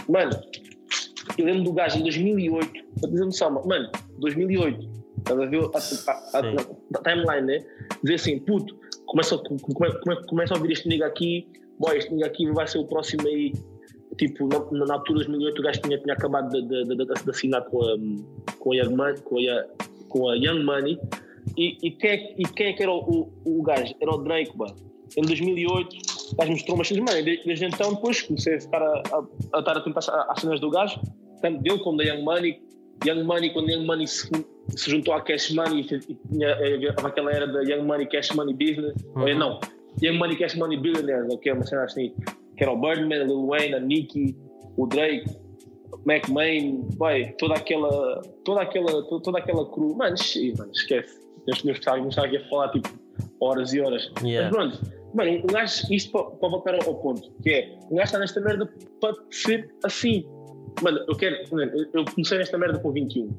Mano, 0.08 0.32
eu 1.38 1.46
lembro 1.46 1.64
do 1.64 1.74
gajo 1.74 1.98
em 2.00 2.04
2008, 2.04 2.72
para 3.00 3.10
dizer 3.10 3.26
noção, 3.26 3.64
mano, 3.66 3.90
2008, 4.20 4.90
estás 5.18 5.40
a 5.40 5.46
ver 5.46 5.60
a, 5.64 6.38
a, 6.38 6.40
a, 6.40 7.00
a, 7.00 7.04
timeline, 7.04 7.48
né? 7.48 7.66
Dizer 8.04 8.16
assim, 8.16 8.40
puto, 8.40 8.78
começa, 9.06 9.38
come, 9.38 10.28
começa 10.28 10.54
a 10.54 10.58
ouvir 10.58 10.74
este 10.74 10.88
nigga 10.88 11.08
aqui, 11.08 11.48
boy, 11.80 11.98
este 11.98 12.14
nigga 12.14 12.28
aqui 12.28 12.50
vai 12.52 12.68
ser 12.68 12.80
o 12.80 12.86
próximo 12.86 13.28
aí 13.28 13.54
tipo, 14.18 14.48
na, 14.48 14.86
na 14.86 14.94
altura 14.96 15.20
de 15.20 15.26
2008 15.28 15.60
o 15.60 15.64
gajo 15.64 15.82
tinha, 15.82 15.98
tinha 15.98 16.14
acabado 16.14 16.50
de, 16.50 16.62
de, 16.62 16.96
de, 16.96 17.06
de, 17.06 17.30
assinar 17.30 17.64
com 17.66 17.82
a, 17.82 17.98
com 18.60 18.72
a, 18.72 18.76
Young 18.76 18.96
Money, 18.96 19.22
com 19.22 19.38
a, 19.38 19.66
com 20.10 20.30
a 20.30 20.36
Young 20.36 20.64
Money 20.64 21.00
e, 21.58 21.78
e, 21.82 21.92
quem, 21.92 22.10
é, 22.10 22.36
e 22.38 22.44
quem 22.44 22.68
é 22.68 22.74
que 22.74 22.84
era 22.84 22.92
o, 22.92 23.32
o, 23.46 23.60
o 23.60 23.64
gajo? 23.64 23.94
Era 24.00 24.12
o 24.12 24.18
Drake, 24.18 24.58
mano. 24.58 24.76
Em 25.18 25.22
2008 25.22 25.96
o 26.34 26.36
gajo 26.36 26.52
mostrou 26.52 26.76
umas 26.76 26.88
cenas, 26.88 27.14
mano, 27.14 27.26
desde 27.26 27.66
então 27.66 27.94
depois 27.94 28.22
comecei 28.22 28.54
a 28.54 28.58
estar 28.58 28.82
a, 28.82 29.02
a, 29.12 29.24
a, 29.54 29.60
estar 29.60 29.78
atento 29.78 30.00
às 30.00 30.40
cenas 30.40 30.60
do 30.60 30.70
gajo, 30.70 31.00
tanto 31.42 31.62
dele 31.62 31.80
como 31.80 31.98
da 31.98 32.04
Young 32.04 32.24
Money. 32.24 32.62
Young 33.06 33.24
Money, 33.24 33.52
quando 33.52 33.72
Young 33.72 33.86
Money 33.86 34.08
se, 34.08 34.30
se 34.70 34.92
juntou 34.92 35.14
à 35.16 35.22
Cash 35.22 35.52
Money 35.52 35.82
e 35.82 36.16
tinha 36.30 36.54
aquela 37.04 37.32
era 37.32 37.48
da 37.48 37.62
Young 37.64 37.84
Money 37.84 38.08
Cash 38.08 38.32
Money 38.36 38.54
Business, 38.54 38.94
uhum. 39.16 39.24
ou 39.24 39.36
não, 39.36 39.60
Young 40.02 40.20
Money 40.20 40.38
Cash 40.38 40.56
Money 40.56 40.78
Billionaires, 40.78 41.28
ok, 41.34 41.52
uma 41.52 41.66
cena 41.66 41.84
assim 41.84 42.14
o 42.70 42.78
Birdman, 42.78 43.24
Lil 43.26 43.48
Wayne, 43.48 43.76
a 43.76 43.80
Nicki, 43.80 44.36
o 44.78 44.86
Drake, 44.86 45.26
McMahon, 46.06 46.88
boy, 46.96 47.34
toda 47.38 47.56
aquela, 47.56 48.22
toda 48.44 48.62
aquela, 48.62 49.04
toda 49.04 49.40
aquela 49.40 49.66
crew, 49.72 49.96
mano, 49.96 50.16
mano 50.58 50.72
esquece. 50.72 51.22
Nós 51.48 51.62
que 51.62 51.70
estar 51.72 52.26
aqui 52.26 52.38
a 52.38 52.50
falar 52.50 52.70
tipo 52.70 52.90
horas 53.40 53.74
e 53.74 53.82
horas. 53.82 54.12
Yeah. 54.24 54.56
Mas 54.56 54.78
pronto, 54.78 54.96
mano, 55.14 55.32
um 55.32 55.48
gajo, 55.48 55.94
isto 55.94 56.12
para, 56.12 56.24
para 56.32 56.50
voltar 56.50 56.76
ao, 56.76 56.96
ponto, 56.96 57.32
que 57.42 57.50
é, 57.50 57.78
um 57.90 57.96
gajo 57.96 58.06
está 58.06 58.20
nesta 58.20 58.40
merda 58.42 58.72
para 59.00 59.16
ser 59.32 59.74
assim. 59.84 60.26
Mano, 60.82 61.04
eu 61.08 61.16
quero, 61.16 61.36
eu 61.94 62.06
comecei 62.06 62.38
nesta 62.38 62.58
merda 62.58 62.80
com 62.80 62.92
21 62.92 63.36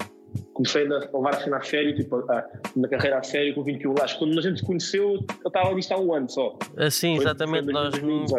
comecei 0.53 0.86
a 0.86 0.98
levar 0.98 1.34
a 1.34 1.40
cena 1.40 1.57
a 1.57 1.62
sério, 1.62 1.94
tipo, 1.94 2.16
a, 2.30 2.48
na 2.76 2.88
carreira 2.88 3.18
a 3.18 3.22
sério 3.22 3.55
com 3.55 3.62
21 3.62 3.90
anos. 3.90 4.12
Quando 4.14 4.38
a 4.38 4.42
gente 4.42 4.61
se 4.61 4.66
conheceu, 4.66 5.24
eu 5.44 5.48
estava 5.48 5.74
nisto 5.74 5.92
há 5.92 5.98
um 5.98 6.14
ano 6.14 6.28
só. 6.28 6.57
Sim, 6.90 7.16
foi, 7.16 7.24
exatamente. 7.24 7.64
Foi 7.64 7.72
Nós, 7.72 7.94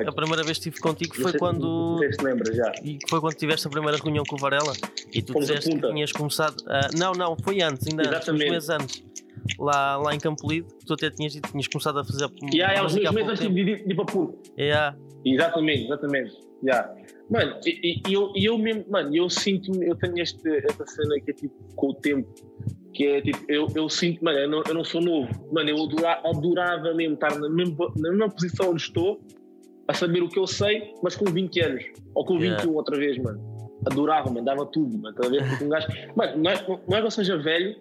a 0.08 0.12
primeira 0.12 0.44
vez 0.44 0.58
que 0.58 0.70
estive 0.70 0.80
contigo 0.80 1.16
foi 1.16 1.34
quando. 1.34 2.00
Não 2.02 2.12
se 2.12 2.24
lembra 2.24 2.54
já. 2.54 2.72
E 2.84 3.00
foi 3.10 3.20
quando 3.20 3.36
tiveste 3.36 3.68
a 3.68 3.70
primeira 3.70 3.98
reunião 3.98 4.24
com 4.26 4.36
o 4.36 4.40
Varela 4.40 4.74
e 5.12 5.22
tu 5.22 5.34
Fomos 5.34 5.48
disseste 5.48 5.76
que 5.76 5.88
tinhas 5.88 6.12
começado. 6.12 6.60
Uh, 6.62 6.98
não, 6.98 7.14
não, 7.14 7.36
foi 7.38 7.62
antes, 7.62 7.88
ainda 7.88 8.16
antes, 8.16 8.30
uns 8.30 8.40
meses 8.40 8.70
antes. 8.70 9.04
Lá, 9.60 9.98
lá 9.98 10.16
em 10.16 10.20
Campo 10.20 10.50
Lido, 10.50 10.68
tu 10.86 10.94
até 10.94 11.10
tinhas, 11.10 11.34
tinhas 11.34 11.68
começado 11.68 12.00
a 12.00 12.06
fazer. 12.06 12.30
E 12.52 12.58
yeah, 12.58 12.80
há 12.80 12.86
uns 12.86 12.94
meses 12.96 13.30
antes 13.30 13.40
de 13.40 13.62
ir 13.62 13.96
para. 13.96 14.06
Yeah. 14.58 14.98
Exatamente, 15.26 15.86
exatamente. 15.86 16.38
Yeah. 16.64 16.96
Mano, 17.30 17.60
e, 17.66 18.02
e 18.08 18.14
eu, 18.14 18.32
eu 18.36 18.58
mesmo, 18.58 18.86
mano, 18.90 19.16
eu 19.16 19.30
sinto 19.30 19.72
eu 19.84 19.96
tenho 19.96 20.20
este, 20.20 20.48
esta 20.50 20.86
cena 20.86 21.20
que 21.20 21.32
é 21.32 21.34
tipo 21.34 21.56
com 21.76 21.90
o 21.90 21.94
tempo, 21.94 22.30
que 22.94 23.06
é 23.06 23.22
tipo, 23.22 23.40
eu, 23.50 23.68
eu 23.76 23.90
sinto, 23.90 24.24
mano, 24.24 24.38
eu 24.40 24.50
não, 24.50 24.64
eu 24.68 24.74
não 24.74 24.84
sou 24.84 25.02
novo, 25.02 25.30
mano, 25.52 25.70
eu 25.70 25.84
adorava, 25.84 26.30
adorava 26.30 26.94
mesmo 26.94 27.16
estar 27.16 27.38
na 27.38 27.50
mesma, 27.50 27.92
na 27.98 28.10
mesma 28.12 28.30
posição 28.30 28.72
onde 28.72 28.82
estou, 28.82 29.22
a 29.88 29.94
saber 29.94 30.22
o 30.24 30.30
que 30.30 30.40
eu 30.40 30.48
sei, 30.48 30.94
mas 31.02 31.16
com 31.16 31.26
20 31.26 31.60
anos, 31.62 31.84
ou 32.16 32.26
com 32.26 32.38
21 32.38 32.54
yeah. 32.54 32.72
outra 32.72 32.98
vez, 32.98 33.18
mano. 33.18 33.42
Adorava, 33.86 34.30
mano, 34.30 34.46
dava 34.46 34.66
tudo, 34.68 34.98
mano, 34.98 35.10
estás 35.10 35.28
a 35.28 35.32
ver? 35.32 35.50
Porque 35.50 35.64
um 35.66 35.70
gajo, 35.70 35.88
mano, 36.16 36.38
não 36.38 36.52
é, 36.52 36.66
não 36.88 36.98
é 36.98 37.02
que 37.02 37.08
eu 37.08 37.12
seja 37.12 37.38
velho, 37.38 37.76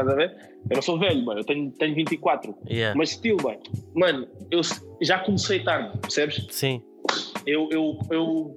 estás 0.00 0.08
a 0.08 0.14
ver? 0.14 0.34
Eu 0.70 0.76
não 0.76 0.82
sou 0.82 0.98
velho, 0.98 1.24
mano, 1.24 1.40
eu 1.40 1.44
tenho, 1.44 1.70
tenho 1.72 1.94
24, 1.94 2.54
yeah. 2.68 2.96
mas 2.96 3.10
estilo, 3.10 3.38
mano, 3.42 3.60
mano, 3.94 4.28
eu 4.50 4.60
já 5.00 5.18
comecei 5.18 5.60
tarde, 5.60 5.98
percebes? 5.98 6.46
Sim. 6.50 6.82
Eu, 7.46 7.68
eu, 7.70 7.98
eu 8.10 8.56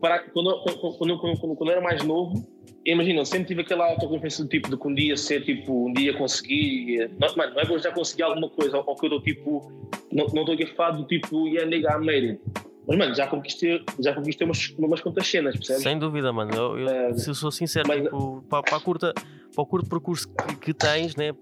para, 0.00 0.20
quando, 0.20 0.62
quando, 0.62 0.96
quando, 0.96 1.18
quando, 1.18 1.56
quando 1.56 1.70
eu 1.70 1.72
era 1.72 1.80
mais 1.80 2.02
novo, 2.04 2.46
imagina, 2.84 3.20
eu 3.20 3.24
sempre 3.24 3.48
tive 3.48 3.62
aquela 3.62 3.86
autoconfiança 3.90 4.42
do 4.44 4.48
tipo 4.48 4.70
de 4.70 4.76
que 4.76 4.88
um 4.88 4.94
dia 4.94 5.16
ser 5.16 5.44
tipo, 5.44 5.88
um 5.88 5.92
dia 5.92 6.14
conseguir. 6.14 7.10
Não, 7.18 7.36
mano, 7.36 7.54
não 7.54 7.60
é 7.60 7.66
que 7.66 7.72
eu 7.72 7.78
já 7.78 7.90
consegui 7.90 8.22
alguma 8.22 8.48
coisa, 8.48 8.78
ou 8.78 8.96
que 8.96 9.06
eu 9.06 9.08
estou 9.08 9.20
tipo, 9.22 9.72
não, 10.12 10.26
não 10.26 10.42
estou 10.42 10.54
aqui 10.54 10.64
a 10.64 10.74
falar 10.74 10.92
do 10.92 11.04
tipo, 11.04 11.48
yeah, 11.48 11.68
nigga, 11.68 11.96
I 11.96 11.98
made 11.98 12.26
it. 12.28 12.40
Mas, 12.86 12.96
mano, 12.96 13.14
já 13.14 13.26
conquistei, 13.26 13.84
já 13.98 14.14
conquistei 14.14 14.46
umas, 14.46 14.74
umas 14.78 15.00
quantas 15.00 15.26
cenas, 15.26 15.56
percebes? 15.56 15.82
Sem 15.82 15.98
dúvida, 15.98 16.32
mano. 16.32 16.54
Eu, 16.54 16.78
eu 16.78 16.88
é, 16.88 17.14
se 17.14 17.28
eu 17.28 17.34
sou 17.34 17.50
sincero, 17.50 17.88
mas, 17.88 18.02
tipo, 18.02 18.44
para, 18.48 18.62
para, 18.62 18.76
a 18.76 18.80
curta, 18.80 19.12
para 19.12 19.62
o 19.62 19.66
curto 19.66 19.88
percurso 19.88 20.28
que, 20.28 20.56
que 20.56 20.74
tens, 20.74 21.16
né, 21.16 21.32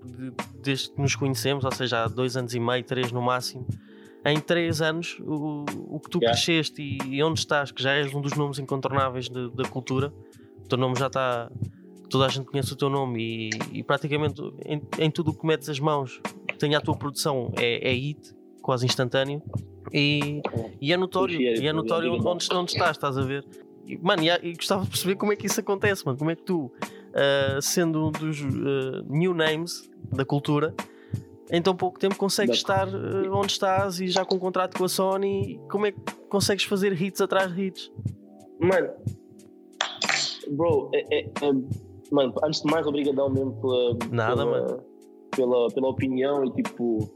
desde 0.63 0.91
que 0.91 1.01
nos 1.01 1.15
conhecemos, 1.15 1.65
ou 1.65 1.73
seja, 1.73 2.05
há 2.05 2.09
dois 2.09 2.37
anos 2.37 2.55
e 2.55 2.61
meio, 2.61 2.83
três 2.83 3.13
no 3.13 3.21
máximo, 3.21 3.67
em 4.25 4.41
três 4.41 4.81
anos 4.81 5.19
o, 5.21 5.65
o 5.89 6.01
que 6.01 6.09
tu 6.09 6.19
yeah. 6.19 6.33
cresceste 6.35 6.81
e, 6.81 7.17
e, 7.17 7.23
onde 7.23 7.41
estás, 7.41 7.71
que 7.71 7.83
já 7.83 7.93
és 7.93 8.15
um 8.15 8.23
dos 8.23 8.33
nomes 8.33 8.59
incontornáveis 8.59 9.29
de, 9.29 9.51
da 9.51 9.65
cultura, 9.69 10.13
o 10.65 10.69
teu 10.69 10.79
nome 10.79 10.99
já 10.99 11.09
está. 11.09 11.51
Toda 12.09 12.27
a 12.27 12.29
gente 12.29 12.47
conhece 12.47 12.73
o 12.73 12.77
teu 12.77 12.89
nome 12.89 13.51
e, 13.51 13.79
e 13.79 13.83
praticamente 13.83 14.41
em, 14.65 14.81
em, 14.99 15.11
tudo 15.11 15.31
o 15.31 15.35
que 15.35 15.45
metes 15.47 15.69
as 15.69 15.81
mãos, 15.81 16.21
tem 16.59 16.75
a 16.75 16.81
tua 16.81 16.97
produção, 16.97 17.53
é, 17.57 17.91
é 17.91 17.93
hit, 17.93 18.35
quase 18.65 18.87
instantâneo. 18.87 19.43
E, 19.93 20.41
e 20.81 20.93
é 20.93 20.97
notório, 20.97 21.39
e 21.39 21.67
é 21.67 21.73
notório 21.73 22.15
onde, 22.15 22.49
onde 22.53 22.73
estás, 22.73 22.93
estás 22.93 23.19
a 23.19 23.23
ver? 23.23 23.45
E, 23.87 23.99
mano, 23.99 24.23
e, 24.23 24.31
e, 24.31 24.55
gostava 24.55 24.83
de 24.83 24.89
perceber 24.89 25.17
como 25.17 25.33
é 25.33 25.37
que 25.37 25.47
isso 25.47 25.61
acontece, 25.61 26.05
mano. 26.05 26.17
Como 26.17 26.31
é 26.31 26.35
que 26.35 26.43
tu, 26.43 26.65
uh, 26.65 27.61
sendo 27.61 28.09
um 28.09 28.11
dos 28.11 28.41
uh, 28.41 29.05
new 29.07 29.35
names 29.35 29.89
da 30.11 30.25
cultura, 30.25 30.75
em 31.51 31.61
tão 31.61 31.77
pouco 31.77 31.99
tempo 31.99 32.17
consegues 32.17 32.57
estar 32.57 32.89
uh, 32.89 33.35
onde 33.35 33.53
estás 33.53 34.01
e 34.01 34.09
já 34.09 34.25
com 34.25 34.37
um 34.37 34.39
contrato 34.39 34.79
com 34.79 34.85
a 34.85 34.89
Sony. 34.89 35.61
Como 35.71 35.85
é 35.85 35.93
que 35.93 36.01
consegues 36.31 36.65
fazer 36.65 37.01
hits 37.01 37.21
atrás 37.21 37.55
de 37.55 37.67
hits? 37.67 37.93
Mano, 38.59 38.89
bro, 40.53 40.91
é, 40.95 41.19
é, 41.19 41.25
é, 41.27 41.53
mano, 42.11 42.35
antes 42.43 42.63
de 42.63 42.71
mais, 42.71 42.87
obrigadão 42.87 43.29
mesmo 43.29 43.61
pela, 43.61 43.99
Nada, 44.11 44.37
pela, 44.37 44.51
mano. 44.51 44.83
Pela, 45.37 45.69
pela 45.69 45.89
opinião 45.89 46.45
e 46.47 46.63
tipo, 46.63 47.11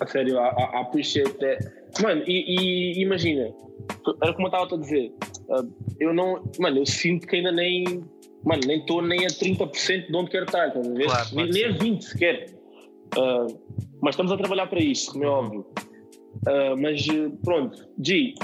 a 0.00 0.06
sério, 0.06 0.38
a, 0.38 0.48
a 0.48 0.80
appreciate 0.80 1.32
that. 1.34 1.64
Mano, 2.02 2.22
e, 2.26 2.96
e, 2.98 3.02
imagina, 3.02 3.52
era 4.22 4.32
como 4.32 4.46
eu 4.46 4.52
estava 4.52 4.74
a 4.74 4.78
dizer, 4.78 5.12
uh, 5.48 5.94
eu 5.98 6.14
não, 6.14 6.42
mano, 6.58 6.78
eu 6.78 6.86
sinto 6.86 7.26
que 7.26 7.36
ainda 7.36 7.52
nem, 7.52 7.84
mano, 8.44 8.62
nem 8.66 8.78
estou 8.80 9.02
nem 9.02 9.24
a 9.26 9.28
30% 9.28 10.06
de 10.06 10.16
onde 10.16 10.30
quero 10.30 10.46
estar, 10.46 10.68
estás 10.68 10.86
a 10.86 10.92
ver? 10.92 11.04
Claro, 11.04 11.28
nem, 11.34 11.50
nem 11.50 11.64
a 11.66 11.72
20 11.72 12.02
sequer. 12.02 12.46
Uh, 13.16 13.60
mas 14.00 14.14
estamos 14.14 14.32
a 14.32 14.36
trabalhar 14.36 14.66
para 14.66 14.80
isso, 14.80 15.12
como 15.12 15.24
é 15.24 15.28
óbvio. 15.28 15.66
Uh, 16.46 16.80
mas 16.80 17.04
pronto, 17.44 17.88
G, 18.02 18.34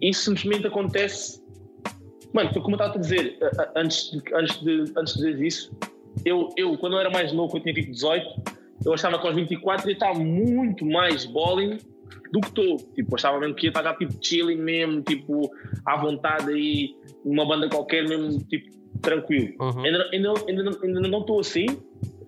isso 0.00 0.24
simplesmente 0.24 0.66
acontece. 0.66 1.40
Mano, 2.32 2.50
como 2.54 2.76
eu 2.76 2.80
estava 2.80 2.94
a 2.94 2.98
dizer, 2.98 3.38
antes 3.74 4.10
de, 4.12 4.22
antes, 4.34 4.60
de, 4.60 4.84
antes 4.96 5.14
de 5.14 5.32
dizer 5.32 5.44
isso, 5.44 5.72
eu, 6.24 6.48
eu, 6.56 6.78
quando 6.78 6.94
eu 6.94 7.00
era 7.00 7.10
mais 7.10 7.32
novo, 7.32 7.56
eu 7.56 7.60
tinha 7.60 7.74
tipo 7.74 7.90
18, 7.90 8.59
eu 8.84 8.92
achava 8.94 9.18
que 9.18 9.26
aos 9.26 9.34
24 9.34 9.88
ia 9.88 9.92
estar 9.92 10.14
muito 10.14 10.84
mais 10.86 11.24
bowling 11.24 11.78
do 12.32 12.40
que 12.40 12.48
estou. 12.48 12.76
Tipo, 12.94 13.16
achava 13.16 13.38
mesmo 13.38 13.54
que 13.54 13.66
ia 13.66 13.70
estar 13.70 13.96
tipo 13.96 14.14
chilling 14.20 14.56
mesmo, 14.56 15.02
tipo, 15.02 15.50
à 15.84 15.96
vontade 15.96 16.50
aí, 16.52 16.94
numa 17.24 17.46
banda 17.46 17.68
qualquer 17.68 18.08
mesmo, 18.08 18.38
tipo, 18.44 18.70
tranquilo. 19.00 19.54
Uhum. 19.60 19.84
Ainda, 19.84 20.08
ainda, 20.12 20.34
ainda, 20.48 20.78
ainda 20.82 21.08
não 21.08 21.20
estou 21.20 21.40
assim, 21.40 21.66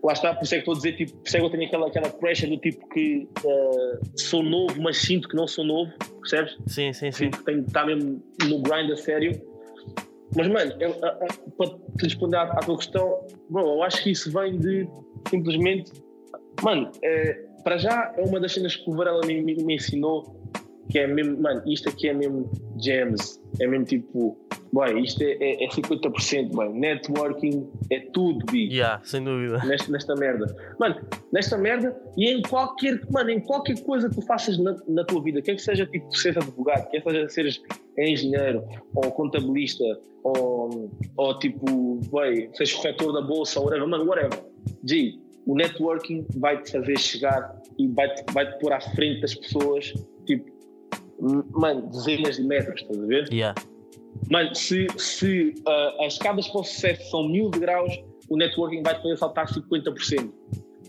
lá 0.03 0.13
está, 0.13 0.35
por 0.35 0.45
isso 0.45 0.55
é 0.55 0.59
que 0.59 0.63
estou 0.63 0.75
a 0.75 0.77
dizer, 0.77 0.97
tipo, 0.97 1.13
por 1.13 1.27
isso 1.27 1.37
é 1.37 1.41
que 1.41 1.47
eu 1.47 1.51
tenho 1.51 1.65
aquela, 1.65 1.87
aquela 1.87 2.11
pressure 2.11 2.51
do 2.51 2.59
tipo 2.59 2.89
que 2.89 3.29
uh, 3.45 4.21
sou 4.21 4.43
novo, 4.43 4.81
mas 4.83 4.99
sinto 4.99 5.29
que 5.29 5.37
não 5.37 5.47
sou 5.47 5.65
novo, 5.65 5.93
percebes? 6.21 6.57
Sim, 6.67 6.93
sim, 6.93 7.13
sim. 7.13 7.25
Sinto 7.25 7.39
que 7.39 7.45
tenho 7.45 7.63
que 7.63 7.69
estar 7.69 7.87
mesmo 7.87 8.23
no 8.45 8.63
grind 8.63 8.91
a 8.91 8.97
sério. 8.97 9.41
Mas, 10.37 10.49
mano, 10.49 10.75
eu, 10.81 10.91
uh, 10.91 10.95
uh, 10.95 11.51
para 11.57 11.69
te 11.99 12.05
responder 12.05 12.37
à, 12.37 12.43
à, 12.43 12.61
tua 12.61 12.77
questão, 12.79 13.27
bom, 13.49 13.77
eu 13.77 13.83
acho 13.83 14.03
que 14.03 14.11
isso 14.11 14.33
vem 14.33 14.59
de 14.59 14.89
simplesmente. 15.29 15.93
Mano, 16.63 16.91
é, 17.03 17.45
para 17.63 17.79
já 17.79 18.13
é 18.17 18.23
uma 18.23 18.41
das 18.41 18.53
cenas 18.53 18.77
que 18.77 18.91
o 18.91 18.95
Varela 18.95 19.25
me, 19.27 19.41
me, 19.41 19.55
me 19.63 19.75
ensinou, 19.75 20.37
que 20.91 20.99
é 20.99 21.07
mesmo, 21.07 21.41
mano, 21.41 21.63
isto 21.67 21.89
aqui 21.89 22.09
é 22.09 22.13
mesmo 22.13 22.51
gems, 22.79 23.41
é 23.61 23.67
mesmo 23.67 23.85
tipo 23.87 24.37
Bem, 24.73 25.05
isto 25.05 25.23
é, 25.23 25.33
é, 25.33 25.65
é 25.65 25.69
50%, 25.69 26.57
bem. 26.57 26.81
Networking 26.81 27.71
é 27.91 28.01
tudo, 28.01 28.47
Big. 28.47 28.75
Yeah, 28.75 29.03
sem 29.05 29.23
dúvida. 29.23 29.59
Nesta, 29.67 29.93
nesta 29.93 30.15
merda. 30.15 30.57
Mano, 30.81 30.97
nesta 31.31 31.59
merda 31.59 31.95
e 32.17 32.31
em 32.31 32.41
qualquer, 32.41 32.99
mano, 33.11 33.29
em 33.29 33.41
qualquer 33.41 33.79
coisa 33.83 34.09
que 34.09 34.15
tu 34.15 34.23
faças 34.23 34.57
na, 34.57 34.75
na 34.89 35.05
tua 35.05 35.23
vida, 35.23 35.43
quer 35.43 35.57
que 35.57 35.63
seja 35.63 35.85
tipo 35.85 36.11
ser 36.17 36.39
advogado, 36.39 36.89
quer 36.89 37.03
seja 37.03 37.29
seres 37.29 37.63
engenheiro, 37.99 38.65
ou 38.95 39.13
contabilista, 39.13 39.85
ou, 40.25 40.91
ou 41.19 41.39
tipo, 41.39 42.01
bem, 42.11 42.49
seres 42.55 42.73
corretor 42.73 43.13
da 43.13 43.21
bolsa, 43.21 43.61
whatever, 43.61 43.87
mano, 43.87 44.07
whatever. 44.07 44.43
G, 44.83 45.19
o 45.47 45.55
networking 45.55 46.26
vai 46.36 46.61
te 46.62 46.72
fazer 46.72 46.99
chegar 46.99 47.61
e 47.78 47.88
vai-te 47.88 48.24
vai 48.32 48.51
-te 48.51 48.59
pôr 48.59 48.72
à 48.72 48.80
frente 48.80 49.20
das 49.20 49.34
pessoas, 49.34 49.93
tipo, 50.26 50.51
mano, 51.53 51.88
dezenas 51.88 52.36
de 52.36 52.45
metros, 52.45 52.80
estás 52.80 53.03
a 53.03 53.07
ver? 53.07 53.32
Yeah. 53.32 53.55
Mano, 54.30 54.55
se, 54.55 54.86
se 54.99 55.55
uh, 55.66 56.05
as 56.05 56.14
escadas 56.14 56.49
para 56.49 56.61
o 56.61 56.64
sucesso 56.64 57.11
são 57.11 57.28
mil 57.28 57.51
degraus, 57.51 57.93
o 58.28 58.36
networking 58.36 58.82
vai 58.82 59.01
poder 59.01 59.16
saltar 59.16 59.47
50%. 59.47 60.30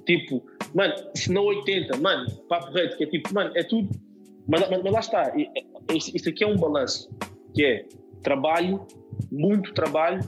Tipo, 0.06 0.44
mano, 0.74 0.94
se 1.16 1.32
não 1.32 1.46
80%, 1.46 2.00
mano, 2.02 2.30
papo 2.50 2.72
reto, 2.72 2.98
que 2.98 3.04
é 3.06 3.08
tipo, 3.08 3.34
mano, 3.34 3.52
é 3.56 3.64
tudo. 3.64 3.90
Mas, 4.48 4.70
mas, 4.70 4.84
mas 4.84 4.94
lá 4.94 5.00
está, 5.00 5.34
isto 5.94 6.30
aqui 6.30 6.44
é 6.44 6.48
um 6.48 6.58
balanço, 6.58 7.10
que 7.54 7.64
é 7.64 7.86
trabalho, 8.22 8.86
muito 9.32 9.74
trabalho 9.74 10.20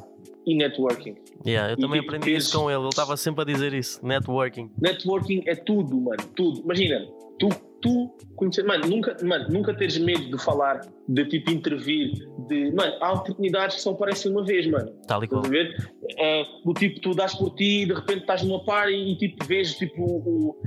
e 0.46 0.56
networking. 0.56 1.16
Yeah, 1.46 1.72
eu 1.72 1.78
e 1.78 1.82
também 1.82 2.00
aprendi 2.00 2.36
isso 2.36 2.58
com 2.58 2.70
ele, 2.70 2.80
ele 2.80 2.90
estava 2.90 3.16
sempre 3.18 3.42
a 3.42 3.46
dizer 3.46 3.74
isso, 3.74 4.06
networking. 4.06 4.72
Networking 4.82 5.44
é 5.48 5.56
tudo, 5.56 6.00
mano, 6.00 6.24
tudo. 6.36 6.62
Imagina, 6.62 7.06
tu 7.40 7.50
tu 7.86 8.12
conhecer, 8.36 8.64
mano, 8.64 8.88
nunca, 8.88 9.16
mano, 9.24 9.48
nunca 9.50 9.72
teres 9.72 9.98
medo 10.00 10.36
de 10.36 10.44
falar, 10.44 10.82
de 11.08 11.26
tipo 11.26 11.52
intervir, 11.52 12.14
de, 12.48 12.72
mano, 12.72 12.94
há 13.00 13.14
oportunidades 13.14 13.76
que 13.76 13.82
só 13.84 13.92
aparecem 13.92 14.32
uma 14.32 14.44
vez, 14.44 14.66
mano. 14.66 14.92
Tal 15.08 15.24
e 15.24 15.28
qual. 15.28 15.44
Ver? 15.44 15.76
Uh, 16.02 16.66
do 16.66 16.74
tipo, 16.74 17.00
tu 17.00 17.14
dás 17.14 17.36
por 17.36 17.52
ti 17.52 17.86
de 17.86 17.94
repente 17.94 18.22
estás 18.22 18.42
numa 18.42 18.64
par 18.66 18.92
e, 18.92 19.12
e 19.12 19.18
tipo, 19.18 19.46
vês 19.46 19.76
tipo 19.76 20.04
o. 20.04 20.58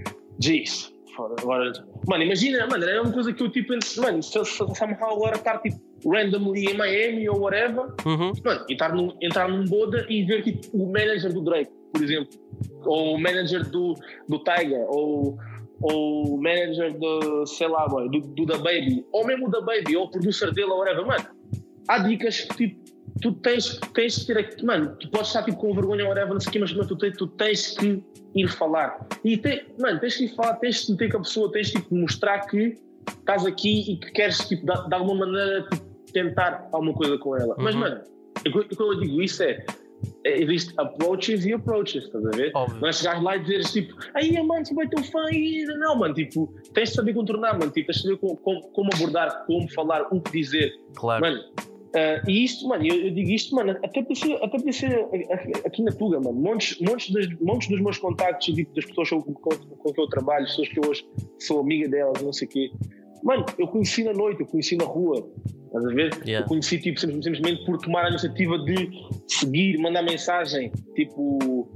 Jeez, 0.40 0.92
agora. 1.40 1.72
Mano, 2.06 2.22
imagina, 2.22 2.64
mano, 2.68 2.84
era 2.84 3.02
uma 3.02 3.12
coisa 3.12 3.32
que 3.32 3.42
eu 3.42 3.50
tipo, 3.50 3.72
mano, 4.00 4.22
se, 4.22 4.44
se 4.44 4.74
somehow 4.74 5.12
agora 5.12 5.36
estar 5.36 5.58
tipo 5.58 5.87
randomly 6.06 6.66
em 6.66 6.76
Miami 6.76 7.28
ou 7.28 7.40
whatever, 7.40 7.86
uhum. 8.06 8.32
mano, 8.44 8.64
e 8.68 8.72
estar 8.72 8.94
num, 8.94 9.16
entrar 9.20 9.48
num 9.48 9.64
boda 9.64 10.06
e 10.08 10.24
ver 10.24 10.42
tipo 10.42 10.76
o 10.76 10.86
manager 10.92 11.32
do 11.32 11.42
Drake, 11.42 11.70
por 11.92 12.02
exemplo, 12.02 12.38
ou 12.84 13.14
o 13.14 13.20
manager 13.20 13.68
do, 13.68 13.94
do 14.28 14.38
Tiger, 14.40 14.84
ou 14.88 15.38
ou 15.80 16.34
o 16.34 16.42
manager 16.42 16.98
do, 16.98 17.46
sei 17.46 17.68
lá, 17.68 17.86
boy, 17.86 18.08
do, 18.08 18.20
do 18.20 18.46
da 18.46 18.58
Baby, 18.58 19.06
ou 19.12 19.24
mesmo 19.24 19.48
da 19.48 19.60
Baby, 19.60 19.96
ou 19.96 20.06
o 20.06 20.10
producer 20.10 20.52
dele, 20.52 20.70
ou 20.70 20.78
whatever, 20.78 21.06
mano, 21.06 21.24
há 21.86 21.98
dicas 21.98 22.40
que 22.40 22.56
tipo, 22.56 22.84
tu 23.20 23.32
tens, 23.32 23.78
tens 23.94 24.18
que 24.18 24.26
ter 24.26 24.38
aqui, 24.38 24.64
mano, 24.64 24.96
tu 24.96 25.08
podes 25.10 25.28
estar 25.28 25.44
tipo 25.44 25.56
com 25.58 25.74
vergonha 25.74 26.04
ou 26.04 26.08
whatever, 26.08 26.32
não 26.32 26.40
sei 26.40 26.48
o 26.48 26.52
que, 26.52 26.58
mas, 26.58 26.72
tu, 26.72 26.96
tens, 26.96 27.16
tu 27.16 27.26
tens 27.28 27.76
que 27.76 28.02
ir 28.34 28.48
falar. 28.48 29.06
E 29.24 29.36
tem, 29.36 29.66
mano, 29.78 30.00
tens 30.00 30.16
que 30.16 30.24
ir 30.24 30.34
falar, 30.34 30.54
tens 30.56 30.84
que 30.84 30.92
meter 30.92 31.12
com 31.12 31.18
a 31.18 31.20
pessoa, 31.20 31.52
tens 31.52 31.70
tipo 31.70 31.94
mostrar 31.94 32.40
que 32.46 32.76
estás 33.20 33.46
aqui 33.46 33.92
e 33.92 33.96
que 33.96 34.12
queres 34.12 34.38
tipo, 34.48 34.66
de, 34.66 34.88
de 34.88 34.94
alguma 34.94 35.26
maneira 35.26 35.62
tipo, 35.70 35.87
tentar 36.12 36.68
alguma 36.72 36.94
coisa 36.94 37.18
com 37.18 37.36
ela. 37.36 37.56
Uhum. 37.56 37.64
Mas, 37.64 37.74
mano, 37.74 38.00
quando 38.76 38.92
eu 38.92 39.00
digo 39.00 39.22
isso 39.22 39.42
é 39.42 39.64
é, 40.24 40.42
existe 40.42 40.72
approaches 40.76 41.44
e 41.44 41.52
approaches, 41.52 42.04
estás 42.04 42.24
a 42.24 42.30
ver? 42.30 42.52
Óbvio. 42.54 42.80
Não 42.80 42.88
é 42.88 42.92
chegares 42.92 43.22
lá 43.22 43.36
e 43.36 43.40
dizeres 43.40 43.72
tipo, 43.72 43.94
aí 44.14 44.40
mano, 44.42 44.64
sou 44.66 44.76
bem 44.76 44.88
teu 44.88 45.02
fã 45.02 45.26
e 45.32 45.64
não, 45.78 45.96
mano, 45.96 46.14
tipo, 46.14 46.52
tens 46.72 46.90
de 46.90 46.96
saber 46.96 47.14
contornar, 47.14 47.58
mano, 47.58 47.70
tipo, 47.72 47.86
tens 47.86 47.96
de 47.96 48.02
saber 48.02 48.18
como, 48.18 48.36
como, 48.36 48.90
abordar, 48.94 49.44
como 49.46 49.68
falar, 49.72 50.06
o 50.12 50.20
que 50.20 50.32
dizer. 50.32 50.72
Claro. 50.94 51.20
Mano, 51.20 51.40
uh, 51.40 52.30
e 52.30 52.44
isto, 52.44 52.68
mano, 52.68 52.86
eu, 52.86 52.94
eu, 52.94 53.10
digo 53.10 53.30
isto, 53.30 53.54
mano, 53.54 53.72
até 53.82 54.02
para 54.02 54.14
ser, 54.14 54.34
até 54.36 54.58
para 54.58 54.72
ser 54.72 55.08
aqui 55.64 55.82
na 55.82 55.92
Tuga, 55.92 56.20
mano, 56.20 56.40
montes, 56.40 56.78
montes, 56.80 57.12
das, 57.12 57.28
montes 57.40 57.68
dos 57.68 57.80
meus 57.80 57.98
contactos, 57.98 58.54
tipo, 58.54 58.74
das 58.74 58.84
pessoas 58.84 59.10
com, 59.10 59.22
com, 59.22 59.50
com 59.50 59.92
que 59.92 60.00
eu 60.00 60.06
trabalho, 60.08 60.46
pessoas 60.46 60.68
que 60.68 60.78
eu 60.78 60.90
hoje 60.90 61.08
sou 61.38 61.60
amiga 61.60 61.88
delas, 61.88 62.22
não 62.22 62.32
sei 62.32 62.46
o 62.46 62.50
quê, 62.50 62.70
mano, 63.22 63.44
eu 63.58 63.66
conheci 63.66 64.04
na 64.04 64.12
noite, 64.12 64.40
eu 64.40 64.46
conheci 64.46 64.76
na 64.76 64.84
rua, 64.84 65.28
Estás 65.68 65.84
a 65.84 65.88
ver? 65.88 66.10
Yeah. 66.26 66.44
Eu 66.44 66.48
conheci 66.48 66.78
tipo, 66.78 66.98
simplesmente 66.98 67.64
por 67.64 67.78
tomar 67.78 68.06
a 68.06 68.08
iniciativa 68.08 68.58
de 68.58 68.90
seguir, 69.26 69.78
mandar 69.78 70.02
mensagem, 70.02 70.72
tipo, 70.94 71.70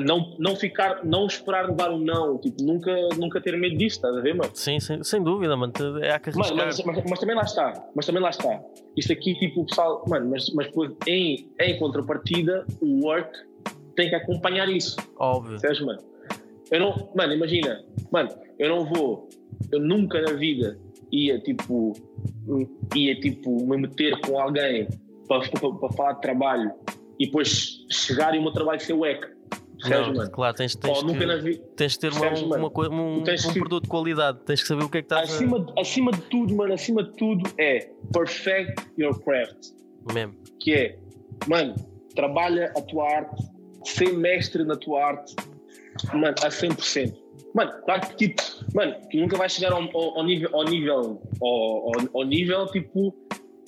não, 0.00 0.34
não 0.38 0.56
ficar, 0.56 1.04
não 1.04 1.26
esperar 1.26 1.68
levar 1.68 1.90
um 1.90 1.98
não, 1.98 2.38
tipo, 2.38 2.62
nunca, 2.62 2.92
nunca 3.16 3.40
ter 3.40 3.56
medo 3.58 3.76
disso, 3.76 3.96
estás 3.96 4.16
a 4.16 4.20
ver, 4.20 4.34
mano? 4.34 4.50
Sim, 4.54 4.78
sem, 4.80 5.02
sem 5.02 5.22
dúvida, 5.22 5.56
mano. 5.56 5.72
É 6.00 6.12
a 6.12 6.18
que 6.18 6.30
mas, 6.36 6.50
mas, 6.52 6.82
mas, 6.84 7.04
mas, 7.08 7.18
também 7.18 7.36
lá 7.36 7.42
está, 7.42 7.84
mas 7.94 8.06
também 8.06 8.22
lá 8.22 8.30
está. 8.30 8.60
Isto 8.96 9.12
aqui, 9.12 9.34
tipo, 9.34 9.62
o 9.62 9.66
pessoal, 9.66 10.04
mano, 10.08 10.30
mas, 10.30 10.48
mas 10.54 10.66
depois 10.66 10.92
em, 11.06 11.50
em 11.60 11.78
contrapartida, 11.78 12.64
o 12.80 13.04
work 13.04 13.36
tem 13.96 14.08
que 14.08 14.14
acompanhar 14.14 14.68
isso. 14.68 14.96
Óbvio. 15.18 15.58
Sabes, 15.58 15.80
mano? 15.80 16.11
Eu 16.72 16.80
não, 16.80 17.12
mano, 17.14 17.34
imagina, 17.34 17.84
mano, 18.10 18.30
eu 18.58 18.68
não 18.70 18.86
vou, 18.86 19.28
eu 19.70 19.78
nunca 19.78 20.20
na 20.22 20.32
vida 20.32 20.78
ia 21.12 21.38
tipo 21.38 21.92
ia 22.96 23.20
tipo 23.20 23.66
me 23.66 23.76
meter 23.76 24.18
com 24.22 24.40
alguém 24.40 24.88
para, 25.28 25.48
para, 25.50 25.70
para 25.70 25.92
falar 25.92 26.12
de 26.14 26.20
trabalho 26.22 26.72
e 27.20 27.26
depois 27.26 27.84
chegar 27.90 28.34
e 28.34 28.38
o 28.38 28.42
meu 28.42 28.52
trabalho 28.52 28.80
ser 28.80 28.94
o 28.94 29.04
EC. 29.04 29.30
Não, 29.84 30.14
mano? 30.14 30.30
Claro, 30.30 30.56
tens, 30.56 30.74
tens, 30.76 31.02
que, 31.02 31.36
vi... 31.42 31.58
tens 31.76 31.92
de 31.92 31.98
ter 31.98 32.12
uma, 32.12 32.30
uma, 32.30 32.68
uma, 32.68 32.88
um, 32.88 33.18
um 33.18 33.52
produto 33.52 33.82
de 33.82 33.88
qualidade, 33.88 34.38
tens 34.46 34.62
que 34.62 34.68
saber 34.68 34.84
o 34.84 34.88
que 34.88 34.98
é 34.98 35.02
que 35.02 35.06
estás 35.06 35.34
acima, 35.34 35.66
a... 35.76 35.80
acima 35.80 36.12
de 36.12 36.22
tudo, 36.22 36.54
mano, 36.54 36.72
acima 36.72 37.02
de 37.02 37.12
tudo 37.16 37.50
é 37.58 37.90
perfect 38.12 38.80
your 38.96 39.18
craft. 39.22 39.72
Mesmo. 40.14 40.34
Que 40.60 40.72
é, 40.72 40.98
mano, 41.48 41.74
trabalha 42.14 42.72
a 42.76 42.80
tua 42.80 43.12
arte, 43.12 43.44
ser 43.84 44.12
mestre 44.12 44.64
na 44.64 44.76
tua 44.76 45.04
arte, 45.04 45.34
mano, 46.12 46.34
a 46.42 46.48
100%. 46.48 47.14
Mano, 47.54 47.72
claro 47.84 48.00
que 48.00 48.28
tipo, 48.28 48.42
mano, 48.74 48.94
tu 49.10 49.16
nunca 49.18 49.36
vais 49.36 49.52
chegar 49.52 49.72
ao, 49.72 49.82
ao, 49.82 50.18
ao 50.18 50.24
nível, 50.24 50.48
ao 50.52 50.64
nível, 50.64 51.22
ao, 51.40 51.92
ao, 52.14 52.24
nível 52.24 52.66
tipo, 52.66 53.14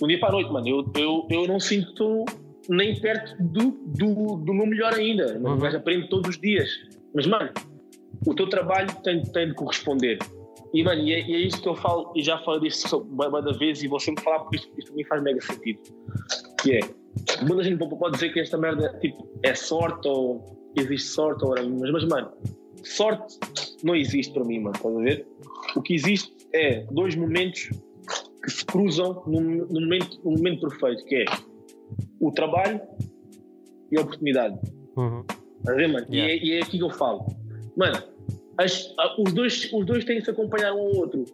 um 0.03 0.07
dia 0.07 0.19
para 0.19 0.31
a 0.31 0.33
noite, 0.33 0.53
mano. 0.53 0.67
Eu, 0.67 0.93
eu, 0.97 1.27
eu 1.31 1.47
não 1.47 1.61
sinto 1.61 2.25
nem 2.69 2.99
perto 2.99 3.37
do, 3.43 3.73
do, 3.87 4.37
do 4.37 4.55
meu 4.55 4.67
melhor 4.67 4.95
ainda. 4.95 5.39
Uhum. 5.39 5.59
Mas 5.59 5.75
aprendo 5.75 6.09
todos 6.09 6.31
os 6.31 6.41
dias. 6.41 6.69
Mas, 7.15 7.27
mano, 7.27 7.51
o 8.27 8.35
teu 8.35 8.49
trabalho 8.49 8.89
tem, 9.03 9.23
tem 9.23 9.49
de 9.49 9.55
corresponder. 9.55 10.19
E, 10.73 10.83
mano, 10.83 11.03
e 11.03 11.13
é, 11.13 11.21
e 11.25 11.35
é 11.35 11.39
isso 11.39 11.63
que 11.63 11.69
eu 11.69 11.77
falo, 11.77 12.13
e 12.17 12.23
já 12.23 12.39
falei 12.39 12.69
disso 12.69 12.99
da 12.99 13.53
vez, 13.53 13.83
e 13.83 13.87
vou 13.87 14.01
sempre 14.01 14.25
falar 14.25 14.41
porque 14.41 14.57
isto, 14.57 14.73
isto 14.77 14.89
para 14.89 14.97
mim 14.97 15.05
faz 15.05 15.23
mega 15.23 15.41
sentido. 15.41 15.81
Que 16.61 16.73
é, 16.79 16.81
muita 17.47 17.63
gente 17.63 17.79
pode 17.79 18.15
dizer 18.15 18.33
que 18.33 18.41
esta 18.41 18.59
merda 18.59 18.89
tipo, 19.01 19.29
é 19.45 19.55
sorte 19.55 20.09
ou 20.09 20.64
existe 20.81 21.09
sorte, 21.09 21.45
ou, 21.45 21.55
mas, 21.55 21.91
mas, 21.91 22.05
mano, 22.05 22.33
sorte 22.83 23.39
não 23.83 23.95
existe 23.95 24.33
para 24.33 24.45
mim, 24.45 24.61
mano, 24.61 24.77
estás 24.77 24.97
a 24.97 25.01
ver? 25.01 25.27
O 25.77 25.83
que 25.83 25.95
existe 25.95 26.35
é 26.53 26.87
dois 26.91 27.15
momentos 27.17 27.71
que 28.43 28.51
se 28.51 28.65
cruzam 28.65 29.23
no, 29.27 29.41
no, 29.41 29.81
momento, 29.81 30.21
no 30.25 30.33
momento 30.33 30.69
perfeito, 30.69 31.05
que 31.05 31.17
é 31.17 31.25
o 32.21 32.31
trabalho 32.31 32.81
e 33.91 33.99
a 33.99 34.03
oportunidade. 34.03 34.59
Uhum. 34.97 35.25
Estás 35.59 35.69
a 35.69 35.75
ver, 35.75 35.89
mano? 35.89 36.07
Yeah. 36.11 36.35
E, 36.35 36.39
é, 36.39 36.45
e, 36.45 36.53
é, 36.59 36.63
aqui 36.63 36.79
que 36.79 36.85
eu 36.85 36.91
falo. 36.91 37.27
Mano, 37.77 38.03
as, 38.59 38.95
os, 39.19 39.33
dois, 39.33 39.73
os 39.73 39.87
dois 39.87 40.05
têm 40.05 40.19
que 40.19 40.25
se 40.25 40.31
acompanhar 40.31 40.75
um 40.75 40.81
ao 40.81 40.97
outro. 40.97 41.25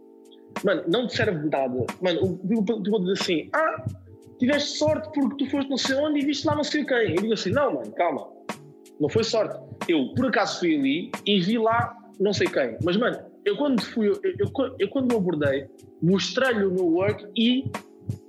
Mano, 0.64 0.84
não 0.88 1.06
te 1.06 1.16
serve 1.16 1.40
de 1.40 1.48
nada. 1.48 1.86
Mano, 2.00 2.38
tu 2.38 2.90
vou 2.90 3.00
dizer 3.00 3.22
assim, 3.22 3.50
ah, 3.52 3.84
tiveste 4.38 4.78
sorte 4.78 5.10
porque 5.12 5.44
tu 5.44 5.50
foste 5.50 5.68
não 5.68 5.76
sei 5.76 5.96
onde 5.96 6.20
e 6.20 6.24
viste 6.24 6.46
lá 6.46 6.54
não 6.54 6.64
sei 6.64 6.84
quem. 6.84 7.14
Eu 7.14 7.22
digo 7.22 7.32
assim, 7.32 7.50
não, 7.50 7.74
mano, 7.74 7.92
calma. 7.92 8.28
Não 9.00 9.08
foi 9.08 9.24
sorte. 9.24 9.58
Eu, 9.88 10.12
por 10.14 10.26
acaso, 10.26 10.60
fui 10.60 10.76
ali 10.76 11.10
e 11.26 11.40
vi 11.40 11.58
lá 11.58 11.96
não 12.20 12.34
sei 12.34 12.46
quem. 12.46 12.76
Mas, 12.84 12.96
mano, 12.98 13.18
eu 13.44 13.56
quando 13.56 13.80
fui, 13.80 14.08
eu, 14.08 14.20
eu, 14.22 14.76
eu 14.78 14.88
quando 14.90 15.10
me 15.10 15.16
abordei, 15.16 15.66
mostrei-lhe 16.02 16.64
o 16.64 16.70
meu 16.70 16.86
work 16.86 17.26
e 17.34 17.64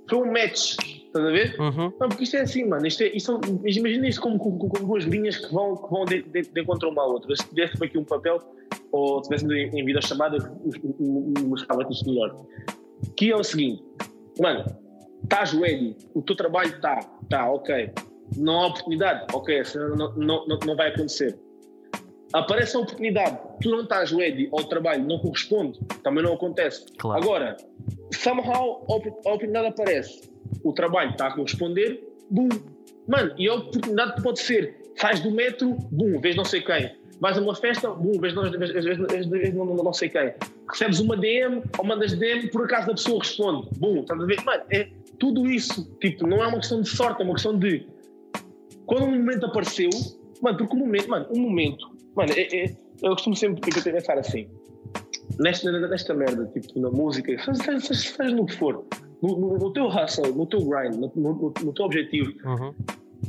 foi 0.08 0.18
um 0.18 0.32
match. 0.32 0.76
Estás 0.80 1.26
a 1.26 1.30
ver? 1.30 1.60
Uhum. 1.60 1.92
Não, 2.00 2.08
porque 2.08 2.24
isto 2.24 2.36
é 2.36 2.40
assim, 2.40 2.64
mano. 2.64 2.86
Isto 2.86 3.02
é, 3.02 3.08
isto, 3.14 3.38
imagina 3.66 4.08
isto 4.08 4.22
como, 4.22 4.38
como, 4.38 4.58
como, 4.58 4.86
duas 4.86 5.04
linhas 5.04 5.36
que 5.36 5.52
vão, 5.52 5.76
que 5.76 5.90
vão 5.90 6.04
de, 6.06 6.22
de, 6.22 6.42
de 6.42 6.60
encontro 6.60 6.88
uma 6.88 7.02
à 7.02 7.06
outra. 7.06 7.36
Se 7.36 7.46
tivesse 7.50 7.84
aqui 7.84 7.98
um 7.98 8.04
papel 8.04 8.38
ou 8.90 9.20
tivesse 9.20 9.44
em, 9.44 9.68
em 9.78 9.84
videochamada, 9.84 10.38
mostrava 11.46 11.86
isto 11.90 12.08
melhor. 12.08 12.34
Que 13.14 13.30
é 13.30 13.36
o 13.36 13.44
seguinte, 13.44 13.84
mano, 14.40 14.64
estás 15.22 15.52
ready, 15.52 15.96
o 16.14 16.22
teu 16.22 16.34
trabalho 16.34 16.70
está, 16.70 16.98
está, 17.22 17.50
ok 17.50 17.92
não 18.36 18.60
há 18.60 18.66
oportunidade, 18.68 19.26
ok, 19.32 19.62
não, 19.74 19.96
não, 20.14 20.46
não, 20.46 20.58
não 20.66 20.76
vai 20.76 20.88
acontecer. 20.90 21.38
aparece 22.32 22.76
a 22.76 22.80
oportunidade, 22.80 23.38
tu 23.60 23.70
não 23.70 23.82
estás 23.82 24.10
ready 24.10 24.48
ao 24.52 24.64
trabalho, 24.64 25.04
não 25.04 25.18
corresponde, 25.18 25.78
também 26.02 26.22
não 26.24 26.32
acontece. 26.34 26.86
Claro. 26.98 27.22
Agora, 27.22 27.56
somehow 28.14 28.84
a 28.88 28.94
op- 28.94 29.06
a 29.26 29.28
oportunidade 29.28 29.66
aparece, 29.68 30.30
o 30.64 30.72
trabalho 30.72 31.10
está 31.10 31.26
a 31.28 31.32
corresponder, 31.34 32.02
boom. 32.30 32.48
Mano, 33.06 33.34
e 33.36 33.48
a 33.48 33.54
oportunidade 33.54 34.22
pode 34.22 34.40
ser, 34.40 34.92
sais 34.96 35.20
do 35.20 35.30
metro, 35.30 35.74
boom, 35.90 36.20
vês 36.20 36.36
não 36.36 36.44
sei 36.44 36.62
quem. 36.62 36.94
Vais 37.20 37.38
a 37.38 37.40
uma 37.40 37.54
festa, 37.54 37.90
boom, 37.90 38.18
vês 38.20 38.34
não, 38.34 38.50
vês, 38.50 38.72
vês, 38.72 38.84
vês, 38.84 39.26
vês 39.26 39.54
não, 39.54 39.64
não 39.66 39.92
sei 39.92 40.08
quem. 40.08 40.32
Recebes 40.70 41.00
uma 41.00 41.16
DM 41.16 41.62
ou 41.78 41.84
mandas 41.84 42.12
DM, 42.14 42.48
por 42.48 42.64
acaso 42.64 42.90
a 42.90 42.94
pessoa 42.94 43.18
responde, 43.20 43.68
boom, 43.78 44.00
estás 44.00 44.20
a 44.20 44.24
ver? 44.24 44.42
Mano, 44.44 44.62
é 44.70 44.88
tudo 45.18 45.46
isso, 45.48 45.84
tipo, 46.00 46.26
não 46.26 46.42
é 46.42 46.46
uma 46.48 46.58
questão 46.58 46.80
de 46.80 46.88
sorte, 46.88 47.20
é 47.20 47.24
uma 47.24 47.34
questão 47.34 47.56
de 47.58 47.86
quando 48.86 49.04
o 49.04 49.10
momento 49.10 49.46
apareceu, 49.46 49.90
mano, 50.42 50.58
porque 50.58 50.74
o 50.74 50.78
momento, 50.78 51.08
mano, 51.08 51.26
o 51.30 51.38
momento, 51.38 51.86
mano, 52.14 52.32
é, 52.36 52.64
é- 52.64 52.76
eu 53.02 53.10
costumo 53.12 53.34
sempre 53.36 53.60
pensar 53.82 54.18
assim, 54.18 54.48
nesta, 55.38 55.70
nesta 55.88 56.14
merda, 56.14 56.46
tipo, 56.52 56.78
na 56.78 56.90
música, 56.90 57.32
seja, 57.42 57.80
seja, 57.80 57.94
seja 57.94 58.34
no 58.34 58.46
que 58.46 58.54
for, 58.56 58.84
no, 59.22 59.38
no- 59.38 59.58
no 59.58 59.72
teu 59.72 59.86
hustle, 59.88 60.32
no 60.34 60.46
teu 60.46 60.60
grind, 60.64 60.94
no, 60.94 61.12
no- 61.16 61.72
teu 61.72 61.84
objetivo, 61.84 62.32
Uhum. 62.44 62.74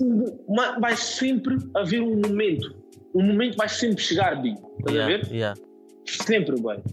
um- 0.01 0.79
vai 0.79 0.95
sempre 0.97 1.57
haver 1.75 2.01
um 2.01 2.15
momento. 2.19 2.75
Um 3.15 3.23
momento 3.23 3.55
vai 3.57 3.69
sempre 3.69 4.01
chegar, 4.03 4.41
Bi. 4.41 4.55
Estás 4.79 4.87
a 4.87 4.91
Yeah, 4.91 5.07
ver? 5.07 5.31
yeah. 5.33 5.59
Sempre, 6.05 6.55
bem. 6.61 6.83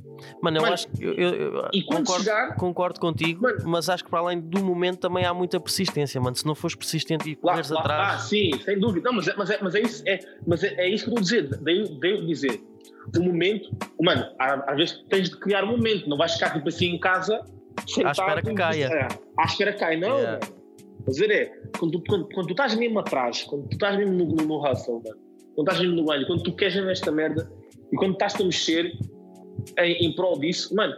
Mano, 0.40 0.58
eu 0.58 0.62
Mano, 0.62 0.74
acho 0.74 0.88
que 0.88 1.04
eu, 1.04 1.14
eu- 1.14 1.68
e 1.72 1.82
concordo, 1.82 2.22
chegar- 2.24 2.56
concordo 2.56 3.00
contigo, 3.00 3.42
Mano. 3.42 3.58
mas 3.64 3.88
acho 3.88 4.04
que 4.04 4.11
para 4.11 4.20
além 4.20 4.40
do 4.40 4.62
momento 4.64 4.98
também 4.98 5.24
há 5.24 5.34
muita 5.34 5.58
persistência, 5.58 6.20
mano. 6.20 6.36
Se 6.36 6.46
não 6.46 6.54
fores 6.54 6.76
persistente 6.76 7.28
e 7.30 7.38
lá, 7.42 7.58
atrás. 7.58 8.14
ah, 8.14 8.18
sim, 8.18 8.50
sem 8.64 8.78
dúvida. 8.78 9.08
Não, 9.11 9.16
mas, 9.16 9.28
é, 9.28 9.34
mas, 9.36 9.50
é, 9.50 9.58
mas, 9.61 9.74
é, 9.74 9.80
isso, 9.80 10.02
é, 10.06 10.18
mas 10.46 10.62
é, 10.64 10.74
é 10.74 10.88
isso 10.88 11.04
que 11.06 11.11
eu 11.11 11.20
estou 11.20 11.38
a 11.38 11.42
dizer. 11.42 11.58
Daí 11.62 12.11
eu 12.12 12.26
dizer. 12.26 12.61
O 13.18 13.22
momento, 13.22 13.68
mano, 14.00 14.24
às 14.38 14.76
vezes 14.76 15.04
tens 15.08 15.30
de 15.30 15.36
criar 15.38 15.64
um 15.64 15.68
momento. 15.76 16.08
Não 16.08 16.16
vais 16.16 16.34
ficar 16.34 16.50
tipo 16.52 16.68
assim 16.68 16.86
em 16.94 16.98
casa. 17.00 17.40
sentado, 17.88 18.12
espera 18.12 18.42
que 18.42 18.54
caia. 18.54 18.86
É, 18.86 19.08
à 19.38 19.44
espera 19.44 19.72
que 19.72 19.78
caia. 19.80 19.98
Não, 19.98 20.18
Yeah. 20.18 20.38
mano. 20.46 20.61
Dizer, 21.08 21.30
é, 21.30 21.46
quando 21.78 21.92
tu, 21.92 22.02
quando, 22.06 22.28
quando 22.28 22.46
tu 22.46 22.50
estás 22.52 22.74
mesmo 22.76 22.98
atrás, 23.00 23.42
quando 23.44 23.66
tu 23.68 23.72
estás 23.72 23.96
mesmo 23.96 24.12
no, 24.12 24.26
no, 24.26 24.44
no 24.44 24.62
hustle, 24.70 25.00
mano, 25.02 25.16
quando 25.56 25.68
estás 25.68 25.80
mesmo 25.80 25.96
no 25.96 26.04
banho, 26.04 26.26
quando 26.26 26.42
tu 26.42 26.54
queres 26.54 26.74
mesmo 26.76 26.90
esta 26.90 27.11
merda 27.11 27.50
e 27.93 27.97
quando 27.97 28.12
estás 28.12 28.34
a 28.41 28.45
mexer 28.45 28.93
em, 29.78 30.07
em 30.07 30.14
prol 30.14 30.38
disso, 30.38 30.74
mano, 30.74 30.95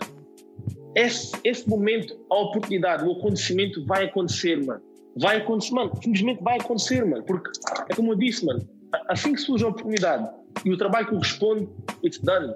esse, 0.94 1.32
esse 1.44 1.68
momento, 1.68 2.14
a 2.30 2.36
oportunidade, 2.42 3.04
o 3.04 3.12
acontecimento 3.12 3.84
vai 3.86 4.04
acontecer, 4.04 4.62
mano. 4.64 4.82
Vai 5.16 5.36
acontecer, 5.38 5.74
mano. 5.74 5.90
Simplesmente 6.02 6.42
vai 6.42 6.58
acontecer, 6.58 7.04
mano. 7.04 7.22
Porque 7.24 7.50
é 7.90 7.94
como 7.94 8.12
eu 8.12 8.16
disse, 8.16 8.44
mano. 8.44 8.60
Assim 9.08 9.32
que 9.34 9.40
surge 9.40 9.64
a 9.64 9.68
oportunidade 9.68 10.28
e 10.64 10.70
o 10.72 10.76
trabalho 10.76 11.06
corresponde, 11.08 11.66
it's 12.04 12.18
done. 12.18 12.54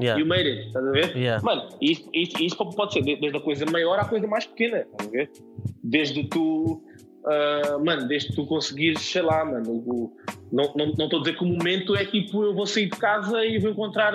Yeah. 0.00 0.18
You 0.20 0.26
made 0.26 0.48
it, 0.48 0.66
estás 0.68 0.86
a 0.86 0.90
ver? 0.90 1.16
Yeah. 1.16 1.42
Mano, 1.44 1.68
isso, 1.80 2.08
isso, 2.14 2.42
isso 2.42 2.56
pode 2.56 2.92
ser 2.94 3.02
de- 3.02 3.16
desde 3.16 3.36
a 3.36 3.40
coisa 3.40 3.66
maior 3.66 3.98
à 3.98 4.04
coisa 4.06 4.26
mais 4.26 4.46
pequena, 4.46 4.78
estás 4.78 5.08
a 5.08 5.10
ver? 5.10 5.30
Desde 5.84 6.24
tu, 6.28 6.82
ah, 7.26 7.78
mano, 7.84 8.06
desde 8.08 8.34
tu 8.34 8.46
conseguires, 8.46 9.02
sei 9.02 9.20
lá, 9.22 9.44
mano, 9.44 9.70
o- 9.70 10.12
não 10.52 10.64
estou 10.64 10.86
não, 10.86 10.94
não 10.94 11.04
estou 11.06 11.18
a 11.20 11.22
dizer 11.22 11.36
que 11.38 11.44
o 11.44 11.46
momento 11.46 11.96
é 11.96 12.04
tipo, 12.04 12.42
eu 12.44 12.54
vou 12.54 12.66
sair 12.66 12.84
de 12.84 12.98
casa 12.98 13.44
e 13.44 13.58
vou 13.58 13.70
encontrar, 13.70 14.12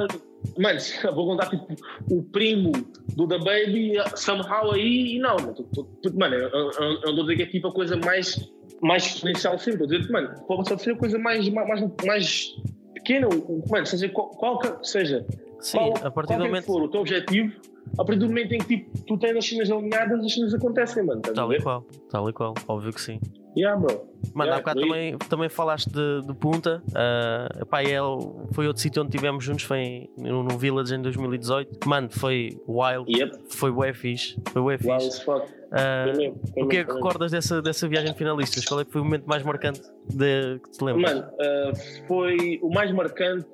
mano, 0.58 0.80
vou 1.16 1.24
encontrar 1.26 1.50
tipo 1.50 1.68
o 2.12 2.24
primo 2.24 2.72
do 3.16 3.28
The 3.28 3.40
Baby 3.40 3.94
somehow 4.16 4.72
aí 4.72 5.16
e 5.16 5.20
não, 5.20 5.36
mano, 5.36 5.54
tô- 5.54 5.84
tô- 5.84 6.14
mano, 6.18 6.36
eu, 6.36 6.48
eu, 6.50 6.72
eu 6.72 6.82
não 6.82 6.94
estou 6.96 7.12
a 7.12 7.22
dizer 7.22 7.36
que 7.38 7.44
é 7.44 7.46
tipo 7.48 7.68
a 7.68 7.74
coisa 7.74 7.98
mais, 7.98 8.50
mais 8.82 9.04
exponencial 9.06 9.58
sempre, 9.58 9.84
estou 9.84 9.88
a 9.88 9.92
dizer 9.92 10.06
que, 10.08 10.14
mano, 10.14 10.30
pode 10.48 10.82
ser 10.84 10.92
a 10.92 10.96
coisa 10.96 11.18
mais, 11.18 11.50
mais, 11.50 11.82
mais 12.06 12.56
pequena, 12.94 13.28
mano, 13.70 13.86
seja 13.86 14.08
qual, 14.10 14.30
qual 14.30 14.60
que 14.60 14.88
seja, 14.88 15.26
Sim, 15.60 15.78
qual, 15.80 15.94
a 16.06 16.12
partir 16.12 16.38
do 16.38 16.46
momento. 16.46 16.66
for 16.66 16.84
o 16.84 16.88
teu 16.88 17.02
objetivo, 17.02 17.52
a 17.98 18.04
partir 18.04 18.20
do 18.20 18.28
momento 18.28 18.54
em 18.54 18.60
que 18.60 18.78
tipo, 18.78 19.02
tu 19.04 19.18
tens 19.18 19.36
as 19.36 19.46
cenas 19.46 19.72
alinhadas, 19.72 20.24
as 20.24 20.34
cenas 20.34 20.54
acontecem, 20.54 21.04
mano. 21.06 21.22
A 21.28 21.34
Tal 21.34 21.54
e 21.54 21.62
qual, 21.62 21.86
tal 22.10 22.30
e 22.30 22.34
qual, 22.34 22.54
óbvio 22.68 22.94
que 22.94 23.02
sim. 23.02 23.20
Yeah, 23.58 23.80
bro. 23.80 24.08
Mano, 24.36 24.52
Yeah, 24.52 24.56
há 24.56 24.58
bocado 24.60 24.82
também, 24.82 25.18
também 25.18 25.50
falaste 25.50 25.90
de, 25.90 26.22
de 26.28 26.34
Punta. 26.36 26.84
Uh, 26.90 27.64
epá, 27.64 27.84
e 27.84 27.88
ele, 27.88 28.34
foi 28.52 28.68
outro 28.68 28.82
sítio 28.82 29.02
onde 29.02 29.10
estivemos 29.16 29.44
juntos, 29.44 29.64
foi 29.64 30.10
no, 30.16 30.44
no 30.44 30.58
Village 30.60 30.94
em 30.94 31.02
2018. 31.02 31.90
Mano, 31.90 32.08
foi 32.12 32.62
wild, 32.68 33.12
Yep, 33.12 33.38
foi 33.50 33.72
bué 33.72 33.94
fixe. 33.94 34.40
Foi 34.52 34.62
bué 34.62 34.78
wild 34.80 35.04
fixe. 35.04 35.08
as 35.08 35.24
fuck. 35.24 35.58
Uh, 35.68 36.04
Foi 36.04 36.14
mesmo, 36.14 36.40
foi 36.54 36.64
o 36.64 36.68
que 36.68 36.78
é 36.78 36.84
que 36.86 36.94
recordas 36.94 37.32
dessa, 37.32 37.62
dessa 37.62 37.88
viagem 37.90 38.14
de 38.14 38.18
finalistas? 38.18 38.64
Qual 38.64 38.80
é 38.80 38.86
que 38.86 38.92
foi 38.92 39.02
o 39.02 39.04
momento 39.04 39.26
mais 39.26 39.44
marcante 39.44 39.82
de, 40.08 40.60
que 40.64 40.72
te 40.72 40.84
lembras? 40.84 41.14
Mano, 41.14 41.28
ah, 41.42 41.72
foi 42.08 42.60
o 42.62 42.70
mais 42.70 42.90
marcante 42.94 43.48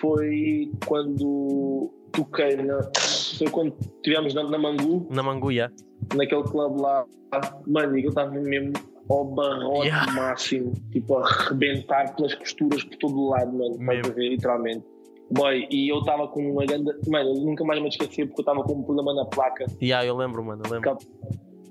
foi 0.00 0.70
quando 0.86 1.90
toquei 2.12 2.56
na, 2.56 2.80
foi 3.38 3.48
quando 3.50 3.74
estivemos 3.96 4.34
na, 4.34 4.44
na 4.44 4.58
Mangu, 4.58 5.06
Na 5.10 5.22
Manguia. 5.22 5.72
naquele 6.14 6.42
clube 6.44 6.80
lá, 6.80 7.04
mano, 7.66 7.98
e 7.98 8.04
eu 8.04 8.08
estava 8.10 8.30
mesmo 8.30 8.72
ao 9.10 9.24
barrote 9.24 9.86
Yeah. 9.88 10.12
máximo, 10.12 10.72
tipo 10.92 11.16
a 11.16 11.24
arrebentar 11.26 12.14
pelas 12.16 12.34
costuras 12.34 12.84
por 12.84 12.96
todo 12.96 13.18
o 13.18 13.30
lado, 13.30 13.52
mano, 13.52 13.72
estás 13.80 14.10
a 14.10 14.14
ver, 14.14 14.28
literalmente. 14.30 14.84
Boy, 15.30 15.66
e 15.70 15.90
eu 15.92 15.98
estava 15.98 16.26
com 16.28 16.52
uma 16.52 16.64
grande. 16.64 16.90
Mano, 17.06 17.30
eu 17.30 17.34
nunca 17.44 17.62
mais 17.64 17.80
me 17.82 17.88
esqueci 17.88 18.24
porque 18.24 18.40
eu 18.40 18.42
estava 18.42 18.62
com 18.62 18.72
um 18.72 18.82
problema 18.82 19.12
na 19.14 19.24
placa. 19.26 19.66
Yeah, 19.82 20.06
eu 20.06 20.16
lembro, 20.16 20.42
mano, 20.42 20.62
eu 20.64 20.70
lembro. 20.72 20.96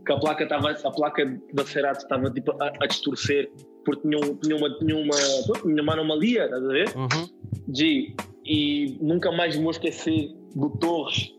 que 0.05 0.11
a 0.13 0.17
placa 0.19 0.43
estava 0.43 0.71
a 0.71 0.91
placa 0.91 1.41
da 1.53 1.65
Cerato 1.65 1.99
estava 2.03 2.29
tipo 2.31 2.51
a, 2.61 2.71
a 2.81 2.85
distorcer 2.87 3.51
porque 3.83 4.01
tinha, 4.07 4.17
um- 4.19 4.35
tinha 4.35 4.55
uma 4.55 4.77
tinha 4.77 4.95
uma 4.95 5.61
tinha 5.63 5.81
uma 5.83 5.93
anomalia 5.93 6.45
estás 6.45 6.63
a 6.63 6.67
ver 6.67 6.87
Uhum. 6.95 7.27
G 7.75 8.15
e 8.47 8.97
nunca 9.01 9.31
mais 9.31 9.55
vou 9.57 9.71
esquecer 9.71 10.33
do 10.55 10.69
Torres 10.69 11.31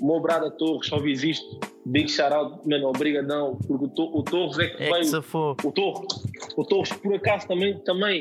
o 0.00 0.06
meu 0.06 0.20
brada 0.20 0.50
Torres 0.50 0.86
só 0.88 0.98
isto 1.24 1.60
big 1.86 2.08
shout 2.10 2.32
out 2.32 2.68
mano 2.68 2.84
obrigadão 2.84 3.58
porque 3.66 3.84
o, 3.84 3.88
To- 3.88 4.18
o 4.18 4.22
Torres 4.22 4.58
é 4.58 4.66
que 4.68 4.82
É 4.82 4.86
que 4.86 4.92
veio 4.92 5.22
for. 5.22 5.56
o 5.64 5.72
Torres 5.72 6.06
o 6.56 6.64
Torres 6.64 6.92
por 6.92 7.14
acaso 7.14 7.46
também 7.48 7.78
também 7.80 8.20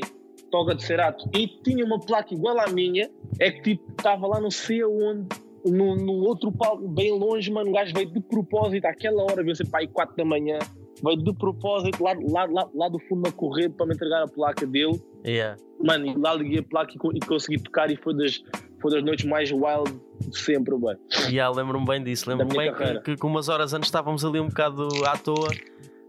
toca 0.51 0.75
de 0.75 0.83
Cerato 0.83 1.29
e 1.35 1.47
tinha 1.47 1.85
uma 1.85 1.99
placa 1.99 2.33
igual 2.33 2.59
à 2.59 2.67
minha 2.67 3.09
é 3.39 3.51
que 3.51 3.61
tipo 3.61 3.91
estava 3.91 4.27
lá 4.27 4.41
não 4.41 4.51
sei 4.51 4.81
aonde 4.81 5.27
no, 5.63 5.95
no 5.95 6.13
outro 6.25 6.51
palco, 6.51 6.87
bem 6.87 7.11
longe, 7.11 7.51
mano, 7.51 7.69
o 7.69 7.73
gajo 7.73 7.93
veio 7.93 8.07
de 8.11 8.19
propósito, 8.19 8.85
àquela 8.85 9.21
hora, 9.21 9.43
veio 9.43 9.55
ser 9.55 9.67
para 9.69 9.81
aí 9.81 9.87
4 9.87 10.15
da 10.17 10.25
manhã, 10.25 10.57
veio 11.03 11.17
de 11.17 11.33
propósito 11.33 12.03
lá, 12.03 12.13
lá, 12.13 12.45
lá, 12.45 12.69
lá 12.73 12.89
do 12.89 12.99
fundo 12.99 13.23
da 13.23 13.31
correia 13.31 13.69
para 13.69 13.85
me 13.85 13.93
entregar 13.93 14.23
a 14.23 14.27
placa 14.27 14.65
dele. 14.65 15.01
Yeah. 15.25 15.57
Mano, 15.83 16.19
lá 16.19 16.33
liguei 16.33 16.59
a 16.59 16.63
placa 16.63 16.93
e, 16.93 17.17
e 17.17 17.19
consegui 17.19 17.61
tocar 17.61 17.89
e 17.91 17.95
foi 17.95 18.15
das, 18.15 18.41
foi 18.81 18.91
das 18.91 19.03
noites 19.03 19.25
mais 19.25 19.51
wild 19.51 19.91
de 20.27 20.37
sempre, 20.37 20.77
mano. 20.77 20.99
Yeah, 21.29 21.55
lembro-me 21.55 21.85
bem 21.85 22.03
disso. 22.03 22.29
Lembro-me 22.29 22.55
bem 22.55 22.73
que, 23.03 23.15
que 23.15 23.25
umas 23.25 23.49
horas 23.49 23.73
antes 23.73 23.87
estávamos 23.87 24.23
ali 24.23 24.39
um 24.39 24.47
bocado 24.47 24.87
à 25.05 25.17
toa 25.17 25.49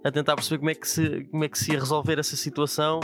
a 0.05 0.11
tentar 0.11 0.35
perceber 0.35 0.59
como 0.59 0.71
é 0.71 0.75
que 0.75 0.89
se, 0.89 1.25
como 1.31 1.45
é 1.45 1.49
que 1.49 1.59
se 1.59 1.73
ia 1.73 1.79
resolver 1.79 2.19
essa 2.19 2.37
situação. 2.37 3.01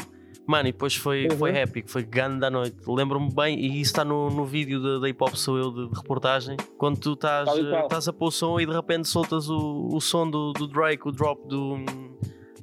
Mano, 0.49 0.67
e 0.69 0.73
depois 0.73 0.97
foi, 0.97 1.29
Uhum. 1.31 1.37
foi 1.37 1.51
épico, 1.59 1.91
foi 1.91 2.03
grande 2.03 2.41
da 2.41 2.51
noite. 2.51 2.75
Lembro-me 2.87 3.31
bem, 3.35 3.59
e 3.59 3.67
isso 3.83 3.91
está 3.91 4.03
no, 4.03 4.31
no 4.31 4.47
vídeo 4.47 4.99
da, 4.99 5.07
Hip 5.07 5.23
Hop 5.23 5.35
Sou 5.35 5.59
Eu 5.59 5.71
de, 5.71 5.89
de 5.91 5.95
reportagem, 5.95 6.57
quando 6.79 6.99
tu 6.99 7.13
estás 7.13 7.47
eh, 7.51 7.81
estás 7.83 8.09
a 8.09 8.13
pôr 8.15 8.29
o 8.29 8.31
som 8.31 8.59
e 8.59 8.65
de 8.65 8.73
repente 8.73 9.07
soltas 9.09 9.51
o, 9.51 9.89
o 9.93 10.01
som 10.01 10.29
do, 10.29 10.55
do 10.55 10.67
Drake, 10.67 11.07
o 11.07 11.13
drop 11.13 11.47
do. 11.47 11.77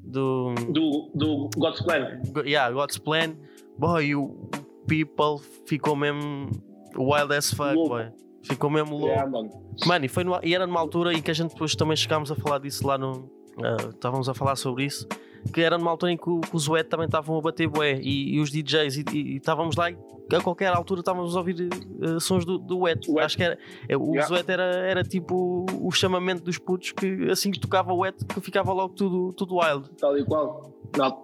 do. 0.04 0.56
Do, 0.70 1.10
do 1.14 1.50
God's 1.58 1.82
Plan. 1.84 2.20
yeah, 2.44 2.72
God's 2.72 2.98
Plan. 2.98 3.36
Boy, 3.78 4.16
o, 4.16 4.50
People 4.88 5.38
ficou 5.68 5.96
mesmo 5.96 6.50
wild 6.98 7.34
as 7.36 7.54
fuck, 7.54 7.74
Louco. 7.76 7.90
boy. 7.90 8.08
Ficou 8.44 8.70
mesmo 8.70 8.92
louco. 8.98 9.08
Yeah, 9.08 9.30
mano. 9.30 9.50
Mano, 9.86 10.06
e, 10.06 10.08
foi 10.08 10.24
numa- 10.24 10.40
e 10.44 10.54
era 10.56 10.66
numa 10.68 10.80
altura 10.80 11.14
em 11.14 11.22
que 11.22 11.30
a 11.32 11.34
gente 11.34 11.52
depois 11.54 11.76
também 11.76 11.96
chegámos 11.98 12.32
a 12.32 12.36
falar 12.36 12.60
disso 12.60 12.86
lá 12.88 12.98
no. 12.98 13.30
ah, 13.64 13.90
estávamos 13.90 14.28
a 14.30 14.34
falar 14.34 14.56
sobre 14.56 14.86
isso. 14.86 15.08
Que 15.54 15.62
era 15.62 15.78
numa 15.78 15.92
altura 15.92 16.12
em 16.12 16.18
que, 16.18 16.30
o- 16.30 16.42
que 16.42 16.56
os 16.56 16.68
Wet 16.68 16.90
também 16.90 17.06
estavam 17.06 17.38
a 17.38 17.42
bater 17.42 17.68
bué 17.68 18.00
e, 18.02 18.36
e 18.36 18.40
os 18.40 18.50
DJs, 18.52 18.98
e, 19.14 19.36
estávamos 19.38 19.76
lá 19.76 19.92
e 19.92 19.98
a 20.34 20.42
qualquer 20.42 20.68
altura 20.74 21.02
estávamos 21.02 21.36
a 21.36 21.40
ouvir 21.40 21.70
eh, 22.02 22.20
sons 22.20 22.44
do, 22.46 22.58
do 22.58 22.80
Wet. 22.80 23.10
Wet. 23.10 23.26
Acho 23.26 23.38
que 23.38 23.44
era. 23.44 23.58
é, 23.88 23.96
O 23.96 24.14
Yeah. 24.16 24.34
Wet 24.34 24.52
era, 24.52 24.64
era 24.64 25.04
tipo 25.04 25.66
o 25.80 25.92
chamamento 25.92 26.44
dos 26.44 26.58
putos 26.58 26.92
que 26.92 27.30
assim 27.30 27.52
que 27.52 27.60
tocava 27.60 27.94
o 27.94 27.98
Wet 28.00 28.26
que 28.26 28.42
ficava 28.42 28.74
logo 28.74 28.94
tudo, 28.96 29.32
tudo 29.34 29.58
wild. 29.58 29.88
Tal 30.00 30.18
e 30.18 30.26
qual. 30.26 30.74
Na, 30.98 31.16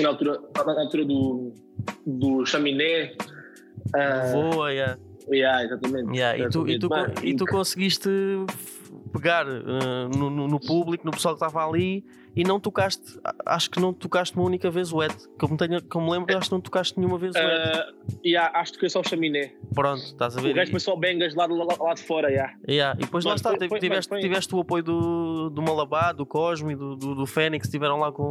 na 0.00 0.08
altura, 0.08 0.40
na 0.66 0.80
altura 0.82 1.04
do, 1.04 1.52
do 2.06 2.46
chaminé. 2.46 3.16
ah, 3.94 4.30
Voa, 4.32 4.72
yeah. 4.72 4.98
yeah, 5.32 5.64
exatamente. 5.64 6.16
Yeah, 6.16 6.38
e, 6.38 6.48
tu, 6.48 6.68
e, 6.68 6.78
tu, 6.78 6.88
e 7.24 7.34
tu 7.36 7.46
conseguiste 7.46 8.08
pegar 9.12 9.46
eh, 9.48 10.08
no, 10.16 10.30
no- 10.30 10.48
no 10.48 10.60
público, 10.60 11.04
no 11.04 11.10
pessoal 11.10 11.34
que 11.36 11.44
estava 11.44 11.66
ali 11.68 12.04
e 12.36 12.42
não 12.44 12.58
tocaste, 12.58 13.18
acho 13.46 13.70
que 13.70 13.78
não 13.80 13.92
tocaste 13.92 14.36
uma 14.36 14.44
única 14.44 14.70
vez 14.70 14.92
o 14.92 15.02
Ed. 15.02 15.14
Que 15.38 15.44
eu 15.44 15.48
me, 15.48 15.56
tenho, 15.56 15.80
que 15.82 15.96
eu 15.96 16.00
me 16.00 16.10
lembro, 16.10 16.36
acho 16.36 16.48
que 16.48 16.54
não 16.54 16.60
tocaste 16.60 16.98
nenhuma 16.98 17.16
vez 17.18 17.34
o 17.34 17.38
Ed. 17.38 17.46
Ah, 17.46 17.92
yeah, 18.24 18.58
acho 18.58 18.72
que 18.72 18.80
foi 18.80 18.90
só 18.90 19.00
o 19.00 19.04
chaminé. 19.08 19.52
Pronto, 19.74 20.00
estás 20.02 20.36
a 20.36 20.40
O 20.40 20.42
ver? 20.42 20.56
E, 20.56 20.70
foi 20.70 20.80
só 20.80 20.96
bengas 20.96 21.34
lá, 21.34 21.46
lá, 21.46 21.74
lá 21.80 21.94
de 21.94 22.02
fora, 22.02 22.28
yeah. 22.30 22.54
yeah, 22.68 22.98
e 22.98 23.04
depois 23.04 23.24
lá 23.24 23.30
Mano, 23.30 23.36
está, 23.36 23.56
foi- 23.56 23.68
foi- 23.68 23.78
tiveste, 23.80 24.08
foi- 24.08 24.20
tiveste 24.20 24.54
o 24.54 24.60
apoio 24.60 24.82
do, 24.82 25.50
do 25.50 25.62
Malabar, 25.62 26.14
do 26.14 26.26
Cosmo 26.26 26.70
e 26.70 26.76
do, 26.76 26.96
do, 26.96 27.14
do 27.14 27.26
Fênix, 27.26 27.66
estiveram 27.66 27.98
lá 28.00 28.10
com, 28.10 28.28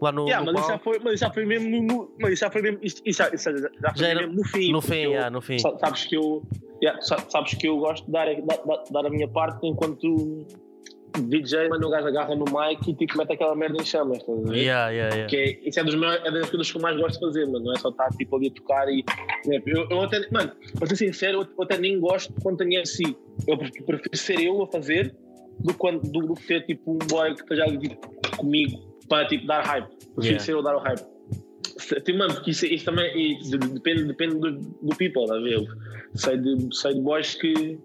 lá 0.00 0.10
no. 0.12 0.26
Yeah, 0.26 0.44
no 0.46 0.52
mas, 0.52 0.62
isso 0.62 0.72
já 0.72 0.78
foi, 0.78 0.98
mas 0.98 1.14
isso 1.14 1.24
já 1.24 1.30
foi 1.32 1.44
mesmo 1.44 1.68
no. 1.68 1.82
no- 1.82 2.10
mas 2.20 2.32
isso 2.32 2.40
já 2.40 2.50
foi 2.50 2.62
mesmo. 2.62 2.78
Isso, 2.82 3.02
isso 3.04 3.18
já, 3.22 3.28
isso 3.34 3.50
já, 3.50 3.56
já 3.58 3.68
foi 3.68 3.96
Já 3.96 4.08
era 4.08 4.20
mesmo 4.20 4.34
no 4.36 4.44
fim. 4.44 4.72
no 4.72 4.80
fim, 4.80 4.94
eu- 4.94 5.10
yeah, 5.10 5.30
no 5.30 5.40
fim. 5.40 5.58
sa- 5.58 5.76
Sabes 5.78 6.04
que 6.06 6.16
eu. 6.16 6.42
yeah, 6.82 7.00
sa- 7.02 7.18
sabes 7.28 7.54
que 7.54 7.68
eu 7.68 7.76
gosto 7.78 8.06
de 8.06 8.12
dar, 8.12 8.26
dar- 8.42 8.84
dar 8.90 9.06
a 9.06 9.10
minha 9.10 9.28
parte 9.28 9.66
enquanto 9.66 10.46
DJ, 11.16 11.68
mano, 11.68 11.86
o 11.86 11.90
gajo 11.90 12.06
agarra 12.08 12.34
no 12.36 12.44
mic 12.44 12.88
e 12.90 12.94
tipo 12.94 13.16
mete 13.18 13.32
aquela 13.32 13.54
merda 13.56 13.80
em 13.80 13.84
chamas, 13.84 14.18
estás 14.18 14.38
a 14.38 14.42
ver? 14.50 14.56
Yeah, 14.58 14.90
yeah, 14.90 15.14
yeah. 15.14 15.26
Que 15.30 15.36
é, 15.36 15.68
isso 15.68 15.80
é, 15.80 15.84
dos 15.84 15.94
maiores, 15.94 16.24
é 16.26 16.30
das 16.30 16.50
coisas 16.50 16.70
que 16.70 16.76
eu 16.76 16.82
mais 16.82 16.96
gosto 16.96 17.14
de 17.18 17.26
fazer, 17.26 17.46
mano. 17.46 17.64
Não 17.64 17.72
é 17.72 17.78
só 17.78 17.88
estar 17.88 18.08
tipo, 18.10 18.36
ali 18.36 18.48
a 18.48 18.50
tocar 18.50 18.88
e. 18.88 19.04
Eu, 19.66 19.86
eu 19.90 20.00
até, 20.02 20.20
mano, 20.30 20.52
para 20.78 20.86
ser 20.88 20.96
sincero, 20.96 21.42
eu, 21.42 21.48
eu 21.56 21.62
até 21.64 21.78
nem 21.78 21.98
gosto 21.98 22.32
quando 22.42 22.58
tenho 22.58 22.74
MC. 22.74 23.02
Eu 23.46 23.56
prefiro, 23.58 24.00
ser 24.14 24.40
eu 24.40 24.62
a 24.62 24.66
fazer 24.66 25.14
do 25.60 25.72
que, 25.72 25.78
quando, 25.78 26.02
do, 26.10 26.20
do 26.28 26.34
que 26.34 26.46
ter 26.46 26.66
tipo 26.66 26.92
um 26.92 26.98
boy 26.98 27.34
que 27.34 27.40
esteja 27.42 27.64
ali 27.64 27.78
tipo, 27.78 28.36
comigo 28.36 28.78
para 29.08 29.26
tipo, 29.26 29.46
dar 29.46 29.62
hype. 29.64 29.88
Prefiro 29.88 30.24
Yeah. 30.24 30.44
ser 30.44 30.52
eu 30.52 30.58
a 30.60 30.62
dar 30.62 30.76
o 30.76 30.80
hype. 30.80 31.04
Tipo, 32.04 32.18
mano, 32.18 32.34
porque 32.34 32.50
isso, 32.50 32.66
isso 32.66 32.84
também 32.84 33.38
de- 33.38 33.56
de- 33.56 33.68
depende, 33.68 34.04
depende 34.04 34.34
do, 34.34 34.52
do 34.52 34.96
people, 34.96 35.26
tá 35.26 35.36
a 35.36 35.40
ver? 35.40 35.66
Sei 36.14 36.36
de, 36.36 36.68
sei 36.76 36.94
de 36.94 37.00
boys 37.00 37.34
que 37.36 37.78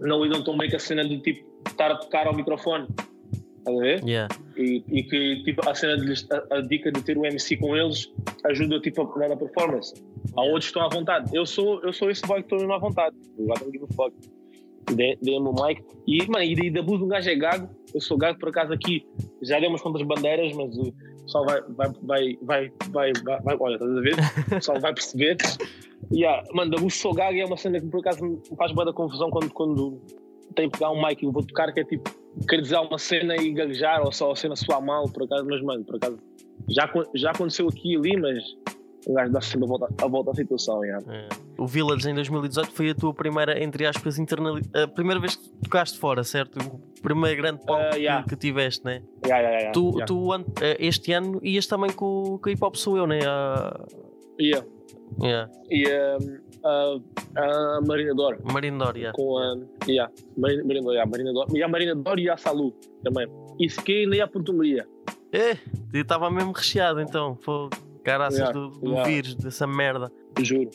não 0.00 0.22
lidam 0.22 0.42
tão 0.42 0.56
bem 0.56 0.70
com 0.70 0.76
a 0.76 0.78
cena 0.78 1.04
de 1.04 1.18
tipo 1.18 1.44
estar 1.68 1.90
a 1.90 1.96
tocar 1.96 2.26
ao 2.26 2.34
microfone. 2.34 2.86
Estás 3.58 3.78
a 3.78 3.80
ver? 3.80 4.04
Yeah. 4.04 4.34
e, 4.56 4.84
e 4.88 5.02
que 5.04 5.42
tipo, 5.42 5.68
a 5.68 5.74
cena 5.74 5.96
de, 5.96 6.12
a, 6.30 6.56
a 6.56 6.60
dica 6.60 6.92
de 6.92 7.02
ter 7.02 7.16
o 7.16 7.24
MC 7.24 7.56
com 7.56 7.74
eles 7.74 8.12
ajuda 8.44 8.78
tipo, 8.80 9.02
a 9.02 9.18
dar 9.18 9.32
a 9.32 9.36
performance. 9.36 9.94
Há 10.36 10.42
outros 10.42 10.66
que 10.66 10.78
estão 10.78 10.82
à 10.82 10.88
vontade. 10.88 11.34
Eu 11.34 11.46
sou, 11.46 11.80
eu 11.82 11.92
sou 11.92 12.10
esse 12.10 12.22
boy 12.26 12.42
que 12.42 12.46
estou 12.46 12.58
mesmo 12.58 12.74
à 12.74 12.78
vontade. 12.78 13.16
Eu 13.38 13.46
já 13.46 13.54
não 13.64 13.72
give 13.72 13.84
a 13.84 13.94
fuck. 13.94 14.14
Dei 14.94 15.16
dei 15.22 15.40
no 15.40 15.54
mic. 15.54 15.82
E, 16.06 16.26
mano, 16.26 16.44
e 16.44 16.70
da 16.70 16.82
blues 16.82 17.00
um 17.00 17.08
gajo 17.08 17.30
é 17.30 17.34
gago. 17.34 17.70
Eu 17.94 18.00
sou 18.00 18.18
gago 18.18 18.38
por 18.38 18.50
acaso 18.50 18.72
aqui. 18.72 19.06
Já 19.42 19.58
dei 19.58 19.68
umas 19.68 19.80
quantas 19.80 20.02
bandeiras, 20.02 20.52
mas 20.52 20.76
o 21.24 21.26
pessoal 21.26 21.44
vai, 21.46 21.62
vai, 21.68 21.88
vai, 22.02 22.38
vai, 22.42 22.72
vai, 22.90 23.12
vai, 23.24 23.40
vai 23.40 23.56
olha, 23.58 23.74
estás 23.74 23.96
a 23.96 24.00
ver? 24.00 24.14
O 24.48 24.54
vai 24.80 24.92
perceber. 24.92 25.36
Yeah, 26.12 26.46
mano, 26.52 26.70
gago 27.14 27.32
e 27.32 27.40
é 27.40 27.46
uma 27.46 27.56
cena 27.56 27.80
que 27.80 27.86
por 27.86 28.00
acaso 28.00 28.22
me 28.22 28.38
faz 28.56 28.72
boa 28.72 28.84
da 28.84 28.92
confusão 28.92 29.30
quando, 29.30 29.50
quando 29.52 30.02
que 30.70 30.78
pegar 30.78 30.90
um 30.90 31.02
mic 31.02 31.22
e 31.22 31.26
vou 31.30 31.42
tocar, 31.42 31.72
que 31.72 31.80
é 31.80 31.84
tipo, 31.84 32.10
quer 32.46 32.60
dizer 32.60 32.76
uma 32.76 32.98
cena 32.98 33.36
e 33.36 33.52
gaguejar 33.52 34.04
ou 34.04 34.12
só 34.12 34.32
a 34.32 34.36
cena 34.36 34.54
soar 34.54 34.82
mal, 34.82 35.08
por 35.08 35.22
acaso, 35.22 35.46
mas 35.46 35.62
mano, 35.62 35.82
por 35.82 35.96
acaso, 35.96 36.18
já, 36.68 36.90
já 37.14 37.30
aconteceu 37.30 37.68
aqui 37.68 37.94
e 37.94 37.96
ali, 37.96 38.16
mas 38.18 38.44
o 39.06 39.14
gajo 39.14 39.32
dá 39.32 39.40
sempre 39.40 39.64
a 39.64 39.68
volta, 39.68 39.88
a 40.02 40.06
volta 40.06 40.30
à 40.30 40.34
situação, 40.34 40.84
yeah. 40.84 41.04
É. 41.12 41.28
O 41.58 41.66
Village 41.66 42.08
em 42.08 42.14
2018 42.14 42.70
foi 42.72 42.90
a 42.90 42.94
tua 42.94 43.12
primeira, 43.12 43.62
entre 43.62 43.86
aspas, 43.86 44.16
a 44.18 44.88
primeira 44.88 45.20
vez 45.20 45.36
que 45.36 45.48
tocaste 45.62 45.98
fora, 45.98 46.24
certo? 46.24 46.58
O 46.58 47.02
primeiro 47.02 47.40
grande 47.40 47.64
palco 47.64 47.82
Ah, 47.92 47.96
yeah. 47.96 48.22
que, 48.22 48.30
que 48.30 48.36
tiveste, 48.36 48.84
né? 48.84 49.02
Yeah, 49.24 49.42
yeah, 49.42 49.58
yeah, 49.58 49.72
tu, 49.72 49.90
yeah. 49.90 50.06
tu 50.06 50.34
eh, 50.62 50.76
este 50.80 51.12
ano 51.12 51.38
ias 51.42 51.66
também 51.66 51.90
com, 51.92 52.38
com 52.42 52.48
o 52.48 52.52
Hip 52.52 52.64
Hop 52.64 52.76
Sou 52.76 52.96
Eu, 52.96 53.06
né? 53.06 53.20
Ah, 53.26 53.84
Yeah. 54.40 54.66
yeah. 55.22 55.50
E 55.70 55.86
um, 55.86 56.40
a, 56.64 57.76
a 57.76 57.80
Marina 57.82 58.14
Dor, 58.14 58.38
Marino 58.42 58.78
Dor, 58.78 58.96
yeah. 58.96 59.16
com 59.16 59.38
a 59.38 59.56
yeah, 59.86 60.12
Marina, 60.36 60.64
Marina, 60.64 60.82
Dor, 60.82 60.92
yeah, 60.94 61.10
Marina 61.10 61.32
Dor, 61.32 61.46
e 61.56 61.62
a 61.62 61.68
Marina 61.68 61.94
Dor 61.94 62.18
e 62.18 62.28
a 62.28 62.36
Salu 62.36 62.74
também. 63.02 63.28
E 63.58 63.68
ainda 63.92 64.16
ia 64.16 64.24
a 64.24 64.28
Porto 64.28 64.50
Hungria. 64.52 64.86
É, 65.32 65.56
estava 65.92 66.30
mesmo 66.30 66.52
recheado 66.52 67.00
então. 67.00 67.36
Pô, 67.36 67.68
caraças 68.04 68.38
Yeah, 68.38 68.52
do, 68.52 68.68
do 68.68 68.90
yeah. 68.90 69.08
vírus, 69.08 69.34
dessa 69.34 69.66
merda. 69.66 70.12
Juro, 70.40 70.70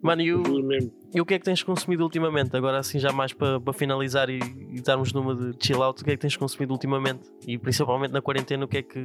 Mano, 0.00 0.22
e 0.22 0.32
o, 0.32 0.44
juro 0.44 0.64
mesmo. 0.66 0.92
e 1.14 1.20
o 1.20 1.26
que 1.26 1.34
é 1.34 1.38
que 1.38 1.44
tens 1.44 1.62
consumido 1.62 2.02
ultimamente? 2.04 2.56
Agora 2.56 2.78
assim 2.78 2.98
já 2.98 3.12
mais 3.12 3.32
para 3.32 3.60
para 3.60 3.72
finalizar 3.72 4.30
e, 4.30 4.38
e 4.72 4.80
darmos 4.80 5.12
numa 5.12 5.34
de 5.34 5.54
chill 5.64 5.82
out, 5.82 6.00
o 6.00 6.04
que 6.04 6.10
é 6.12 6.14
que 6.14 6.20
tens 6.20 6.36
consumido 6.36 6.72
ultimamente? 6.72 7.20
E 7.46 7.58
principalmente 7.58 8.12
na 8.12 8.22
quarentena, 8.22 8.64
o 8.64 8.68
que 8.68 8.78
é 8.78 8.82
que, 8.82 9.04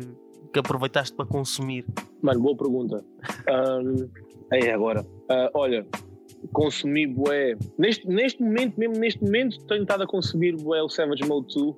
que 0.54 0.60
aproveitaste 0.60 1.16
para 1.16 1.26
consumir? 1.26 1.86
Mano, 2.22 2.40
boa 2.42 2.56
pergunta. 2.56 3.04
Um, 3.50 4.10
é 4.52 4.72
agora. 4.72 5.06
Ah, 5.30 5.50
olha, 5.56 5.88
consumi 6.54 7.08
bué. 7.08 7.58
Neste, 7.80 8.08
neste 8.08 8.42
momento, 8.44 8.80
mesmo 8.80 8.96
neste 8.98 9.24
momento, 9.24 9.60
tenho 9.66 9.82
estado 9.82 10.04
a 10.04 10.08
consumir 10.08 10.56
bué 10.56 10.82
o 10.84 10.90
Savage 10.90 11.26
Mode 11.26 11.48
2 11.56 11.76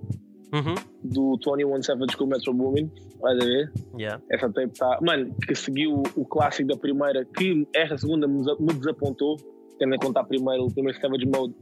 Uhum. 0.53 0.75
do 1.03 1.37
21 1.45 1.81
Savage 1.83 2.15
com 2.17 2.23
o 2.23 2.27
Metro 2.27 2.53
Boomin. 2.53 2.89
Vais 3.19 3.37
a 3.41 3.45
ver? 3.45 3.71
Yeah. 3.97 4.23
Essa 4.31 4.47
tape 4.47 4.71
está. 4.71 4.97
Mano, 5.01 5.33
que 5.45 5.53
seguiu 5.55 6.03
o 6.15 6.25
clássico 6.25 6.69
da 6.69 6.77
primeira, 6.77 7.25
que 7.25 7.67
esta 7.75 7.97
segunda 7.97 8.27
me, 8.27 8.37
desa- 8.39 8.55
me 8.59 8.73
desapontou, 8.73 9.35
tendo 9.79 9.95
em 9.95 9.99
conta 9.99 10.21
a 10.21 10.23
primeira, 10.23 10.63
o 10.63 10.71
primeiro 10.71 10.99
Savage 11.01 11.25
Mode 11.25 11.53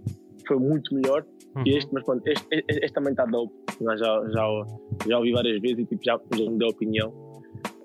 foi 0.47 0.57
muito 0.59 0.93
melhor 0.93 1.25
Uhum. 1.55 1.63
que 1.63 1.69
este, 1.71 1.91
mas 1.93 2.03
pronto, 2.03 2.27
este, 2.27 2.45
este, 2.51 2.65
este 2.83 2.93
também 2.93 3.11
está 3.11 3.25
dope. 3.25 3.53
Já, 3.81 3.95
já, 3.95 4.23
já, 4.29 4.65
já 5.07 5.17
ouvi 5.17 5.31
várias 5.31 5.61
vezes 5.61 5.79
e 5.79 5.85
tipo, 5.85 6.03
já, 6.03 6.19
já 6.35 6.51
me 6.51 6.57
deu 6.57 6.67
opinião. 6.67 7.13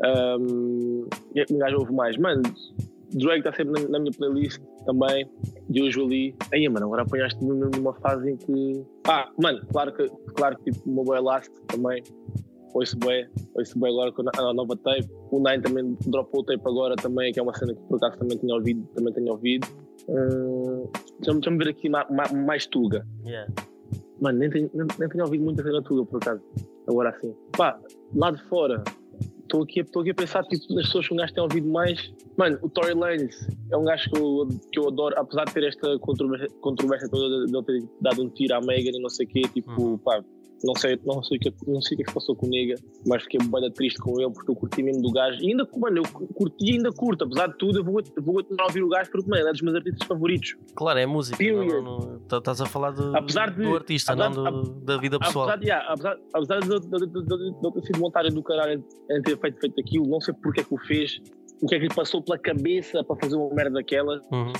Um, 0.05 1.07
e 1.35 1.43
o 1.55 1.59
gajo 1.59 1.77
ouve 1.79 1.93
mais. 1.93 2.17
Mano, 2.17 2.43
Drake 3.15 3.39
está 3.47 3.53
sempre 3.53 3.83
na, 3.83 3.89
na 3.89 3.99
minha 4.01 4.13
playlist 4.17 4.61
também. 4.87 5.29
Usually. 5.71 6.35
Aí, 6.53 6.69
mano, 6.69 6.87
agora 6.87 7.03
apanhaste-me 7.03 7.53
numa 7.77 7.95
fase 7.95 8.31
em 8.31 8.37
que. 8.37 8.85
Ah, 9.07 9.31
mano, 9.41 9.61
claro 9.73 9.93
que, 9.95 10.09
claro 10.35 10.57
que 10.59 10.71
tipo, 10.71 10.89
uma 10.91 11.05
boa 11.05 11.21
last 11.21 11.51
também. 11.67 12.03
Ouço 12.73 12.97
bem, 12.99 13.29
ouço 13.57 13.77
bem 13.81 13.91
agora 13.93 14.13
com 14.13 14.23
a, 14.23 14.55
nova 14.55 14.77
tape. 14.77 15.09
O 15.33 15.39
Nine 15.43 15.61
também 15.63 15.97
dropou 16.07 16.41
o 16.43 16.45
tape 16.45 16.63
agora 16.65 16.95
também, 16.97 17.33
que 17.33 17.41
é 17.41 17.43
uma 17.43 17.53
cena 17.55 17.75
que 17.75 17.81
por 17.83 17.97
acaso 17.97 18.19
também 18.19 18.39
tinha 18.39 18.55
ouvido. 18.55 18.87
Também 18.95 19.13
tenho 19.13 19.33
ouvido. 19.33 19.67
Hum, 20.09 20.89
deixa-me 21.21 21.59
ver 21.59 21.71
aqui 21.71 21.89
ma- 21.89 22.07
ma- 22.11 22.33
mais 22.33 22.67
Tuga. 22.67 23.05
Yeah. 23.27 23.53
Mano, 24.21 24.39
nem 24.39 24.51
tenho, 24.51 24.71
nem, 24.73 24.87
nem 24.99 25.09
tenho 25.09 25.25
ouvido 25.25 25.43
muita 25.45 25.63
cena 25.65 25.83
tua, 25.83 26.07
por 26.07 26.19
acaso. 26.19 26.43
Agora 26.89 27.13
sim. 27.21 27.35
Pá, 27.57 27.79
lá 28.15 28.31
de 28.31 28.43
fora, 28.45 28.83
estou 29.51 29.63
aqui, 29.63 29.81
aqui 29.81 30.11
a 30.11 30.15
pensar 30.15 30.45
tipo, 30.45 30.73
nas 30.75 30.87
pessoas 30.87 31.09
que 31.09 31.15
um 31.15 31.17
gajo 31.17 31.35
tem 31.35 31.43
ouvido 31.43 31.69
mais. 31.69 32.13
Mano, 32.37 32.59
o 32.63 32.69
Tory 32.69 32.95
Lanez 32.95 33.49
é 33.71 33.77
um 33.77 33.85
gajo 33.85 34.09
que 34.11 34.19
eu, 34.19 34.49
que 34.73 34.79
eu 34.79 34.89
adoro, 34.89 35.15
apesar 35.19 35.45
de 35.45 35.55
ter 35.55 35.65
esta 35.65 35.99
controvérsia, 35.99 36.49
controvérsia 36.61 37.09
toda 37.11 37.47
de 37.47 37.57
ele 37.57 37.63
ter 37.65 37.89
dado 38.01 38.23
um 38.23 38.29
tiro 38.31 38.55
à 38.55 38.61
Megan 38.61 38.91
e 38.97 39.03
não 39.03 39.11
sei 39.11 39.27
o 39.27 39.29
quê, 39.29 39.43
tipo, 39.53 39.71
Uhum. 39.83 39.99
pá. 39.99 40.23
Não 40.63 40.75
sei, 40.75 41.01
não, 41.07 41.23
sei 41.23 41.39
o 41.39 41.41
que, 41.41 41.55
não 41.67 41.81
sei 41.81 41.95
o 41.95 41.97
que 41.97 42.03
é 42.03 42.07
que 42.07 42.13
passou 42.13 42.37
com 42.37 42.47
o 42.47 42.51
Nega, 42.51 42.75
mas 43.07 43.23
fiquei 43.23 43.41
bem 43.41 43.73
triste 43.73 43.99
com 43.99 44.21
ele 44.21 44.31
porque 44.31 44.51
eu 44.51 44.55
curti 44.55 44.83
mesmo 44.83 45.01
do 45.01 45.11
gajo. 45.11 45.39
E 45.43 45.49
ainda, 45.51 45.67
mano, 45.77 45.99
eu 45.99 46.27
curti 46.35 46.57
e 46.67 46.73
ainda 46.73 46.93
curto, 46.93 47.25
apesar 47.25 47.47
de 47.47 47.57
tudo, 47.57 47.79
eu 47.79 47.85
vou, 47.85 47.95
continuar 47.95 48.65
a 48.65 48.67
ouvir 48.67 48.83
o 48.83 48.89
gajo 48.91 49.11
porque, 49.11 49.31
mano, 49.31 49.49
é 49.49 49.53
dos 49.53 49.63
meus 49.63 49.75
artistas 49.77 50.07
favoritos. 50.07 50.57
Claro, 50.75 50.99
é 50.99 51.07
música. 51.07 51.43
Não- 51.43 51.65
não- 51.65 51.83
não- 51.99 52.19
tá- 52.29 52.37
Estás 52.39 52.61
a 52.61 52.67
falar 52.67 52.91
do, 52.91 53.17
Apesar 53.17 53.51
de- 53.51 53.63
do 53.63 53.75
artista, 53.75 54.13
apesar 54.13 54.31
não 54.31 54.63
do- 54.63 54.71
da 54.81 54.97
vida 54.99 55.19
pessoal. 55.19 55.49
Apesar, 55.49 55.59
de- 55.61 55.67
yeah, 55.67 55.93
apesar, 55.93 56.19
apesar 56.35 56.61
de, 56.61 56.71
eu 56.71 57.71
ter 57.73 57.87
sido 57.87 57.99
vontade 57.99 58.31
do 58.31 58.43
caralho 58.43 58.85
em 59.11 59.23
ter 59.23 59.39
feito, 59.39 59.61
feito 59.61 59.81
aquilo, 59.81 60.07
não 60.09 60.21
sei 60.21 60.35
porque 60.43 60.61
é 60.61 60.65
que 60.65 60.75
o 60.75 60.79
fez, 60.79 61.21
o 61.63 61.67
que 61.67 61.75
é 61.75 61.79
que 61.79 61.89
lhe 61.89 61.95
passou 61.95 62.23
pela 62.23 62.39
cabeça 62.39 63.03
para 63.05 63.17
fazer 63.17 63.37
uma 63.37 63.55
merda 63.55 63.75
daquela, 63.75 64.21
Uhum. 64.33 64.53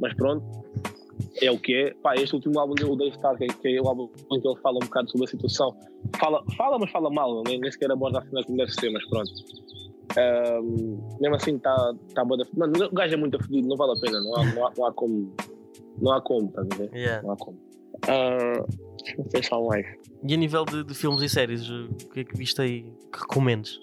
mas 0.00 0.14
pronto, 0.14 0.44
é 1.42 1.50
o 1.50 1.58
que 1.58 1.74
é. 1.74 1.94
Pá, 2.02 2.14
este 2.16 2.34
último 2.34 2.58
álbum 2.58 2.74
dele, 2.74 2.90
o 2.90 2.96
Dave 2.96 3.14
Star, 3.14 3.36
que 3.36 3.44
é, 3.44 3.46
que 3.48 3.68
é 3.76 3.80
o 3.80 3.88
álbum 3.88 4.08
em 4.32 4.40
que 4.40 4.48
ele 4.48 4.60
fala 4.60 4.76
um 4.76 4.86
bocado 4.86 5.10
sobre 5.10 5.26
a 5.26 5.28
situação, 5.28 5.74
fala, 6.18 6.42
fala 6.56 6.78
mas 6.78 6.90
fala 6.90 7.10
mal, 7.10 7.42
nem, 7.46 7.58
nem 7.60 7.70
sequer 7.70 7.90
aborda 7.90 8.18
a 8.20 8.22
cena 8.22 8.42
como 8.44 8.56
deve 8.58 8.72
ser, 8.72 8.90
mas 8.90 9.04
pronto. 9.08 9.30
Ahm, 10.16 10.98
mesmo 11.20 11.36
assim, 11.36 11.56
está 11.56 11.94
tá 12.14 12.24
boa 12.24 12.38
da- 12.38 12.44
Mano, 12.56 12.72
o 12.86 12.94
gajo 12.94 13.14
é 13.14 13.16
muito 13.16 13.36
afedido, 13.36 13.68
não 13.68 13.76
vale 13.76 13.92
a 13.92 14.00
pena, 14.00 14.20
não 14.20 14.34
há, 14.36 14.44
não 14.54 14.66
há, 14.66 14.72
não 14.76 14.86
há 14.86 14.92
como. 14.92 15.32
Não 16.00 16.12
há 16.12 16.20
como, 16.22 16.48
estás 16.48 16.66
a 16.72 16.76
ver? 16.76 16.90
Yeah. 16.94 17.22
Não 17.22 17.32
há 17.32 17.36
como. 17.36 17.58
Ah, 18.08 18.64
Deixa-me 19.02 19.28
pensar 19.30 19.60
mais. 19.60 19.86
E 20.26 20.34
a 20.34 20.36
nível 20.36 20.64
de, 20.64 20.84
de 20.84 20.94
filmes 20.94 21.22
e 21.22 21.28
séries, 21.28 21.68
o 21.68 21.88
que 22.12 22.20
é 22.20 22.24
que 22.24 22.36
viste 22.36 22.60
aí 22.60 22.82
que 23.12 23.20
recomendes? 23.20 23.78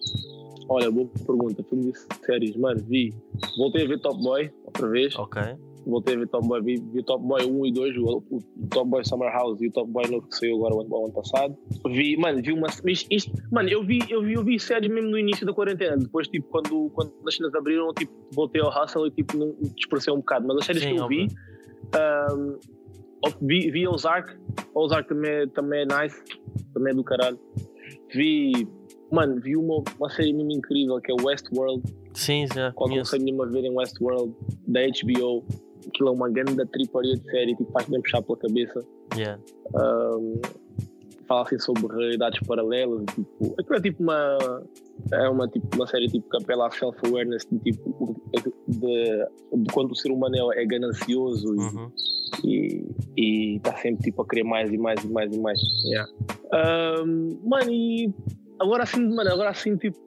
Olha, 0.67 0.89
boa 0.91 1.07
pergunta. 1.25 1.63
Filmes 1.63 2.05
e 2.21 2.25
séries, 2.25 2.55
mano, 2.57 2.81
vi. 2.85 3.13
Voltei 3.57 3.85
a 3.85 3.87
ver 3.87 3.99
Top 3.99 4.21
Boy 4.21 4.51
outra 4.65 4.87
vez. 4.89 5.15
Ok. 5.17 5.41
Voltei 5.85 6.15
a 6.15 6.17
ver 6.19 6.27
Top 6.29 6.47
Boy. 6.47 6.61
Vi, 6.61 6.75
vi 6.93 7.03
Top 7.03 7.23
Boy 7.23 7.45
1 7.45 7.65
e 7.67 7.71
2, 7.71 7.97
o, 7.97 8.23
o, 8.31 8.39
Top 8.71 8.89
Boy 8.89 9.05
Summer 9.05 9.31
House 9.31 9.61
e 9.61 9.67
o 9.67 9.71
Top 9.71 9.89
Boy 9.91 10.09
novo 10.09 10.27
que 10.27 10.35
saiu 10.35 10.55
agora 10.57 10.75
o 10.75 10.81
ano, 10.81 10.89
o 10.89 11.05
ano 11.05 11.13
passado. 11.13 11.55
Vi, 11.87 12.17
mano, 12.17 12.41
vi 12.41 12.51
uma. 12.51 12.67
Isto, 13.11 13.31
mano, 13.51 13.69
eu 13.69 13.83
vi, 13.83 13.99
eu, 14.09 14.21
vi, 14.23 14.33
eu 14.33 14.43
vi 14.43 14.59
séries 14.59 14.89
mesmo 14.91 15.09
no 15.11 15.17
início 15.19 15.45
da 15.45 15.53
quarentena. 15.53 15.97
Depois, 15.97 16.27
tipo, 16.27 16.47
quando, 16.49 16.89
quando 16.93 17.13
as 17.27 17.35
cenas 17.35 17.53
abriram, 17.53 17.93
tipo, 17.93 18.11
voltei 18.33 18.61
ao 18.61 18.69
hustle 18.69 19.07
e 19.07 19.11
tipo, 19.11 19.37
não, 19.37 19.55
dispersei 19.75 20.11
um 20.11 20.17
bocado. 20.17 20.47
Mas 20.47 20.57
as 20.57 20.65
séries 20.65 20.83
Sim, 20.83 20.95
que 20.95 20.99
eu 21.01 21.07
vi. 21.07 21.27
ahm, 21.95 22.57
vi, 23.41 23.71
vi 23.71 23.87
Ozark. 23.87 24.35
Ozark 24.73 25.07
também, 25.07 25.31
é- 25.31 25.47
também 25.47 25.81
é 25.81 25.85
nice. 26.03 26.21
Também 26.73 26.91
é 26.93 26.95
do 26.95 27.03
caralho. 27.03 27.39
Vi. 28.13 28.67
Mano, 29.11 29.39
vi 29.39 29.55
uma, 29.55 29.83
uma 29.99 30.09
série 30.09 30.33
mesmo 30.33 30.51
incrível 30.51 30.99
que 30.99 31.11
é 31.11 31.15
Westworld. 31.23 31.83
Sim, 32.13 32.47
já 32.47 32.71
Qual 32.71 32.89
conheço. 32.89 33.09
aconselho 33.15 33.23
nenhuma 33.23 33.45
ver 33.45 33.63
em 33.65 33.75
Westworld, 33.75 34.33
da 34.67 34.79
HBO. 34.81 35.45
Aquilo 35.87 36.09
é 36.09 36.11
uma 36.11 36.29
grande 36.29 36.65
triparia 36.67 37.15
de 37.15 37.23
série, 37.29 37.55
tipo, 37.55 37.71
faz 37.71 37.87
bem 37.87 38.01
puxar 38.01 38.21
pela 38.21 38.37
cabeça. 38.37 38.79
Yeah. 39.15 39.41
Um, 39.75 40.41
fala 41.27 41.43
assim 41.43 41.59
sobre 41.59 41.87
realidades 41.95 42.39
paralelas. 42.47 43.03
Tipo, 43.13 43.55
aquilo 43.59 43.75
é 43.77 43.81
tipo 43.81 44.03
uma. 44.03 44.37
É 45.11 45.29
uma, 45.29 45.47
tipo, 45.47 45.67
uma 45.75 45.87
série 45.87 46.07
tipo 46.07 46.29
que 46.29 46.37
apela 46.37 46.67
à 46.67 46.71
self-awareness 46.71 47.45
de, 47.51 47.59
tipo, 47.59 48.15
de, 48.67 49.25
de 49.53 49.73
quando 49.73 49.91
o 49.91 49.95
ser 49.95 50.11
humano 50.11 50.51
é, 50.53 50.63
é 50.63 50.65
ganancioso 50.65 51.53
e, 51.53 51.59
Uhum. 51.59 51.91
e 52.43 52.85
e 53.17 53.55
está 53.57 53.75
sempre 53.77 54.03
tipo 54.03 54.21
a 54.21 54.27
querer 54.27 54.43
mais 54.43 54.71
e 54.71 54.77
mais 54.77 55.03
e 55.03 55.07
mais 55.07 55.33
e 55.33 55.39
mais. 55.39 55.59
Yeah. 55.85 56.11
Um, 57.03 57.39
mano, 57.43 57.71
e 57.71 58.13
agora 58.59 58.83
assim, 58.83 59.07
mano, 59.07 59.31
agora 59.31 59.49
assim, 59.49 59.77
tipo, 59.77 59.97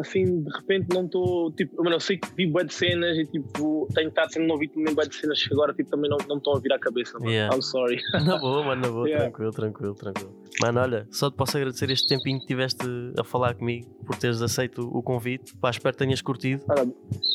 assim, 0.00 0.42
de 0.42 0.50
repente 0.56 0.86
não 0.94 1.04
estou. 1.04 1.52
Tipo, 1.52 1.82
mano, 1.82 1.96
eu 1.96 2.00
sei 2.00 2.16
que 2.18 2.28
vi 2.36 2.46
bué 2.46 2.64
de 2.64 2.74
cenas 2.74 3.16
e 3.16 3.26
tipo, 3.26 3.88
tenho 3.94 4.08
estado 4.08 4.32
sendo 4.32 4.52
ouvido 4.52 4.74
também 4.74 4.94
bué 4.94 5.06
de 5.06 5.14
cenas 5.14 5.42
que 5.42 5.52
agora 5.54 5.72
tipo, 5.74 5.90
também 5.90 6.10
não, 6.10 6.18
não 6.28 6.36
estão 6.38 6.54
a 6.56 6.60
vir 6.60 6.72
à 6.72 6.78
cabeça, 6.78 7.18
mano. 7.18 7.30
Yeah. 7.30 7.54
I'm 7.54 7.62
sorry. 7.62 8.00
Na 8.24 8.38
boa, 8.38 8.62
mano, 8.64 8.82
na 8.82 8.88
boa, 8.90 9.08
Yeah. 9.08 9.24
tranquilo, 9.30 9.52
tranquilo, 9.52 9.94
tranquilo. 9.94 10.34
Mano, 10.60 10.80
olha, 10.80 11.06
só 11.10 11.30
te 11.30 11.36
posso 11.36 11.56
agradecer 11.56 11.90
este 11.90 12.08
tempinho 12.08 12.40
que 12.40 12.46
tiveste 12.46 12.84
a 13.18 13.24
falar 13.24 13.54
comigo 13.54 13.86
por 14.06 14.16
teres 14.16 14.42
aceito 14.42 14.80
o 14.82 15.02
convite. 15.02 15.56
Pá, 15.56 15.70
espero 15.70 15.94
que 15.96 16.04
tenhas 16.04 16.20
curtido. 16.20 16.62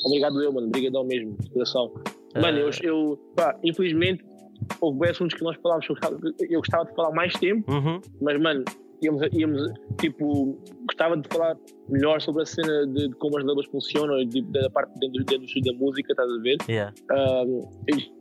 Obrigado 0.06 0.42
eu, 0.42 0.52
mano. 0.52 0.68
Obrigadão 0.68 1.04
mesmo, 1.06 1.38
de 1.40 1.50
coração. 1.50 1.94
Mano, 2.36 2.58
eu, 2.60 2.68
Ah, 2.70 2.72
eu 2.84 3.20
pá, 3.36 3.60
infelizmente, 3.64 4.24
houve 4.82 5.10
assuntos 5.10 5.36
que 5.36 5.44
nós 5.44 5.56
eu 5.56 5.96
gostava, 5.96 6.20
eu 6.50 6.60
gostava 6.60 6.86
de 6.86 6.96
falar 6.96 7.12
mais 7.12 7.34
tempo, 7.34 7.72
uhum, 7.72 8.02
mas, 8.22 8.42
mano, 8.42 8.64
íamos, 9.04 9.22
íamos 9.34 9.62
tipo, 10.00 10.58
gostava 10.86 11.18
de 11.18 11.28
falar 11.28 11.58
melhor 11.90 12.22
sobre 12.22 12.44
a 12.44 12.46
cena 12.46 12.88
de, 12.88 13.10
de 13.10 13.16
como 13.16 13.38
as 13.38 13.44
labels 13.44 13.68
funcionam 13.68 14.20
e 14.20 14.26
de- 14.26 14.42
da 14.44 14.70
parte 14.70 14.98
dentro, 15.00 15.24
dentro 15.26 15.62
da 15.62 15.74
música, 15.74 16.12
estás 16.14 16.30
a 16.30 16.38
ver? 16.42 16.58
yeah. 16.70 16.94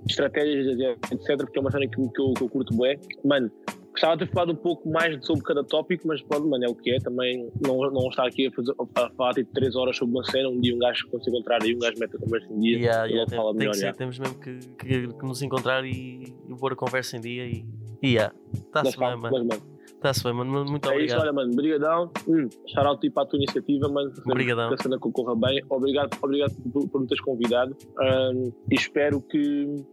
estratégias, 0.08 0.78
etc., 1.10 1.36
porque 1.38 1.58
é 1.58 1.60
uma 1.60 1.70
cena 1.70 1.86
que, 1.86 1.96
que, 1.96 2.20
eu, 2.20 2.32
que 2.34 2.42
eu 2.42 2.48
curto 2.48 2.76
bem. 2.76 2.98
Mano, 3.24 3.50
gostava 3.92 4.16
de 4.16 4.26
ter 4.26 4.32
falado 4.32 4.52
um 4.52 4.56
pouco 4.56 4.88
mais 4.88 5.24
sobre 5.24 5.44
cada 5.44 5.62
tópico, 5.64 6.06
mas 6.08 6.22
pronto, 6.22 6.48
mano, 6.48 6.64
é 6.64 6.68
o 6.68 6.74
que 6.74 6.90
é. 6.92 6.98
Também 6.98 7.50
não, 7.64 7.78
não 7.90 8.08
estar 8.08 8.26
aqui 8.26 8.46
a, 8.46 8.50
fazer, 8.50 8.72
a 8.96 9.10
falar 9.10 9.34
tipo 9.34 9.52
3 9.52 9.76
horas 9.76 9.96
sobre 9.96 10.14
uma 10.14 10.24
cena, 10.24 10.48
um 10.48 10.60
dia 10.60 10.74
um 10.74 10.78
gajo 10.78 11.06
se 11.22 11.30
encontrar 11.30 11.64
e 11.64 11.74
um 11.74 11.78
gajo 11.78 11.98
mete 11.98 12.16
a 12.16 12.18
conversa 12.18 12.52
em 12.52 12.58
dia. 12.60 12.78
Yeah, 12.78 13.06
e 13.08 13.10
yeah, 13.12 13.30
tem, 13.30 13.36
fala 13.38 13.50
tem 13.50 13.58
melhor. 13.58 13.72
que 13.72 13.78
ser, 13.78 13.94
temos 13.94 14.18
mesmo 14.18 14.38
que, 14.40 14.58
que- 14.78 15.08
que 15.08 15.24
nos 15.26 15.42
encontrar 15.42 15.84
e, 15.84 16.34
e 16.48 16.54
pôr 16.58 16.72
a 16.72 16.76
conversa 16.76 17.16
em 17.16 17.20
dia 17.20 17.44
e. 17.46 17.64
e 18.02 18.08
yeah. 18.14 18.34
Está-se 18.54 18.98
bem, 18.98 19.16
mano. 19.16 19.20
mas, 19.22 19.32
mano, 19.58 19.71
Está-se 20.02 20.24
bem, 20.24 20.32
mano. 20.32 20.64
Muito 20.64 20.90
é 20.90 21.04
isso, 21.04 21.14
obrigado. 21.14 21.20
olha, 21.20 21.32
mano, 21.32 21.54
brigadão. 21.54 22.10
Hum, 22.26 22.48
shout 22.66 22.86
out 22.88 23.00
tipo, 23.00 23.20
à 23.20 23.24
tua 23.24 23.36
iniciativa, 23.36 23.88
mano. 23.88 24.12
Obrigadão. 24.26 24.68
Que 24.68 24.74
a 24.74 24.82
cena 24.82 24.98
corra 24.98 25.36
bem. 25.36 25.62
Obrigado, 25.70 26.18
obrigado 26.20 26.54
por, 26.72 26.88
por 26.88 27.00
me 27.02 27.06
teres 27.06 27.22
convidado. 27.22 27.76
Um, 28.00 28.52
e 28.68 28.74
espero 28.74 29.20
que, 29.20 29.38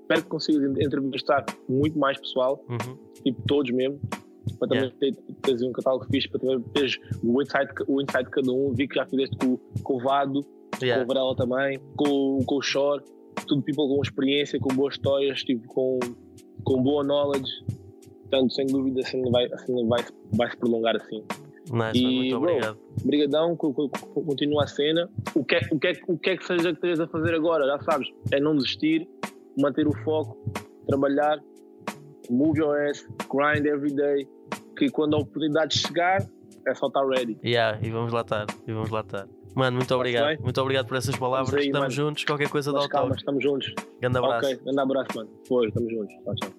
espero 0.01 0.24
que 0.24 0.28
consigas 0.28 0.64
entrevistar 0.80 1.45
muito 1.70 1.97
mais 1.99 2.20
pessoal. 2.20 2.66
Uhum. 2.68 2.97
tipo 3.24 3.39
todos 3.47 3.72
mesmo, 3.72 3.99
para 4.57 4.68
também 4.70 4.89
ter, 4.99 5.16
teres 5.43 5.62
um 5.62 5.72
catálogo 5.72 6.05
fixe, 6.05 6.28
para 6.28 6.39
também 6.39 6.60
teres 6.74 6.97
o 7.24 7.41
insight, 7.41 7.72
o 7.88 8.01
insight 8.01 8.24
de 8.26 8.32
cada 8.32 8.51
um. 8.51 8.74
Vi 8.74 8.88
que 8.88 8.95
já 8.95 9.05
fizeste 9.05 9.38
com, 9.38 9.60
com 9.84 9.97
o 9.97 9.99
Vado, 9.99 10.43
Yeah. 10.82 11.03
com 11.03 11.12
o 11.12 11.14
Varela 11.14 11.36
também, 11.36 11.80
com, 11.97 12.43
com 12.45 12.55
o 12.55 12.62
Shore, 12.62 13.03
tudo 13.47 13.62
people 13.62 13.88
com 13.88 14.01
experiência, 14.01 14.57
com 14.60 14.74
boas 14.74 14.93
histórias, 14.93 15.43
tipo, 15.43 15.68
com, 15.68 15.99
com 16.64 16.82
boa 16.82 17.03
knowledge. 17.03 17.51
Portanto, 18.30 18.54
sem 18.54 18.68
dúvida, 18.68 19.02
assim 19.02 19.22
vai, 19.32 19.46
assim 19.52 19.88
vai, 19.88 20.04
vai 20.34 20.52
se 20.52 20.58
prolongar 20.58 20.96
assim. 20.96 21.24
Nice, 21.72 21.98
E, 22.04 22.16
muito 22.34 22.38
obrigado. 22.38 22.78
Co- 23.58 23.74
co- 23.74 23.90
continua 24.24 24.64
a 24.64 24.68
cena. 24.68 25.10
O 25.36 25.44
que, 25.44 25.56
é, 25.56 25.60
o, 25.72 25.80
que 25.80 25.88
é, 25.88 25.94
o 26.08 26.18
que 26.18 26.30
é 26.32 26.38
que 26.38 26.46
seja 26.46 26.70
que 26.70 26.76
estejas 26.76 27.00
a 27.02 27.08
fazer 27.08 27.34
agora, 27.36 27.66
já 27.66 27.80
sabes, 27.84 28.08
é 28.32 28.40
não 28.40 28.56
desistir, 28.56 29.08
manter 29.58 29.88
o 29.88 29.94
foco, 30.04 30.36
trabalhar, 30.88 31.40
move 32.30 32.60
your 32.60 32.76
ass, 32.90 33.08
grind 33.32 33.66
every 33.66 33.94
day, 33.94 34.28
que 34.78 34.90
quando 34.90 35.16
a 35.16 35.20
oportunidade 35.20 35.78
chegar, 35.78 36.26
é 36.68 36.74
só 36.76 36.88
estar 36.88 37.06
ready. 37.08 37.38
Yeah, 37.44 37.80
e 37.86 37.90
vamos 37.92 38.14
lá 38.14 38.22
estar. 38.22 38.46
E 38.68 38.72
vamos 38.72 38.90
lá 38.90 39.02
estar. 39.02 39.28
Mano, 39.56 39.78
muito 39.78 39.94
obrigado. 39.96 40.40
Muito 40.42 40.62
obrigado 40.62 40.88
por 40.88 40.98
essas 40.98 41.16
palavras. 41.16 41.54
aí, 41.56 41.66
Estamos 41.68 41.80
mano. 41.98 42.10
juntos. 42.10 42.24
Qualquer 42.24 42.50
coisa 42.50 42.72
dá 42.72 42.80
Mas 42.80 42.86
o 42.88 42.90
toque. 42.90 43.16
estamos 43.18 43.44
juntos. 43.44 43.74
Grande 44.00 44.18
abraço. 44.18 44.46
Ok, 44.48 44.60
grande 44.64 44.80
abraço, 44.80 45.10
mano. 45.16 45.30
Foi, 45.48 45.68
estamos 45.68 45.92
juntos. 45.92 46.14
Tchau, 46.24 46.36
tchau. 46.36 46.50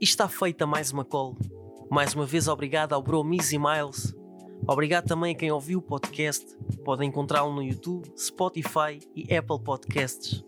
E 0.00 0.04
está 0.04 0.28
feita 0.28 0.66
mais 0.66 0.92
uma 0.92 1.04
call. 1.04 1.36
Mais 1.90 2.14
uma 2.14 2.24
vez, 2.24 2.48
obrigado 2.48 2.92
ao 2.92 3.02
Bro 3.02 3.24
Mizzy 3.24 3.58
Miles. 3.58 4.14
Obrigado 4.66 5.06
também 5.06 5.34
a 5.34 5.38
quem 5.38 5.50
ouviu 5.50 5.78
o 5.78 5.82
podcast. 5.82 6.56
Podem 6.84 7.08
encontrá-lo 7.08 7.52
no 7.52 7.62
YouTube, 7.62 8.10
Spotify 8.16 9.00
e 9.14 9.34
Apple 9.34 9.60
Podcasts. 9.62 10.44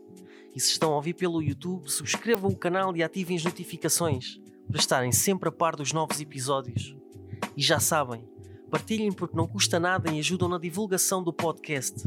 E 0.54 0.60
se 0.60 0.70
estão 0.72 0.92
a 0.92 0.96
ouvir 0.96 1.14
pelo 1.14 1.42
YouTube, 1.42 1.90
subscrevam 1.90 2.50
o 2.50 2.56
canal 2.56 2.96
e 2.96 3.02
ativem 3.02 3.36
as 3.36 3.44
notificações 3.44 4.40
para 4.68 4.78
estarem 4.78 5.12
sempre 5.12 5.48
a 5.48 5.52
par 5.52 5.76
dos 5.76 5.92
novos 5.92 6.20
episódios. 6.20 6.96
E 7.56 7.62
já 7.62 7.80
sabem, 7.80 8.24
partilhem 8.70 9.12
porque 9.12 9.36
não 9.36 9.46
custa 9.46 9.80
nada 9.80 10.10
e 10.10 10.18
ajudam 10.18 10.48
na 10.48 10.58
divulgação 10.58 11.22
do 11.22 11.32
podcast. 11.32 12.04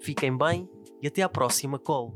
Fiquem 0.00 0.36
bem 0.36 0.68
e 1.02 1.06
até 1.06 1.22
à 1.22 1.28
próxima 1.28 1.78
call. 1.78 2.14